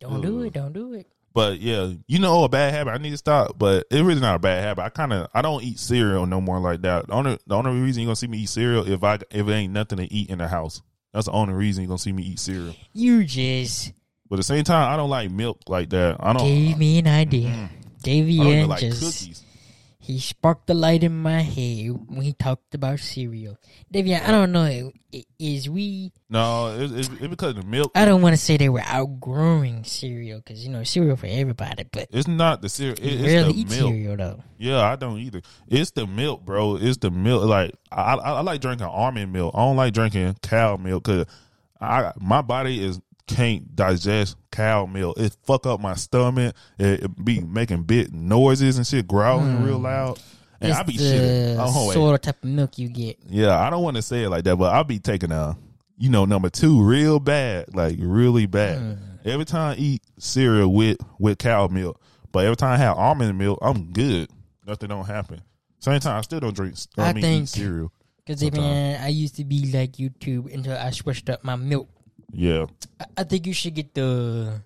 don't 0.00 0.20
do 0.20 0.42
it. 0.42 0.52
Don't 0.52 0.72
do 0.72 0.92
it. 0.94 1.06
But 1.34 1.60
yeah, 1.60 1.92
you 2.08 2.18
know 2.18 2.42
a 2.42 2.48
bad 2.48 2.74
habit. 2.74 2.90
I 2.90 2.98
need 2.98 3.10
to 3.10 3.16
stop, 3.16 3.56
but 3.58 3.86
it's 3.92 4.00
really 4.02 4.20
not 4.20 4.34
a 4.36 4.38
bad 4.40 4.60
habit. 4.64 4.82
I 4.82 4.88
kind 4.88 5.12
of 5.12 5.28
I 5.32 5.40
don't 5.42 5.62
eat 5.62 5.78
cereal 5.78 6.26
no 6.26 6.40
more 6.40 6.58
like 6.58 6.82
that. 6.82 7.06
The 7.06 7.12
only 7.12 7.38
the 7.46 7.54
only 7.54 7.80
reason 7.80 8.02
you 8.02 8.08
are 8.08 8.10
gonna 8.10 8.16
see 8.16 8.26
me 8.26 8.38
eat 8.38 8.48
cereal 8.48 8.88
if 8.90 9.04
I 9.04 9.18
if 9.30 9.46
it 9.46 9.52
ain't 9.52 9.72
nothing 9.72 9.98
to 9.98 10.12
eat 10.12 10.30
in 10.30 10.38
the 10.38 10.48
house. 10.48 10.82
That's 11.12 11.26
the 11.26 11.32
only 11.32 11.54
reason 11.54 11.82
you 11.84 11.88
are 11.88 11.90
gonna 11.90 11.98
see 11.98 12.12
me 12.12 12.24
eat 12.24 12.40
cereal. 12.40 12.74
You 12.92 13.22
just 13.22 13.92
But 14.28 14.36
at 14.36 14.38
the 14.38 14.42
same 14.44 14.64
time, 14.64 14.92
I 14.92 14.96
don't 14.96 15.10
like 15.10 15.30
milk 15.30 15.60
like 15.68 15.90
that. 15.90 16.16
I 16.20 16.32
don't. 16.32 16.44
gave 16.46 16.76
me 16.78 16.98
an 16.98 17.06
idea. 17.06 17.48
Mm-hmm. 17.48 17.64
I 17.64 18.00
Davey 18.02 18.36
don't 18.36 18.46
even 18.46 18.58
and 18.60 18.68
like 18.68 18.80
just 18.80 19.00
cookies. 19.02 19.44
he 19.98 20.20
sparked 20.20 20.66
the 20.68 20.74
light 20.74 21.02
in 21.02 21.16
my 21.20 21.40
head 21.40 21.88
when 22.08 22.22
he 22.22 22.32
talked 22.32 22.74
about 22.74 23.00
cereal. 23.00 23.58
Davey, 23.90 24.14
I 24.14 24.30
don't 24.30 24.52
know. 24.52 24.92
Is 25.38 25.68
we? 25.70 26.12
No, 26.28 26.76
it's 26.78 26.92
it's 26.92 27.08
it's 27.08 27.26
because 27.28 27.56
of 27.56 27.62
the 27.62 27.66
milk. 27.66 27.92
I 27.94 28.04
don't 28.04 28.20
want 28.20 28.34
to 28.34 28.36
say 28.40 28.58
they 28.58 28.68
were 28.68 28.82
outgrowing 28.84 29.82
cereal 29.84 30.38
because 30.38 30.64
you 30.64 30.70
know 30.70 30.84
cereal 30.84 31.16
for 31.16 31.26
everybody, 31.26 31.84
but 31.90 32.08
It's 32.10 32.28
not 32.28 32.60
the 32.60 32.68
cereal. 32.68 32.98
It, 32.98 33.04
it's 33.14 33.22
rarely 33.22 33.52
the 33.54 33.60
eat 33.60 33.70
milk. 33.70 33.92
cereal 33.92 34.16
though. 34.18 34.42
Yeah, 34.58 34.82
I 34.82 34.96
don't 34.96 35.18
either. 35.18 35.40
It's 35.68 35.92
the 35.92 36.06
milk, 36.06 36.44
bro. 36.44 36.76
It's 36.76 36.98
the 36.98 37.10
milk. 37.10 37.44
Like 37.46 37.74
I, 37.90 38.14
I, 38.16 38.32
I 38.34 38.40
like 38.42 38.60
drinking 38.60 38.86
almond 38.86 39.32
milk. 39.32 39.54
I 39.56 39.60
don't 39.60 39.76
like 39.76 39.94
drinking 39.94 40.36
cow 40.42 40.76
milk 40.76 41.04
because 41.04 41.24
I 41.80 42.12
my 42.20 42.42
body 42.42 42.84
is 42.84 43.00
can't 43.28 43.76
digest 43.76 44.36
cow 44.50 44.86
milk. 44.86 45.18
It 45.18 45.36
fuck 45.44 45.66
up 45.66 45.80
my 45.80 45.94
stomach. 45.94 46.56
It, 46.78 47.04
it 47.04 47.24
be 47.24 47.40
making 47.40 47.84
big 47.84 48.12
noises 48.12 48.76
and 48.76 48.86
shit, 48.86 49.06
growling 49.06 49.62
real 49.62 49.78
loud. 49.78 50.18
And 50.60 50.70
it's 50.70 50.78
I 50.80 50.82
be 50.82 50.94
shitting. 50.94 51.56
Oh, 51.60 51.92
sort 51.92 52.14
of 52.14 52.20
type 52.20 52.42
of 52.42 52.48
milk 52.50 52.78
you 52.78 52.88
get. 52.88 53.18
Yeah, 53.28 53.56
I 53.58 53.70
don't 53.70 53.82
want 53.82 53.96
to 53.96 54.02
say 54.02 54.24
it 54.24 54.28
like 54.28 54.44
that, 54.44 54.56
but 54.56 54.74
I'll 54.74 54.82
be 54.82 54.98
taking 54.98 55.30
a, 55.30 55.56
you 55.96 56.10
know, 56.10 56.24
number 56.24 56.50
two 56.50 56.82
real 56.82 57.20
bad, 57.20 57.74
like 57.74 57.96
really 58.00 58.46
bad. 58.46 58.78
Hmm. 58.78 58.94
Every 59.24 59.44
time 59.44 59.72
I 59.72 59.76
eat 59.76 60.02
cereal 60.18 60.72
with 60.72 60.96
with 61.18 61.38
cow 61.38 61.68
milk, 61.68 62.00
but 62.32 62.44
every 62.44 62.56
time 62.56 62.72
I 62.72 62.76
have 62.78 62.96
almond 62.96 63.38
milk, 63.38 63.58
I'm 63.62 63.92
good. 63.92 64.30
Nothing 64.66 64.88
don't 64.88 65.06
happen. 65.06 65.42
Same 65.80 66.00
time, 66.00 66.18
I 66.18 66.20
still 66.22 66.40
don't 66.40 66.56
drink. 66.56 66.74
I, 66.96 67.10
I 67.10 67.12
mean, 67.12 67.22
think- 67.22 67.48
cereal. 67.48 67.92
Because 68.24 68.44
even 68.44 68.62
I 68.62 69.08
used 69.08 69.36
to 69.36 69.44
be 69.44 69.72
like 69.72 69.92
YouTube 69.92 70.52
until 70.52 70.76
I 70.76 70.90
switched 70.90 71.30
up 71.30 71.44
my 71.44 71.56
milk. 71.56 71.88
Yeah, 72.32 72.66
I, 73.16 73.24
think 73.24 73.46
you 73.46 73.52
should 73.54 73.74
get 73.74 73.94
the 73.94 74.60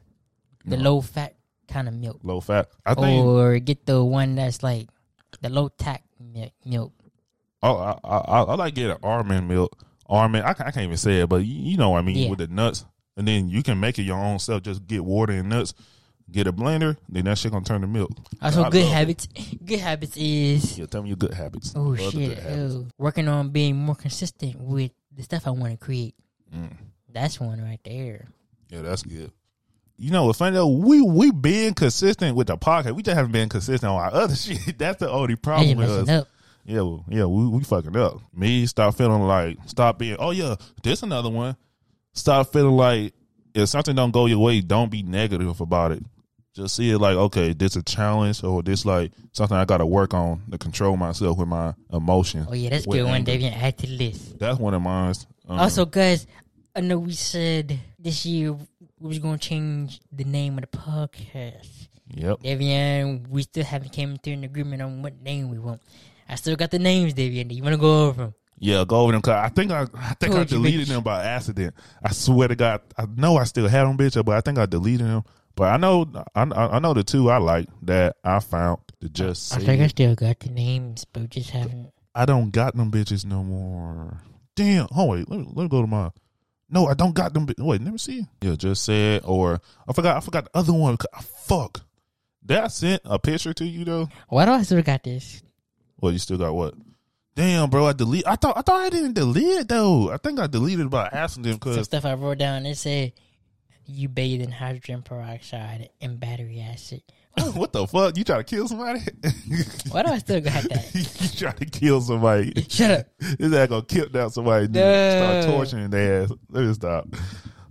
the 0.64 0.76
low 0.76 1.00
fat 1.00 1.34
kind 1.68 1.86
of 1.88 1.94
milk, 1.94 2.18
low 2.22 2.40
fat. 2.40 2.68
I 2.84 2.94
think. 2.94 3.24
or 3.24 3.58
get 3.58 3.86
the 3.86 4.02
one 4.04 4.34
that's 4.34 4.62
like 4.62 4.88
the 5.40 5.48
low 5.48 5.68
tack 5.68 6.02
milk. 6.20 6.52
milk. 6.64 6.92
oh, 7.62 7.76
I, 7.76 7.98
I, 8.04 8.42
I 8.42 8.54
like 8.56 8.74
getting 8.74 8.96
almond 9.02 9.48
milk. 9.48 9.84
Almond. 10.06 10.44
I, 10.44 10.52
can't- 10.54 10.68
I 10.68 10.72
can't 10.72 10.84
even 10.84 10.96
say 10.96 11.20
it, 11.22 11.28
but 11.28 11.44
you, 11.44 11.70
you 11.72 11.76
know 11.76 11.90
what 11.90 11.98
I 11.98 12.02
mean 12.02 12.16
Yeah. 12.16 12.30
with 12.30 12.40
the 12.40 12.48
nuts. 12.48 12.84
And 13.16 13.26
then 13.28 13.48
you 13.48 13.62
can 13.62 13.78
make 13.78 13.98
it 13.98 14.02
your 14.02 14.18
own 14.18 14.38
self. 14.38 14.62
Just 14.62 14.86
get 14.86 15.04
water 15.04 15.32
and 15.34 15.48
nuts. 15.48 15.72
get 16.30 16.46
a 16.46 16.52
blender, 16.52 16.96
then 17.08 17.24
that 17.26 17.38
shit 17.38 17.52
gonna 17.52 17.64
turn 17.64 17.80
to 17.82 17.86
milk. 17.86 18.10
Also, 18.42 18.62
I 18.64 18.70
good 18.70 18.82
love 18.82 18.90
it. 18.90 18.92
habits. 18.92 19.28
Good 19.64 19.80
habits 19.80 20.16
is 20.16 20.78
Yeah, 20.78 20.86
tell 20.86 21.02
me 21.02 21.08
your 21.10 21.16
good 21.16 21.34
habits. 21.34 21.72
oh 21.76 21.94
shit, 21.94 22.38
habits. 22.38 22.74
working 22.98 23.28
on 23.28 23.50
being 23.50 23.76
more 23.76 23.94
consistent 23.94 24.58
with 24.60 24.90
the 25.14 25.22
stuff 25.22 25.46
I 25.46 25.50
want 25.50 25.72
to 25.72 25.76
create. 25.84 26.14
Mm. 26.54 26.72
That's 27.12 27.38
one 27.40 27.62
right 27.62 27.80
there. 27.84 28.26
Yeah, 28.68 28.82
that's 28.82 29.02
good. 29.02 29.32
You 29.98 30.10
know 30.10 30.24
what's 30.24 30.38
funny 30.38 30.54
though? 30.54 30.68
We 30.68 31.00
we 31.02 31.30
been 31.30 31.74
consistent 31.74 32.36
with 32.36 32.46
the 32.48 32.56
podcast. 32.56 32.92
We 32.96 33.02
just 33.02 33.16
haven't 33.16 33.32
been 33.32 33.48
consistent 33.48 33.90
on 33.90 34.00
our 34.00 34.12
other 34.12 34.34
shit. 34.36 34.78
That's 34.78 34.98
the 34.98 35.10
only 35.10 35.36
problem 35.36 35.78
with 35.78 35.90
us. 35.90 36.08
up. 36.08 36.28
Yeah, 36.64 36.82
well, 36.82 37.04
yeah, 37.08 37.24
we, 37.24 37.48
we 37.48 37.64
fucking 37.64 37.96
up. 37.96 38.20
Me 38.34 38.66
start 38.66 38.94
feeling 38.96 39.22
like 39.22 39.58
stop 39.66 39.98
being. 39.98 40.16
Oh 40.18 40.30
yeah, 40.30 40.54
this 40.82 41.02
another 41.02 41.28
one. 41.30 41.56
Stop 42.14 42.52
feeling 42.52 42.76
like 42.76 43.14
if 43.54 43.68
something 43.68 43.94
don't 43.94 44.10
go 44.12 44.26
your 44.26 44.38
way, 44.38 44.60
don't 44.60 44.90
be 44.90 45.02
negative 45.02 45.60
about 45.60 45.92
it. 45.92 46.02
Just 46.54 46.76
see 46.76 46.90
it 46.90 46.98
like 46.98 47.16
okay, 47.16 47.52
this 47.52 47.76
a 47.76 47.82
challenge 47.82 48.42
or 48.44 48.62
this 48.62 48.84
like 48.84 49.12
something 49.32 49.56
I 49.56 49.64
got 49.64 49.78
to 49.78 49.86
work 49.86 50.14
on 50.14 50.42
to 50.50 50.58
control 50.58 50.96
myself 50.96 51.38
with 51.38 51.48
my 51.48 51.74
emotions. 51.92 52.46
Oh 52.50 52.54
yeah, 52.54 52.70
that's 52.70 52.86
good 52.86 53.04
one, 53.04 53.14
anger. 53.14 53.32
Davian. 53.32 53.56
Add 53.56 53.78
to 53.78 53.86
the 53.86 53.96
list. 53.96 54.38
That's 54.38 54.58
one 54.58 54.74
of 54.74 54.82
mine. 54.82 55.14
Um, 55.48 55.58
Also, 55.58 55.84
guys, 55.86 56.26
I 56.74 56.80
know 56.80 56.98
we 56.98 57.12
said 57.12 57.78
this 57.98 58.24
year 58.24 58.52
we 58.52 59.08
was 59.08 59.18
gonna 59.18 59.38
change 59.38 60.00
the 60.10 60.24
name 60.24 60.58
of 60.58 60.70
the 60.70 60.78
podcast. 60.78 61.88
yep. 62.08 62.38
Davian, 62.40 63.28
we 63.28 63.42
still 63.42 63.64
haven't 63.64 63.92
came 63.92 64.16
to 64.18 64.30
an 64.32 64.44
agreement 64.44 64.80
on 64.80 65.02
what 65.02 65.20
name 65.20 65.50
we 65.50 65.58
want. 65.58 65.82
I 66.28 66.36
still 66.36 66.56
got 66.56 66.70
the 66.70 66.78
names, 66.78 67.14
Davian. 67.14 67.48
Do 67.48 67.54
you 67.54 67.62
want 67.62 67.74
to 67.74 67.80
go 67.80 68.06
over 68.06 68.22
them? 68.22 68.34
Yeah, 68.58 68.84
go 68.86 69.00
over 69.00 69.12
them. 69.12 69.22
Cause 69.22 69.34
I 69.34 69.48
think 69.48 69.70
I, 69.72 69.86
I 69.94 70.14
think 70.14 70.34
I 70.34 70.44
deleted 70.44 70.86
them 70.86 71.02
by 71.02 71.24
accident. 71.24 71.74
I 72.02 72.12
swear 72.12 72.48
to 72.48 72.54
God, 72.54 72.80
I 72.96 73.06
know 73.16 73.36
I 73.36 73.44
still 73.44 73.68
have 73.68 73.88
them, 73.88 73.98
bitch, 73.98 74.24
but 74.24 74.36
I 74.36 74.40
think 74.40 74.56
I 74.56 74.66
deleted 74.66 75.06
them. 75.06 75.24
But 75.54 75.64
I 75.64 75.76
know, 75.76 76.06
I, 76.34 76.42
I 76.42 76.78
know 76.78 76.94
the 76.94 77.04
two 77.04 77.28
I 77.28 77.36
like 77.36 77.68
that 77.82 78.16
I 78.24 78.38
found 78.40 78.78
to 79.02 79.08
just 79.08 79.52
I 79.52 79.58
say. 79.58 79.66
think 79.66 79.82
I 79.82 79.88
still 79.88 80.14
got 80.14 80.40
the 80.40 80.48
names, 80.48 81.04
but 81.04 81.28
just 81.28 81.50
haven't. 81.50 81.90
I 82.14 82.24
don't 82.24 82.50
got 82.50 82.76
them 82.76 82.90
bitches 82.90 83.24
no 83.26 83.42
more. 83.42 84.22
Damn. 84.54 84.86
Oh 84.96 85.06
wait, 85.06 85.28
let 85.28 85.40
me, 85.40 85.46
let 85.52 85.64
me 85.64 85.68
go 85.68 85.80
to 85.82 85.86
my. 85.86 86.10
No, 86.72 86.86
I 86.86 86.94
don't 86.94 87.14
got 87.14 87.34
them. 87.34 87.46
Wait, 87.46 87.82
let 87.82 87.92
me 87.92 87.98
see. 87.98 88.26
Yeah, 88.40 88.54
just 88.56 88.84
said 88.84 89.22
or 89.24 89.60
I 89.86 89.92
forgot. 89.92 90.16
I 90.16 90.20
forgot 90.20 90.44
the 90.44 90.58
other 90.58 90.72
one. 90.72 90.96
Ah, 91.14 91.20
Fuck. 91.20 91.82
Did 92.44 92.58
I 92.58 92.68
sent 92.68 93.02
a 93.04 93.18
picture 93.18 93.52
to 93.54 93.64
you 93.64 93.84
though? 93.84 94.08
Why 94.28 94.46
do 94.46 94.52
I 94.52 94.62
still 94.62 94.82
got 94.82 95.04
this? 95.04 95.42
Well, 96.00 96.12
you 96.12 96.18
still 96.18 96.38
got 96.38 96.54
what? 96.54 96.74
Damn, 97.34 97.70
bro, 97.70 97.86
I 97.86 97.92
delete. 97.92 98.26
I 98.26 98.36
thought 98.36 98.56
I 98.56 98.62
thought 98.62 98.80
I 98.80 98.90
didn't 98.90 99.12
delete 99.14 99.60
it 99.60 99.68
though. 99.68 100.10
I 100.10 100.16
think 100.16 100.40
I 100.40 100.46
deleted 100.46 100.90
by 100.90 101.08
accident 101.12 101.62
Some 101.62 101.72
because 101.72 101.84
stuff 101.84 102.04
I 102.04 102.14
wrote 102.14 102.38
down. 102.38 102.66
It 102.66 102.76
said 102.76 103.12
you 103.86 104.08
bathe 104.08 104.40
in 104.40 104.50
hydrogen 104.50 105.02
peroxide 105.02 105.90
and 106.00 106.18
battery 106.18 106.60
acid. 106.60 107.02
what 107.54 107.72
the 107.72 107.86
fuck? 107.86 108.16
You 108.16 108.24
try 108.24 108.38
to 108.38 108.44
kill 108.44 108.68
somebody? 108.68 109.00
Why 109.90 110.02
do 110.02 110.12
I 110.12 110.18
still 110.18 110.40
got 110.40 110.62
that? 110.64 110.90
you 110.94 111.28
try 111.38 111.52
to 111.52 111.64
kill 111.64 112.00
somebody? 112.00 112.52
Shut 112.68 112.90
up. 112.90 113.06
Is 113.20 113.50
that 113.52 113.68
gonna 113.68 113.82
kill 113.84 114.08
down 114.08 114.30
somebody? 114.30 114.66
and 114.66 115.44
Start 115.44 115.44
torturing 115.56 115.90
their 115.90 116.22
ass. 116.24 116.32
Let 116.50 116.64
me 116.64 116.74
stop. 116.74 117.08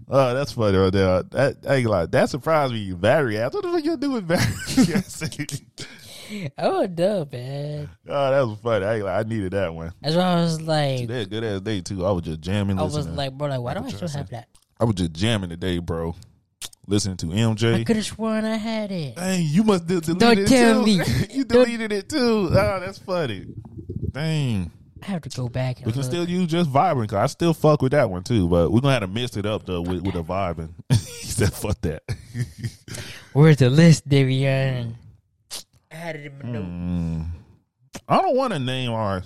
Oh, 0.09 0.33
that's 0.33 0.51
funny 0.51 0.77
right 0.77 0.91
there. 0.91 1.23
That 1.23 1.57
I 1.67 1.75
ain't 1.75 1.89
like 1.89 2.11
that 2.11 2.29
surprised 2.29 2.73
me. 2.73 2.91
Battery 2.93 3.37
acid. 3.37 3.53
What 3.53 3.63
the 3.63 3.71
fuck 3.71 3.85
you 3.85 3.97
do 3.97 4.11
with 4.11 4.27
battery? 4.27 5.65
Oh 6.57 6.87
no, 6.97 7.27
man. 7.31 7.89
oh, 8.07 8.31
that 8.31 8.47
was 8.47 8.57
funny. 8.59 8.85
I 8.85 8.97
like 8.99 9.25
I 9.25 9.29
needed 9.29 9.51
that 9.51 9.73
one. 9.73 9.93
That's 10.01 10.15
why 10.15 10.23
I 10.23 10.35
was 10.35 10.61
like, 10.61 11.07
That 11.07 11.29
good 11.29 11.43
ass 11.43 11.61
day 11.61 11.81
too. 11.81 12.05
I 12.05 12.11
was 12.11 12.23
just 12.23 12.39
jamming. 12.41 12.79
I 12.79 12.83
was 12.83 12.95
listening. 12.95 13.17
like, 13.17 13.33
bro, 13.33 13.49
like, 13.49 13.59
why 13.59 13.73
do 13.73 13.79
I 13.79 13.83
Michael 13.83 14.07
still 14.07 14.19
have 14.19 14.29
that? 14.29 14.47
I 14.79 14.85
was 14.85 14.95
just 14.95 15.11
jamming 15.13 15.49
today, 15.49 15.77
bro. 15.79 16.15
Listening 16.91 17.15
to 17.17 17.31
I 17.31 17.35
MJ. 17.35 17.85
could 17.85 17.95
have 17.95 18.05
sworn 18.05 18.43
I 18.43 18.57
had 18.57 18.91
it. 18.91 19.15
Dang, 19.15 19.45
you 19.45 19.63
must 19.63 19.89
have 19.89 20.01
deleted 20.01 20.19
Don't 20.19 20.37
it 20.39 20.47
tell 20.47 20.79
too. 20.81 20.85
me. 20.85 20.93
you 21.31 21.45
Don't- 21.45 21.63
deleted 21.63 21.91
it 21.93 22.09
too. 22.09 22.49
Oh, 22.51 22.79
that's 22.81 22.97
funny. 22.97 23.45
Dang. 24.11 24.69
I 25.01 25.05
have 25.05 25.21
to 25.21 25.29
go 25.29 25.47
back 25.47 25.77
and 25.77 25.85
We 25.85 25.93
can 25.93 26.01
look. 26.01 26.11
still 26.11 26.29
use 26.29 26.47
just 26.47 26.69
vibing. 26.69 27.07
Cause 27.07 27.17
I 27.17 27.25
still 27.27 27.53
fuck 27.53 27.81
with 27.81 27.93
that 27.93 28.09
one 28.09 28.23
too, 28.23 28.47
but 28.49 28.71
we're 28.73 28.81
gonna 28.81 28.93
have 28.95 29.01
to 29.03 29.07
mix 29.07 29.37
it 29.37 29.45
up 29.45 29.65
though 29.65 29.81
with, 29.81 30.01
with 30.03 30.15
the 30.15 30.23
vibing. 30.23 30.69
he 30.89 30.95
said, 31.27 31.53
"Fuck 31.53 31.79
that." 31.81 32.03
Where's 33.33 33.55
the 33.57 33.69
list, 33.69 34.07
Davian? 34.09 34.93
I 35.91 35.95
had 35.95 36.15
it 36.17 36.25
in 36.25 36.37
my 36.39 36.49
notes. 36.49 36.67
Mm. 36.67 37.25
I 38.09 38.21
don't 38.21 38.35
want 38.35 38.51
to 38.53 38.59
name 38.59 38.91
ours. 38.91 39.23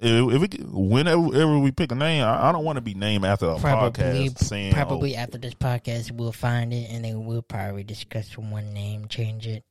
If, 0.00 0.32
if 0.32 0.40
we, 0.40 0.64
whenever 0.64 1.58
we 1.58 1.72
pick 1.72 1.90
a 1.90 1.96
name, 1.96 2.24
I, 2.24 2.52
don't 2.52 2.64
want 2.64 2.76
to 2.76 2.80
be 2.80 2.94
named 2.94 3.24
after 3.24 3.46
a 3.46 3.58
Probably, 3.58 3.90
podcast 3.90 4.38
saying, 4.38 4.72
oh, 4.72 4.76
probably 4.76 5.16
after 5.16 5.38
this 5.38 5.54
podcast, 5.54 6.12
we'll 6.12 6.30
find 6.30 6.72
it 6.72 6.88
and 6.90 7.04
then 7.04 7.26
we'll 7.26 7.42
probably 7.42 7.82
discuss 7.82 8.38
one 8.38 8.72
name, 8.72 9.08
change 9.08 9.48
it, 9.48 9.64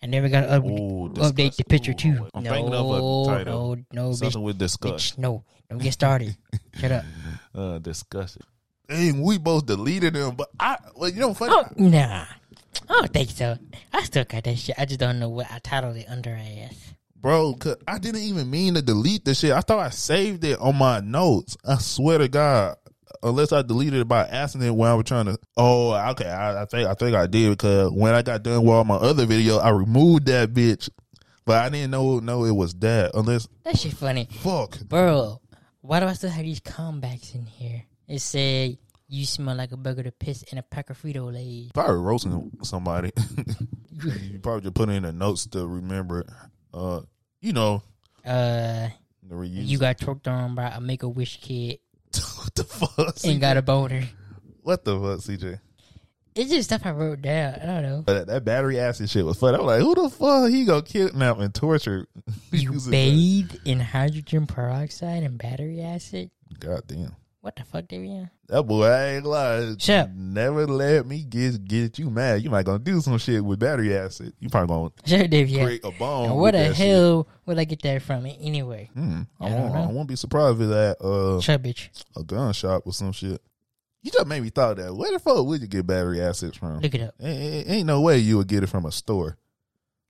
and 0.00 0.14
then 0.14 0.22
we 0.22 0.30
gotta 0.30 0.50
up- 0.50 0.64
Ooh, 0.64 1.10
update 1.16 1.56
the 1.56 1.64
picture 1.64 1.90
Ooh, 1.90 1.94
too. 1.94 2.28
I'm 2.32 2.44
no, 2.44 2.50
thinking 2.50 2.72
of 2.74 2.86
a 2.86 3.36
title. 3.36 3.76
no, 3.76 3.84
no, 3.92 4.10
bitch, 4.10 4.16
Something 4.16 4.42
with 4.42 4.58
discuss. 4.58 5.12
bitch, 5.12 5.18
no, 5.18 5.44
don't 5.68 5.82
get 5.82 5.92
started. 5.92 6.36
Shut 6.80 6.92
up. 6.92 7.04
Uh, 7.54 7.78
discuss 7.78 8.36
it. 8.36 8.44
Hey, 8.88 9.12
we 9.12 9.36
both 9.36 9.66
deleted 9.66 10.14
them, 10.14 10.36
but 10.36 10.48
I, 10.58 10.78
well, 10.94 11.10
you 11.10 11.20
know, 11.20 11.34
funny. 11.34 11.52
Oh, 11.54 11.66
nah, 11.76 12.24
I 12.88 12.92
don't 12.92 13.12
think 13.12 13.30
so. 13.30 13.58
I 13.92 14.02
still 14.04 14.24
got 14.24 14.44
that 14.44 14.56
shit. 14.56 14.76
I 14.78 14.86
just 14.86 15.00
don't 15.00 15.18
know 15.18 15.28
what 15.28 15.50
I 15.50 15.58
titled 15.58 15.96
it 15.96 16.06
under 16.08 16.30
ass. 16.30 16.94
Bro. 17.26 17.54
Cause 17.54 17.76
I 17.88 17.98
didn't 17.98 18.22
even 18.22 18.48
mean 18.48 18.74
to 18.74 18.82
delete 18.82 19.24
the 19.24 19.34
shit. 19.34 19.50
I 19.50 19.60
thought 19.60 19.80
I 19.80 19.90
saved 19.90 20.44
it 20.44 20.60
on 20.60 20.76
my 20.76 21.00
notes. 21.00 21.56
I 21.66 21.78
swear 21.78 22.18
to 22.18 22.28
God, 22.28 22.76
unless 23.20 23.50
I 23.50 23.62
deleted 23.62 23.98
it 24.02 24.06
by 24.06 24.28
accident 24.28 24.76
when 24.76 24.88
I 24.88 24.94
was 24.94 25.06
trying 25.06 25.26
to. 25.26 25.36
Oh, 25.56 25.92
okay. 26.10 26.28
I, 26.28 26.62
I 26.62 26.64
think 26.66 26.88
I 26.88 26.94
think 26.94 27.16
I 27.16 27.26
did 27.26 27.50
because 27.50 27.90
when 27.90 28.14
I 28.14 28.22
got 28.22 28.44
done 28.44 28.62
with 28.62 28.70
all 28.70 28.84
my 28.84 28.94
other 28.94 29.26
video, 29.26 29.58
I 29.58 29.70
removed 29.70 30.26
that 30.26 30.54
bitch, 30.54 30.88
but 31.44 31.64
I 31.64 31.68
didn't 31.68 31.90
know 31.90 32.20
know 32.20 32.44
it 32.44 32.52
was 32.52 32.74
that. 32.76 33.10
Unless 33.14 33.48
That 33.64 33.76
shit 33.76 33.94
funny, 33.94 34.28
fuck, 34.30 34.78
bro. 34.84 35.40
Why 35.80 35.98
do 35.98 36.06
I 36.06 36.12
still 36.12 36.30
have 36.30 36.44
these 36.44 36.60
comebacks 36.60 37.34
in 37.34 37.44
here? 37.44 37.82
It 38.06 38.20
said 38.20 38.78
you 39.08 39.26
smell 39.26 39.56
like 39.56 39.72
a 39.72 39.76
burger 39.76 40.04
to 40.04 40.12
piss 40.12 40.44
in 40.44 40.58
a 40.58 40.62
pack 40.62 40.90
of 40.90 41.02
Frito 41.02 41.32
Lays. 41.32 41.72
probably 41.72 41.96
roasting 41.96 42.52
somebody. 42.62 43.10
you 43.90 44.38
probably 44.38 44.60
just 44.60 44.74
put 44.74 44.90
in 44.90 45.02
the 45.02 45.12
notes 45.12 45.46
to 45.48 45.66
remember 45.66 46.20
it. 46.20 46.26
Uh, 46.72 47.00
you 47.46 47.52
know, 47.52 47.82
Uh, 48.24 48.88
you 49.30 49.78
got 49.78 49.98
choked 49.98 50.26
on 50.36 50.54
by 50.56 50.68
a 50.70 50.80
Make 50.80 51.04
a 51.04 51.08
Wish 51.08 51.40
kid 51.40 51.78
what 52.38 52.54
the 52.54 52.64
fuck? 52.64 53.16
and 53.24 53.40
got 53.40 53.56
a 53.56 53.62
boner. 53.62 54.02
What 54.62 54.84
the 54.84 54.94
fuck, 54.98 55.20
CJ? 55.20 55.60
It's 56.34 56.50
just 56.50 56.68
stuff 56.68 56.82
I 56.84 56.90
wrote 56.90 57.22
down. 57.22 57.54
I 57.62 57.66
don't 57.66 57.82
know. 57.82 58.02
But 58.04 58.26
that 58.26 58.44
battery 58.44 58.78
acid 58.78 59.08
shit 59.08 59.24
was 59.24 59.38
fun. 59.38 59.54
I'm 59.54 59.64
like, 59.64 59.80
who 59.80 59.94
the 59.94 60.10
fuck 60.10 60.50
he 60.50 60.64
gonna 60.64 60.82
kidnap 60.82 61.38
and 61.38 61.54
torture? 61.54 62.06
You 62.52 62.80
bathe 62.90 63.52
in 63.64 63.80
hydrogen 63.80 64.46
peroxide 64.46 65.22
and 65.22 65.38
battery 65.38 65.82
acid. 65.82 66.30
God 66.58 66.82
damn. 66.86 67.14
What 67.46 67.54
the 67.54 67.62
fuck, 67.62 67.84
Davian? 67.84 68.28
That 68.48 68.64
boy, 68.64 68.86
I 68.86 69.04
ain't 69.14 69.24
lying. 69.24 69.78
Shut. 69.78 70.10
Never 70.12 70.66
let 70.66 71.06
me 71.06 71.22
get 71.22 71.64
get 71.64 71.96
you 71.96 72.10
mad. 72.10 72.42
You 72.42 72.50
might 72.50 72.64
gonna 72.66 72.80
do 72.80 73.00
some 73.00 73.18
shit 73.18 73.44
with 73.44 73.60
battery 73.60 73.96
acid. 73.96 74.32
You 74.40 74.48
probably 74.48 74.66
gonna 74.74 74.90
Sure, 75.06 75.28
Davian. 75.28 75.64
create 75.64 75.84
a 75.84 75.92
bomb. 75.92 76.30
And 76.32 76.40
where 76.40 76.50
the 76.50 76.58
that 76.58 76.76
shit. 76.76 76.86
hell 76.88 77.28
would 77.46 77.56
I 77.56 77.62
get 77.62 77.82
that 77.82 78.02
from? 78.02 78.26
Anyway, 78.26 78.90
Hmm. 78.94 79.22
I, 79.40 79.46
I 79.46 79.50
won't, 79.52 79.74
know. 79.74 79.80
I 79.80 79.86
won't 79.86 80.08
be 80.08 80.16
surprised 80.16 80.60
if 80.60 80.68
that 80.70 81.00
uh 81.00 81.40
shut 81.40 81.62
bitch. 81.62 81.88
a 82.16 82.24
gun 82.24 82.52
shop 82.52 82.82
or 82.84 82.92
some 82.92 83.12
shit. 83.12 83.40
You 84.02 84.10
just 84.10 84.26
made 84.26 84.42
me 84.42 84.50
thought 84.50 84.78
that. 84.78 84.92
Where 84.92 85.12
the 85.12 85.20
fuck 85.20 85.46
would 85.46 85.60
you 85.60 85.68
get 85.68 85.86
battery 85.86 86.20
acids 86.20 86.56
from? 86.56 86.80
Look 86.80 86.96
it 86.96 87.00
up. 87.02 87.14
Ain't, 87.20 87.40
ain't- 87.40 87.68
ain't 87.70 87.86
no 87.86 88.00
way 88.00 88.18
you 88.18 88.38
would 88.38 88.48
get 88.48 88.64
it 88.64 88.68
from 88.68 88.86
a 88.86 88.90
store, 88.90 89.36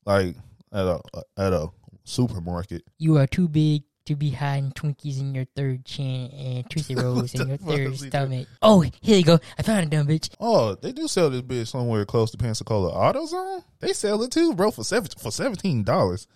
like 0.06 0.36
at 0.72 0.86
a 0.86 1.00
at 1.36 1.52
a 1.52 1.68
supermarket. 2.04 2.82
You 2.96 3.18
are 3.18 3.26
too 3.26 3.46
big 3.46 3.82
to 4.06 4.16
be 4.16 4.30
hiding 4.30 4.72
Twinkies 4.72 5.20
in 5.20 5.34
your 5.34 5.44
third 5.56 5.84
chin 5.84 6.30
and 6.32 6.70
Tootsie 6.70 6.94
Rolls 6.96 7.34
in 7.34 7.48
your 7.48 7.56
third 7.58 7.96
stomach. 7.98 8.48
Oh, 8.62 8.80
here 8.80 9.18
you 9.18 9.24
go. 9.24 9.38
I 9.58 9.62
found 9.62 9.86
a 9.86 9.88
dumb 9.96 10.06
bitch. 10.06 10.30
Oh, 10.40 10.74
they 10.74 10.92
do 10.92 11.06
sell 11.08 11.30
this 11.30 11.42
bitch 11.42 11.68
somewhere 11.68 12.04
close 12.04 12.30
to 12.32 12.36
Pensacola 12.38 12.92
AutoZone. 12.92 13.62
They 13.80 13.92
sell 13.92 14.22
it 14.22 14.30
too, 14.30 14.54
bro, 14.54 14.70
for 14.70 14.84
seven 14.84 15.10
for 15.18 15.30
seventeen 15.30 15.82
dollars 15.84 16.26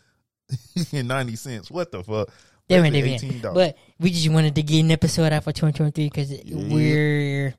and 0.92 1.08
ninety 1.08 1.36
cents. 1.36 1.70
What 1.70 1.90
the 1.92 2.02
fuck? 2.04 2.28
It, 2.68 2.74
Davian. 2.74 3.42
$18. 3.42 3.52
But 3.54 3.76
we 3.98 4.10
just 4.10 4.28
wanted 4.28 4.54
to 4.54 4.62
get 4.62 4.78
an 4.80 4.92
episode 4.92 5.32
out 5.32 5.42
for 5.42 5.50
2023 5.52 6.04
because 6.04 6.30
Yeah. 6.30 6.72
we're. 6.72 7.54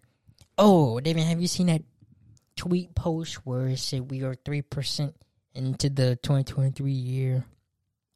Oh, 0.57 1.01
David, 1.01 1.23
have 1.23 1.41
you 1.41 1.47
seen 1.47 1.67
that 1.67 1.81
tweet 2.55 2.95
post 2.95 3.45
where 3.45 3.67
it 3.67 3.79
said 3.79 4.09
we 4.09 4.23
are 4.23 4.35
3% 4.35 5.13
into 5.53 5.89
the 5.89 6.15
2023 6.23 6.91
year? 6.93 7.43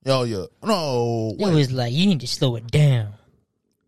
Oh 0.06 0.24
yeah, 0.24 0.46
no, 0.64 1.36
It 1.40 1.54
was 1.54 1.72
like, 1.72 1.92
you 1.94 2.06
need 2.08 2.20
to 2.22 2.28
slow 2.28 2.56
it 2.58 2.68
down. 2.70 3.14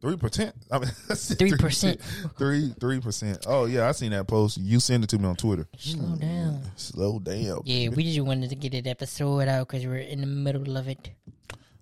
three 0.01 0.17
percent. 0.17 0.55
I 0.71 0.79
mean, 0.79 0.89
3%. 1.09 1.99
three 2.37 2.73
three 2.79 2.99
percent. 2.99 3.45
Oh 3.47 3.65
yeah, 3.65 3.87
I 3.87 3.91
seen 3.91 4.11
that 4.11 4.27
post. 4.27 4.57
You 4.57 4.79
send 4.79 5.03
it 5.03 5.09
to 5.11 5.19
me 5.19 5.25
on 5.25 5.35
Twitter. 5.35 5.67
Slow 5.77 6.15
down. 6.15 6.61
Slow 6.75 7.19
down. 7.19 7.61
Yeah, 7.65 7.89
we 7.89 8.03
just 8.03 8.25
wanted 8.25 8.49
to 8.49 8.55
get 8.55 8.73
an 8.73 8.87
episode 8.87 9.47
out 9.47 9.67
because 9.67 9.85
we're 9.85 9.97
in 9.97 10.21
the 10.21 10.27
middle 10.27 10.75
of 10.77 10.87
it. 10.87 11.11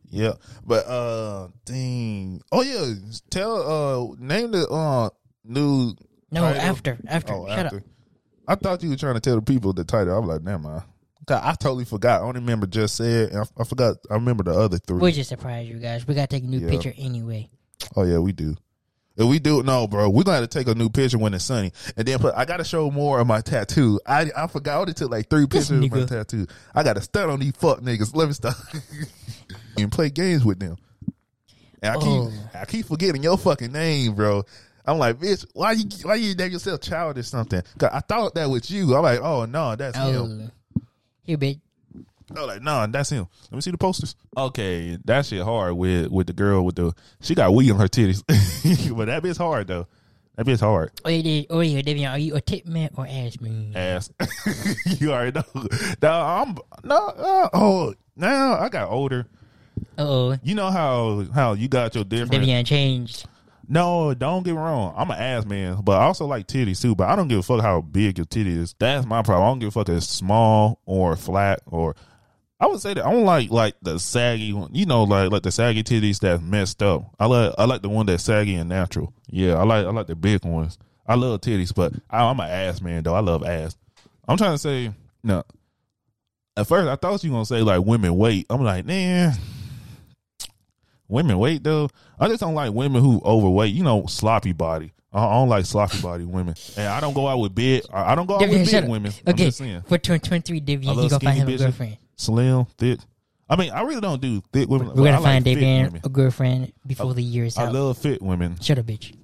Yeah, 0.10 0.34
but 0.66 0.86
uh, 0.88 1.48
dang. 1.66 2.42
Oh 2.52 2.62
yeah, 2.62 2.94
tell 3.30 3.56
uh, 4.12 4.16
name 4.20 4.52
the 4.52 4.68
uh 4.68 5.10
new. 5.44 5.94
No, 6.32 6.42
Title. 6.42 6.62
after. 6.62 6.98
After. 7.08 7.34
Oh, 7.34 7.48
Shut 7.48 7.66
after. 7.68 7.78
up. 7.78 7.84
I 8.48 8.56
thought 8.56 8.84
you 8.84 8.90
were 8.90 8.96
trying 8.98 9.14
to 9.16 9.20
tell 9.22 9.36
the 9.36 9.42
people 9.42 9.74
the 9.74 9.84
title. 9.84 10.18
I'm 10.18 10.28
like, 10.28 10.42
never 10.44 10.60
mind. 10.60 10.84
I 11.30 11.56
totally 11.56 11.86
forgot. 11.86 12.22
I 12.22 12.24
only 12.26 12.40
remember 12.40 12.68
just 12.68 12.96
said. 12.96 13.30
And 13.32 13.40
I, 13.40 13.62
I 13.62 13.64
forgot. 13.64 13.98
I 14.10 14.14
remember 14.16 14.44
the 14.44 14.52
other 14.54 14.78
three. 14.78 15.00
We'll 15.00 15.12
just 15.12 15.30
surprised 15.30 15.70
you 15.70 15.78
guys. 15.80 16.08
We 16.08 16.14
gotta 16.16 16.28
take 16.28 16.44
a 16.44 16.48
new 16.48 16.60
Yeah. 16.60 16.70
picture 16.70 16.94
anyway. 16.98 17.50
Oh 17.96 18.04
yeah, 18.04 18.20
we 18.20 18.32
do. 18.32 18.56
If 19.18 19.26
we 19.30 19.40
do, 19.40 19.64
no, 19.64 19.88
bro, 19.88 20.10
we're 20.10 20.24
gonna 20.24 20.40
have 20.42 20.50
to 20.50 20.60
take 20.60 20.68
a 20.68 20.76
new 20.78 20.90
picture 20.90 21.18
when 21.18 21.34
it's 21.34 21.46
sunny, 21.46 21.72
and 21.96 22.06
then 22.06 22.20
put. 22.20 22.36
I 22.36 22.44
gotta 22.44 22.66
show 22.66 22.92
more 22.92 23.20
of 23.22 23.28
my 23.28 23.40
tattoo. 23.42 24.00
I 24.06 24.30
I 24.36 24.48
forgot. 24.48 24.76
I 24.78 24.82
only 24.82 24.94
took 24.94 25.10
like 25.10 25.30
three 25.30 25.46
pictures 25.48 25.72
of 25.72 25.80
my 25.80 26.06
tattoo. 26.06 26.48
I 26.74 26.84
got 26.84 26.94
to 26.98 27.02
stunt 27.02 27.32
on 27.32 27.40
these 27.40 27.54
fuck 27.56 27.80
niggas. 27.80 28.14
Let 28.14 28.28
me 28.28 28.34
stop 28.34 28.56
and 29.78 29.92
play 29.92 30.10
games 30.10 30.44
with 30.44 30.60
them. 30.60 30.76
And 31.82 31.94
I 31.94 31.96
keep 31.96 32.06
Oh. 32.08 32.32
I 32.54 32.66
keep 32.66 32.86
forgetting 32.88 33.24
your 33.24 33.38
fucking 33.38 33.72
name, 33.72 34.16
bro. 34.16 34.44
I'm 34.86 34.98
like, 35.00 35.18
bitch, 35.18 35.46
why 35.54 35.72
you 35.74 35.86
why 36.04 36.16
you 36.16 36.36
name 36.36 36.52
yourself 36.52 36.82
child 36.82 37.18
or 37.18 37.24
something? 37.24 37.62
'Cause 37.78 37.90
I 37.94 38.02
thought 38.02 38.36
that 38.36 38.50
was 38.50 38.70
you. 38.70 38.96
I'm 38.96 39.04
like, 39.04 39.20
oh 39.22 39.46
no, 39.46 39.76
that's 39.76 39.98
him. 39.98 40.04
Oh. 40.16 40.52
Here, 41.26 41.38
bitch. 41.38 41.60
I 42.32 42.40
was 42.40 42.48
like, 42.48 42.62
no, 42.62 42.88
that's 42.88 43.10
him. 43.12 43.28
Let 43.52 43.54
me 43.54 43.62
see 43.62 43.72
the 43.72 43.78
posters. 43.78 44.16
Okay, 44.36 44.98
that 45.06 45.26
shit 45.26 45.44
hard 45.44 45.74
with 45.78 46.10
with 46.10 46.28
the 46.28 46.34
girl 46.34 46.66
with 46.66 46.76
the 46.76 46.94
she 47.22 47.36
got 47.36 47.54
weed 47.54 47.72
on 47.72 47.80
her 47.80 47.88
titties, 47.88 48.24
but 48.98 49.06
that 49.06 49.22
bit's 49.22 49.38
hard 49.38 49.68
though. 49.68 49.88
That 50.36 50.46
bit's 50.46 50.60
hard. 50.60 50.92
Oh, 51.06 51.10
yeah, 51.10 51.44
oh 51.50 51.62
yeah, 51.62 51.82
Devian, 51.82 52.12
are 52.12 52.18
you 52.18 52.36
a 52.36 52.42
tip 52.42 52.66
man 52.66 52.90
or 52.98 53.08
ass 53.08 53.40
man? 53.40 53.72
Ass, 53.76 54.10
you 55.00 55.14
already 55.14 55.40
know. 55.40 55.68
No, 56.02 56.12
I'm 56.12 56.58
no. 56.84 56.98
Uh, 56.98 57.50
oh, 57.54 57.94
now 58.16 58.60
I 58.60 58.70
got 58.70 58.90
older. 58.90 59.28
Uh 59.98 60.02
oh, 60.02 60.38
You 60.44 60.56
know 60.56 60.72
how 60.72 61.26
how 61.34 61.54
you 61.54 61.68
got 61.68 61.96
your 61.96 62.04
different. 62.04 62.44
Devian 62.44 62.66
changed. 62.66 63.28
No, 63.68 64.14
don't 64.14 64.44
get 64.44 64.52
me 64.52 64.58
wrong. 64.58 64.94
I'm 64.98 65.10
an 65.12 65.18
ass 65.20 65.46
man, 65.46 65.82
but 65.84 66.00
I 66.00 66.06
also 66.06 66.26
like 66.26 66.48
titties 66.48 66.82
too. 66.82 66.96
But 66.96 67.10
I 67.10 67.16
don't 67.16 67.28
give 67.28 67.40
a 67.40 67.44
fuck 67.44 67.62
how 67.62 67.82
big 67.82 68.18
your 68.18 68.26
titty 68.26 68.58
is. 68.58 68.76
That's 68.80 69.06
my 69.06 69.22
problem. 69.22 69.46
I 69.46 69.50
don't 69.52 69.60
give 69.60 69.70
a 69.70 69.72
fuck 69.72 69.90
if 69.90 69.98
it's 69.98 70.08
small 70.08 70.80
or 70.86 71.16
flat 71.16 71.62
or. 71.66 71.96
I 72.58 72.68
would 72.68 72.80
say 72.80 72.94
that 72.94 73.06
I 73.06 73.12
don't 73.12 73.26
like 73.26 73.52
like 73.52 73.76
the 73.82 74.00
saggy 74.00 74.54
one. 74.54 74.74
You 74.74 74.86
know, 74.86 75.04
like 75.04 75.32
like 75.32 75.44
the 75.44 75.52
saggy 75.52 75.84
titties 75.84 76.20
that's 76.20 76.42
messed 76.42 76.82
up. 76.82 77.14
I 77.20 77.26
like 77.26 77.54
I 77.58 77.66
like 77.66 77.82
the 77.82 77.90
one 77.90 78.06
that's 78.06 78.24
saggy 78.24 78.56
and 78.56 78.70
natural. 78.70 79.14
Yeah, 79.30 79.56
I 79.56 79.64
like 79.64 79.86
I 79.86 79.90
like 79.90 80.08
the 80.08 80.16
big 80.16 80.46
ones. 80.46 80.78
I 81.06 81.16
love 81.16 81.42
titties, 81.42 81.76
but 81.76 81.94
I, 82.10 82.24
I'm 82.24 82.40
an 82.40 82.50
ass 82.50 82.82
man 82.82 83.04
though. 83.04 83.14
I 83.14 83.20
love 83.20 83.44
ass. 83.44 83.76
I'm 84.28 84.38
trying 84.38 84.54
to 84.54 84.58
say 84.58 84.92
no. 85.24 85.44
At 86.58 86.68
first, 86.68 86.88
I 86.88 86.96
thought 86.96 87.24
you 87.24 87.32
were 87.32 87.36
gonna 87.36 87.46
say 87.46 87.62
like 87.62 87.86
women 87.86 88.16
wait. 88.16 88.46
I'm 88.50 88.64
like, 88.64 88.86
man, 88.86 89.34
women 91.08 91.38
wait 91.38 91.64
though. 91.64 91.90
I 92.20 92.28
just 92.28 92.40
don't 92.42 92.56
like 92.56 92.74
women 92.74 93.02
who 93.02 93.22
overweight. 93.26 93.74
You 93.74 93.84
know, 93.84 94.06
sloppy 94.08 94.54
body. 94.54 94.94
I 95.14 95.26
I 95.26 95.34
don't 95.34 95.50
like 95.50 95.66
sloppy 95.66 96.02
body 96.02 96.26
women, 96.26 96.56
and 96.78 96.88
I 96.88 97.00
don't 97.00 97.14
go 97.14 97.28
out 97.28 97.40
with 97.40 97.56
big. 97.56 97.84
I 97.94 98.12
I 98.12 98.16
don't 98.16 98.26
go 98.26 98.36
out 98.36 98.42
with 98.50 98.70
big 98.72 98.88
women. 98.90 99.14
I'm 99.26 99.34
Okay, 99.34 99.46
just 99.46 99.58
saying, 99.60 99.82
for 99.84 99.98
2023, 99.98 100.58
I 100.58 100.60
Devian, 100.62 100.82
he 100.84 100.88
love 100.90 101.10
gonna 101.10 101.20
find 101.22 101.38
him 101.38 101.48
a 101.48 101.58
girlfriend. 101.58 101.98
slim, 102.16 102.66
thick. 102.78 103.00
I 103.48 103.56
mean, 103.56 103.70
I 103.72 103.82
really 103.84 104.02
don't 104.02 104.20
do 104.22 104.42
thick 104.52 104.68
women. 104.68 104.88
We're 104.90 104.96
gonna 104.96 105.20
I 105.20 105.24
find 105.42 105.46
like 105.46 106.04
a 106.04 106.10
girlfriend 106.10 106.74
before 106.88 107.14
the 107.14 107.22
year 107.22 107.46
is 107.46 107.58
I 107.58 107.66
out. 107.68 107.74
love 107.74 107.98
fit 107.98 108.22
women. 108.22 108.60
Shut 108.60 108.80
up, 108.80 108.88
bitch. 108.88 109.16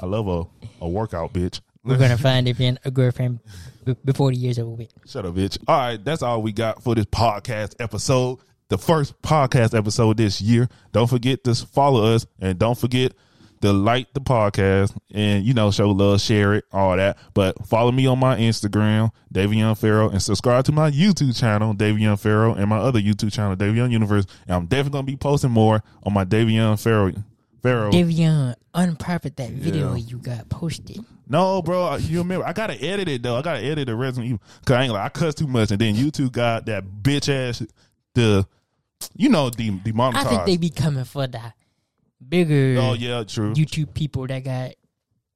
I 0.00 0.06
love 0.06 0.26
a 0.28 0.44
a 0.84 0.88
workout 0.88 1.32
bitch. 1.32 1.60
We're 1.84 1.96
gonna 1.96 2.18
find 2.18 2.46
Devian 2.46 2.76
a 2.84 2.90
girlfriend 2.90 3.38
b- 3.84 3.96
before 4.04 4.30
the 4.32 4.36
year's 4.36 4.58
over 4.58 4.70
with. 4.72 4.92
Shut 5.06 5.24
up, 5.24 5.34
bitch. 5.34 5.56
All 5.66 5.78
right, 5.78 6.04
that's 6.04 6.22
all 6.22 6.42
we 6.42 6.52
got 6.52 6.82
for 6.82 6.94
this 6.94 7.06
podcast 7.06 7.76
episode. 7.80 8.38
The 8.68 8.76
first 8.78 9.20
podcast 9.22 9.76
episode 9.76 10.18
this 10.18 10.42
year. 10.42 10.68
Don't 10.92 11.08
forget 11.08 11.42
to 11.44 11.54
follow 11.54 12.14
us 12.14 12.26
and 12.38 12.58
don't 12.58 12.76
forget 12.78 13.12
to 13.62 13.72
like 13.72 14.12
the 14.12 14.20
podcast 14.20 14.94
and 15.10 15.42
you 15.44 15.54
know 15.54 15.70
show 15.70 15.90
love, 15.90 16.20
share 16.20 16.54
it, 16.54 16.64
all 16.70 16.94
that. 16.96 17.16
But 17.32 17.66
follow 17.66 17.90
me 17.90 18.06
on 18.06 18.18
my 18.18 18.36
Instagram, 18.36 19.10
Davion 19.32 19.76
Farrell, 19.76 20.10
and 20.10 20.22
subscribe 20.22 20.64
to 20.66 20.72
my 20.72 20.90
YouTube 20.90 21.38
channel, 21.38 21.74
Davion 21.74 22.20
Farrell, 22.20 22.54
and 22.54 22.68
my 22.68 22.76
other 22.76 23.00
YouTube 23.00 23.32
channel, 23.32 23.56
Davion 23.56 23.90
Universe. 23.90 24.26
And 24.46 24.54
I'm 24.54 24.66
definitely 24.66 24.98
gonna 24.98 25.06
be 25.06 25.16
posting 25.16 25.50
more 25.50 25.82
on 26.02 26.12
my 26.12 26.24
Davion 26.26 26.78
Farrell. 26.80 27.12
Farrell. 27.62 27.90
Devian, 27.90 28.54
unprivate 28.74 29.36
that 29.38 29.50
video 29.50 29.94
Yeah. 29.94 30.04
you 30.06 30.18
got 30.18 30.48
posted. 30.50 31.00
No, 31.26 31.62
bro, 31.62 31.96
you 31.96 32.18
remember 32.18 32.46
I 32.46 32.52
gotta 32.52 32.80
edit 32.80 33.08
it 33.08 33.22
though. 33.22 33.36
I 33.36 33.42
gotta 33.42 33.64
edit 33.64 33.86
the 33.86 33.96
Resident 33.96 34.26
Evil 34.26 34.42
because 34.60 34.76
I 34.76 34.82
ain't 34.84 34.92
like 34.92 35.04
I 35.06 35.08
cuss 35.08 35.34
too 35.34 35.46
much, 35.46 35.70
and 35.70 35.80
then 35.80 35.94
YouTube 35.96 36.32
got 36.32 36.66
that 36.66 36.84
bitch 37.02 37.28
ass 37.28 37.62
the, 38.14 38.46
you 39.16 39.28
know, 39.28 39.50
the 39.50 39.70
the 39.84 39.92
mom. 39.92 40.16
I 40.16 40.24
think 40.24 40.44
they 40.46 40.56
be 40.56 40.70
coming 40.70 41.04
for 41.04 41.26
the 41.26 41.52
bigger 42.26 42.76
oh 42.80 42.94
yeah, 42.94 43.24
true. 43.24 43.54
YouTube 43.54 43.94
people 43.94 44.26
that 44.26 44.44
got 44.44 44.72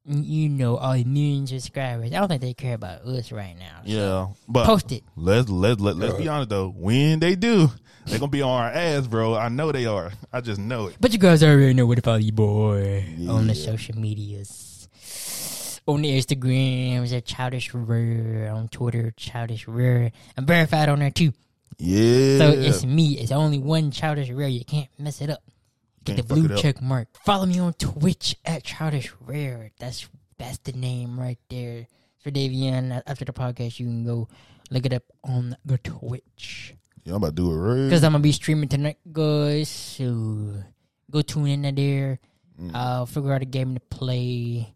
you 0.05 0.49
know 0.49 0.75
all 0.77 0.95
millions 1.05 1.51
of 1.53 1.61
subscribers. 1.61 2.11
I 2.11 2.19
don't 2.19 2.27
think 2.27 2.41
they 2.41 2.53
care 2.53 2.75
about 2.75 3.01
us 3.05 3.31
right 3.31 3.55
now. 3.57 3.81
yeah, 3.85 4.27
but 4.47 4.65
Post 4.65 4.91
it. 4.91 5.03
let's 5.15 5.49
let 5.49 5.79
let 5.79 5.95
let's 5.95 6.15
be 6.15 6.27
honest 6.27 6.49
though. 6.49 6.69
When 6.69 7.19
they 7.19 7.35
do, 7.35 7.69
they 8.05 8.17
gonna 8.19 8.27
be 8.29 8.41
on 8.41 8.49
our 8.63 8.69
ass, 8.69 9.07
bro. 9.07 9.35
I 9.35 9.47
know 9.49 9.71
they 9.71 9.85
are. 9.85 10.11
I 10.31 10.41
just 10.41 10.59
know 10.59 10.87
it. 10.87 10.97
But 10.99 11.13
you 11.13 11.19
guys 11.19 11.41
already 11.43 11.73
know 11.73 11.85
where 11.85 11.95
to 11.95 12.01
follow 12.01 12.17
you, 12.17 12.33
boy. 12.33 13.05
On 13.29 13.47
the 13.47 13.55
social 13.55 13.97
medias. 13.97 14.89
On 15.85 16.01
the 16.01 16.17
Instagrams 16.17 17.11
at 17.15 17.25
Childish 17.25 17.73
Rare. 17.73 18.51
On 18.53 18.67
Twitter, 18.69 19.13
Childish 19.17 19.67
Rare. 19.67 20.11
I'm 20.37 20.45
verified 20.45 20.87
on 20.89 20.99
there 20.99 21.11
too. 21.11 21.33
Yeah. 21.79 22.37
So 22.37 22.49
it's 22.51 22.85
me. 22.85 23.17
It's 23.19 23.31
only 23.31 23.59
one 23.59 23.91
Childish 23.91 24.29
Rare. 24.29 24.47
You 24.47 24.65
can't 24.65 24.89
mess 24.97 25.21
it 25.21 25.29
up. 25.29 25.43
Get 26.03 26.17
the 26.17 26.23
blue 26.23 26.55
check 26.57 26.81
mark. 26.81 27.07
Follow 27.25 27.45
me 27.45 27.59
on 27.59 27.73
Twitch 27.73 28.35
at 28.45 28.63
Childish 28.63 29.13
Rare. 29.21 29.71
That's 29.79 30.07
that's 30.37 30.57
the 30.59 30.73
name 30.73 31.19
right 31.19 31.39
there. 31.49 31.87
For 32.19 32.31
Davian, 32.31 33.01
after 33.05 33.25
the 33.25 33.33
podcast, 33.33 33.79
you 33.79 33.87
can 33.87 34.05
go 34.05 34.27
look 34.69 34.85
it 34.85 34.93
up 34.93 35.03
on 35.23 35.57
the 35.65 35.77
Twitch. 35.77 36.73
Yeah, 37.03 37.13
I'm 37.13 37.17
about 37.17 37.35
to 37.35 37.43
do 37.43 37.51
it 37.51 37.55
right. 37.55 37.83
Because 37.85 38.03
I'm 38.03 38.13
to 38.13 38.19
be 38.19 38.31
streaming 38.31 38.69
tonight, 38.69 38.97
guys. 39.11 39.67
So 39.67 40.63
go 41.11 41.21
tune 41.21 41.47
in 41.47 41.75
there. 41.75 42.19
Mm. 42.59 42.71
I'll 42.73 43.05
figure 43.05 43.33
out 43.33 43.41
a 43.41 43.45
game 43.45 43.75
to 43.75 43.81
play. 43.81 44.73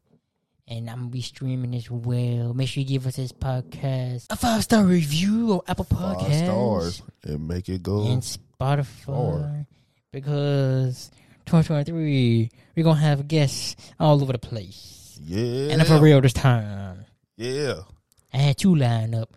And 0.70 0.90
I'm 0.90 1.04
to 1.06 1.10
be 1.10 1.22
streaming 1.22 1.74
as 1.76 1.90
well. 1.90 2.54
Make 2.54 2.68
sure 2.68 2.82
you 2.82 2.88
give 2.88 3.08
us 3.08 3.16
this 3.16 3.32
podcast 3.32 4.26
a 4.30 4.36
five 4.36 4.64
star 4.64 4.84
review 4.84 5.54
on 5.54 5.62
Apple 5.68 5.86
Five 5.86 6.18
Podcasts 6.18 6.44
stars 6.44 7.02
and 7.24 7.48
make 7.48 7.70
it 7.70 7.82
go. 7.82 8.06
and 8.08 8.22
Spotify. 8.22 9.66
Because 10.12 11.10
2023, 11.46 12.50
we're 12.76 12.84
to 12.98 13.02
have 13.02 13.28
guests 13.28 13.76
all 14.00 14.22
over 14.22 14.34
the 14.34 14.40
place. 14.40 15.20
yeah. 15.24 15.72
And 15.72 15.86
for 15.88 16.00
real 16.00 16.20
this 16.22 16.34
time. 16.34 17.06
Yeah. 17.38 17.82
I 18.34 18.38
had 18.38 18.58
two 18.58 18.76
lined 18.76 19.16
up. 19.16 19.34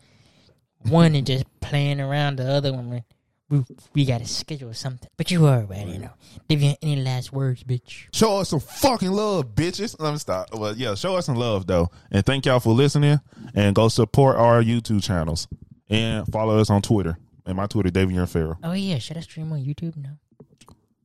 One 0.88 1.14
and 1.14 1.26
just 1.26 1.44
playing 1.60 2.00
around. 2.00 2.36
The 2.36 2.50
other 2.50 2.72
one, 2.72 3.04
we, 3.50 3.64
we 3.94 4.04
got 4.04 4.18
to 4.18 4.26
schedule 4.26 4.72
something. 4.72 5.08
But 5.16 5.30
you 5.30 5.46
already 5.46 5.98
know. 5.98 6.10
If 6.48 6.62
you 6.62 6.74
any 6.80 6.96
last 6.96 7.32
words, 7.32 7.64
bitch. 7.64 8.06
Show 8.12 8.38
us 8.38 8.48
some 8.48 8.60
fucking 8.60 9.10
love, 9.10 9.54
bitches. 9.54 9.96
Let 9.98 10.12
me 10.12 10.18
stop. 10.18 10.54
Well, 10.54 10.74
yeah, 10.76 10.94
show 10.94 11.16
us 11.16 11.26
some 11.26 11.36
love 11.36 11.66
though, 11.66 11.90
and 12.10 12.24
thank 12.24 12.46
y'all 12.46 12.60
for 12.60 12.72
listening. 12.72 13.20
And 13.54 13.74
go 13.74 13.88
support 13.88 14.36
our 14.36 14.62
YouTube 14.62 15.02
channels 15.02 15.48
and 15.88 16.26
follow 16.32 16.58
us 16.58 16.70
on 16.70 16.82
Twitter. 16.82 17.18
And 17.44 17.56
my 17.56 17.66
Twitter, 17.66 17.90
Davion 17.90 18.28
Farrell. 18.28 18.58
Oh 18.62 18.72
yeah, 18.72 18.98
should 18.98 19.16
I 19.16 19.20
stream 19.20 19.52
on 19.52 19.64
YouTube 19.64 19.96
now? 19.96 20.18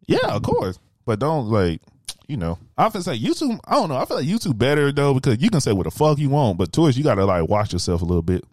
Yeah, 0.05 0.27
of 0.27 0.43
course, 0.43 0.77
but 1.05 1.19
don't 1.19 1.47
like, 1.47 1.81
you 2.27 2.37
know. 2.37 2.59
I 2.77 2.85
often 2.85 3.01
say 3.01 3.17
YouTube. 3.17 3.59
I 3.65 3.73
don't 3.75 3.89
know. 3.89 3.97
I 3.97 4.05
feel 4.05 4.17
like 4.17 4.27
YouTube 4.27 4.57
better 4.57 4.91
though 4.91 5.15
because 5.15 5.41
you 5.41 5.49
can 5.49 5.61
say 5.61 5.71
what 5.71 5.85
the 5.85 5.91
fuck 5.91 6.19
you 6.19 6.29
want, 6.29 6.59
but 6.59 6.71
Twitch 6.71 6.95
you 6.95 7.03
gotta 7.03 7.25
like 7.25 7.49
watch 7.49 7.73
yourself 7.73 8.01
a 8.01 8.05
little 8.05 8.21
bit. 8.21 8.43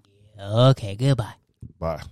Okay, 0.40 0.96
goodbye. 0.96 1.34
Bye. 1.78 2.02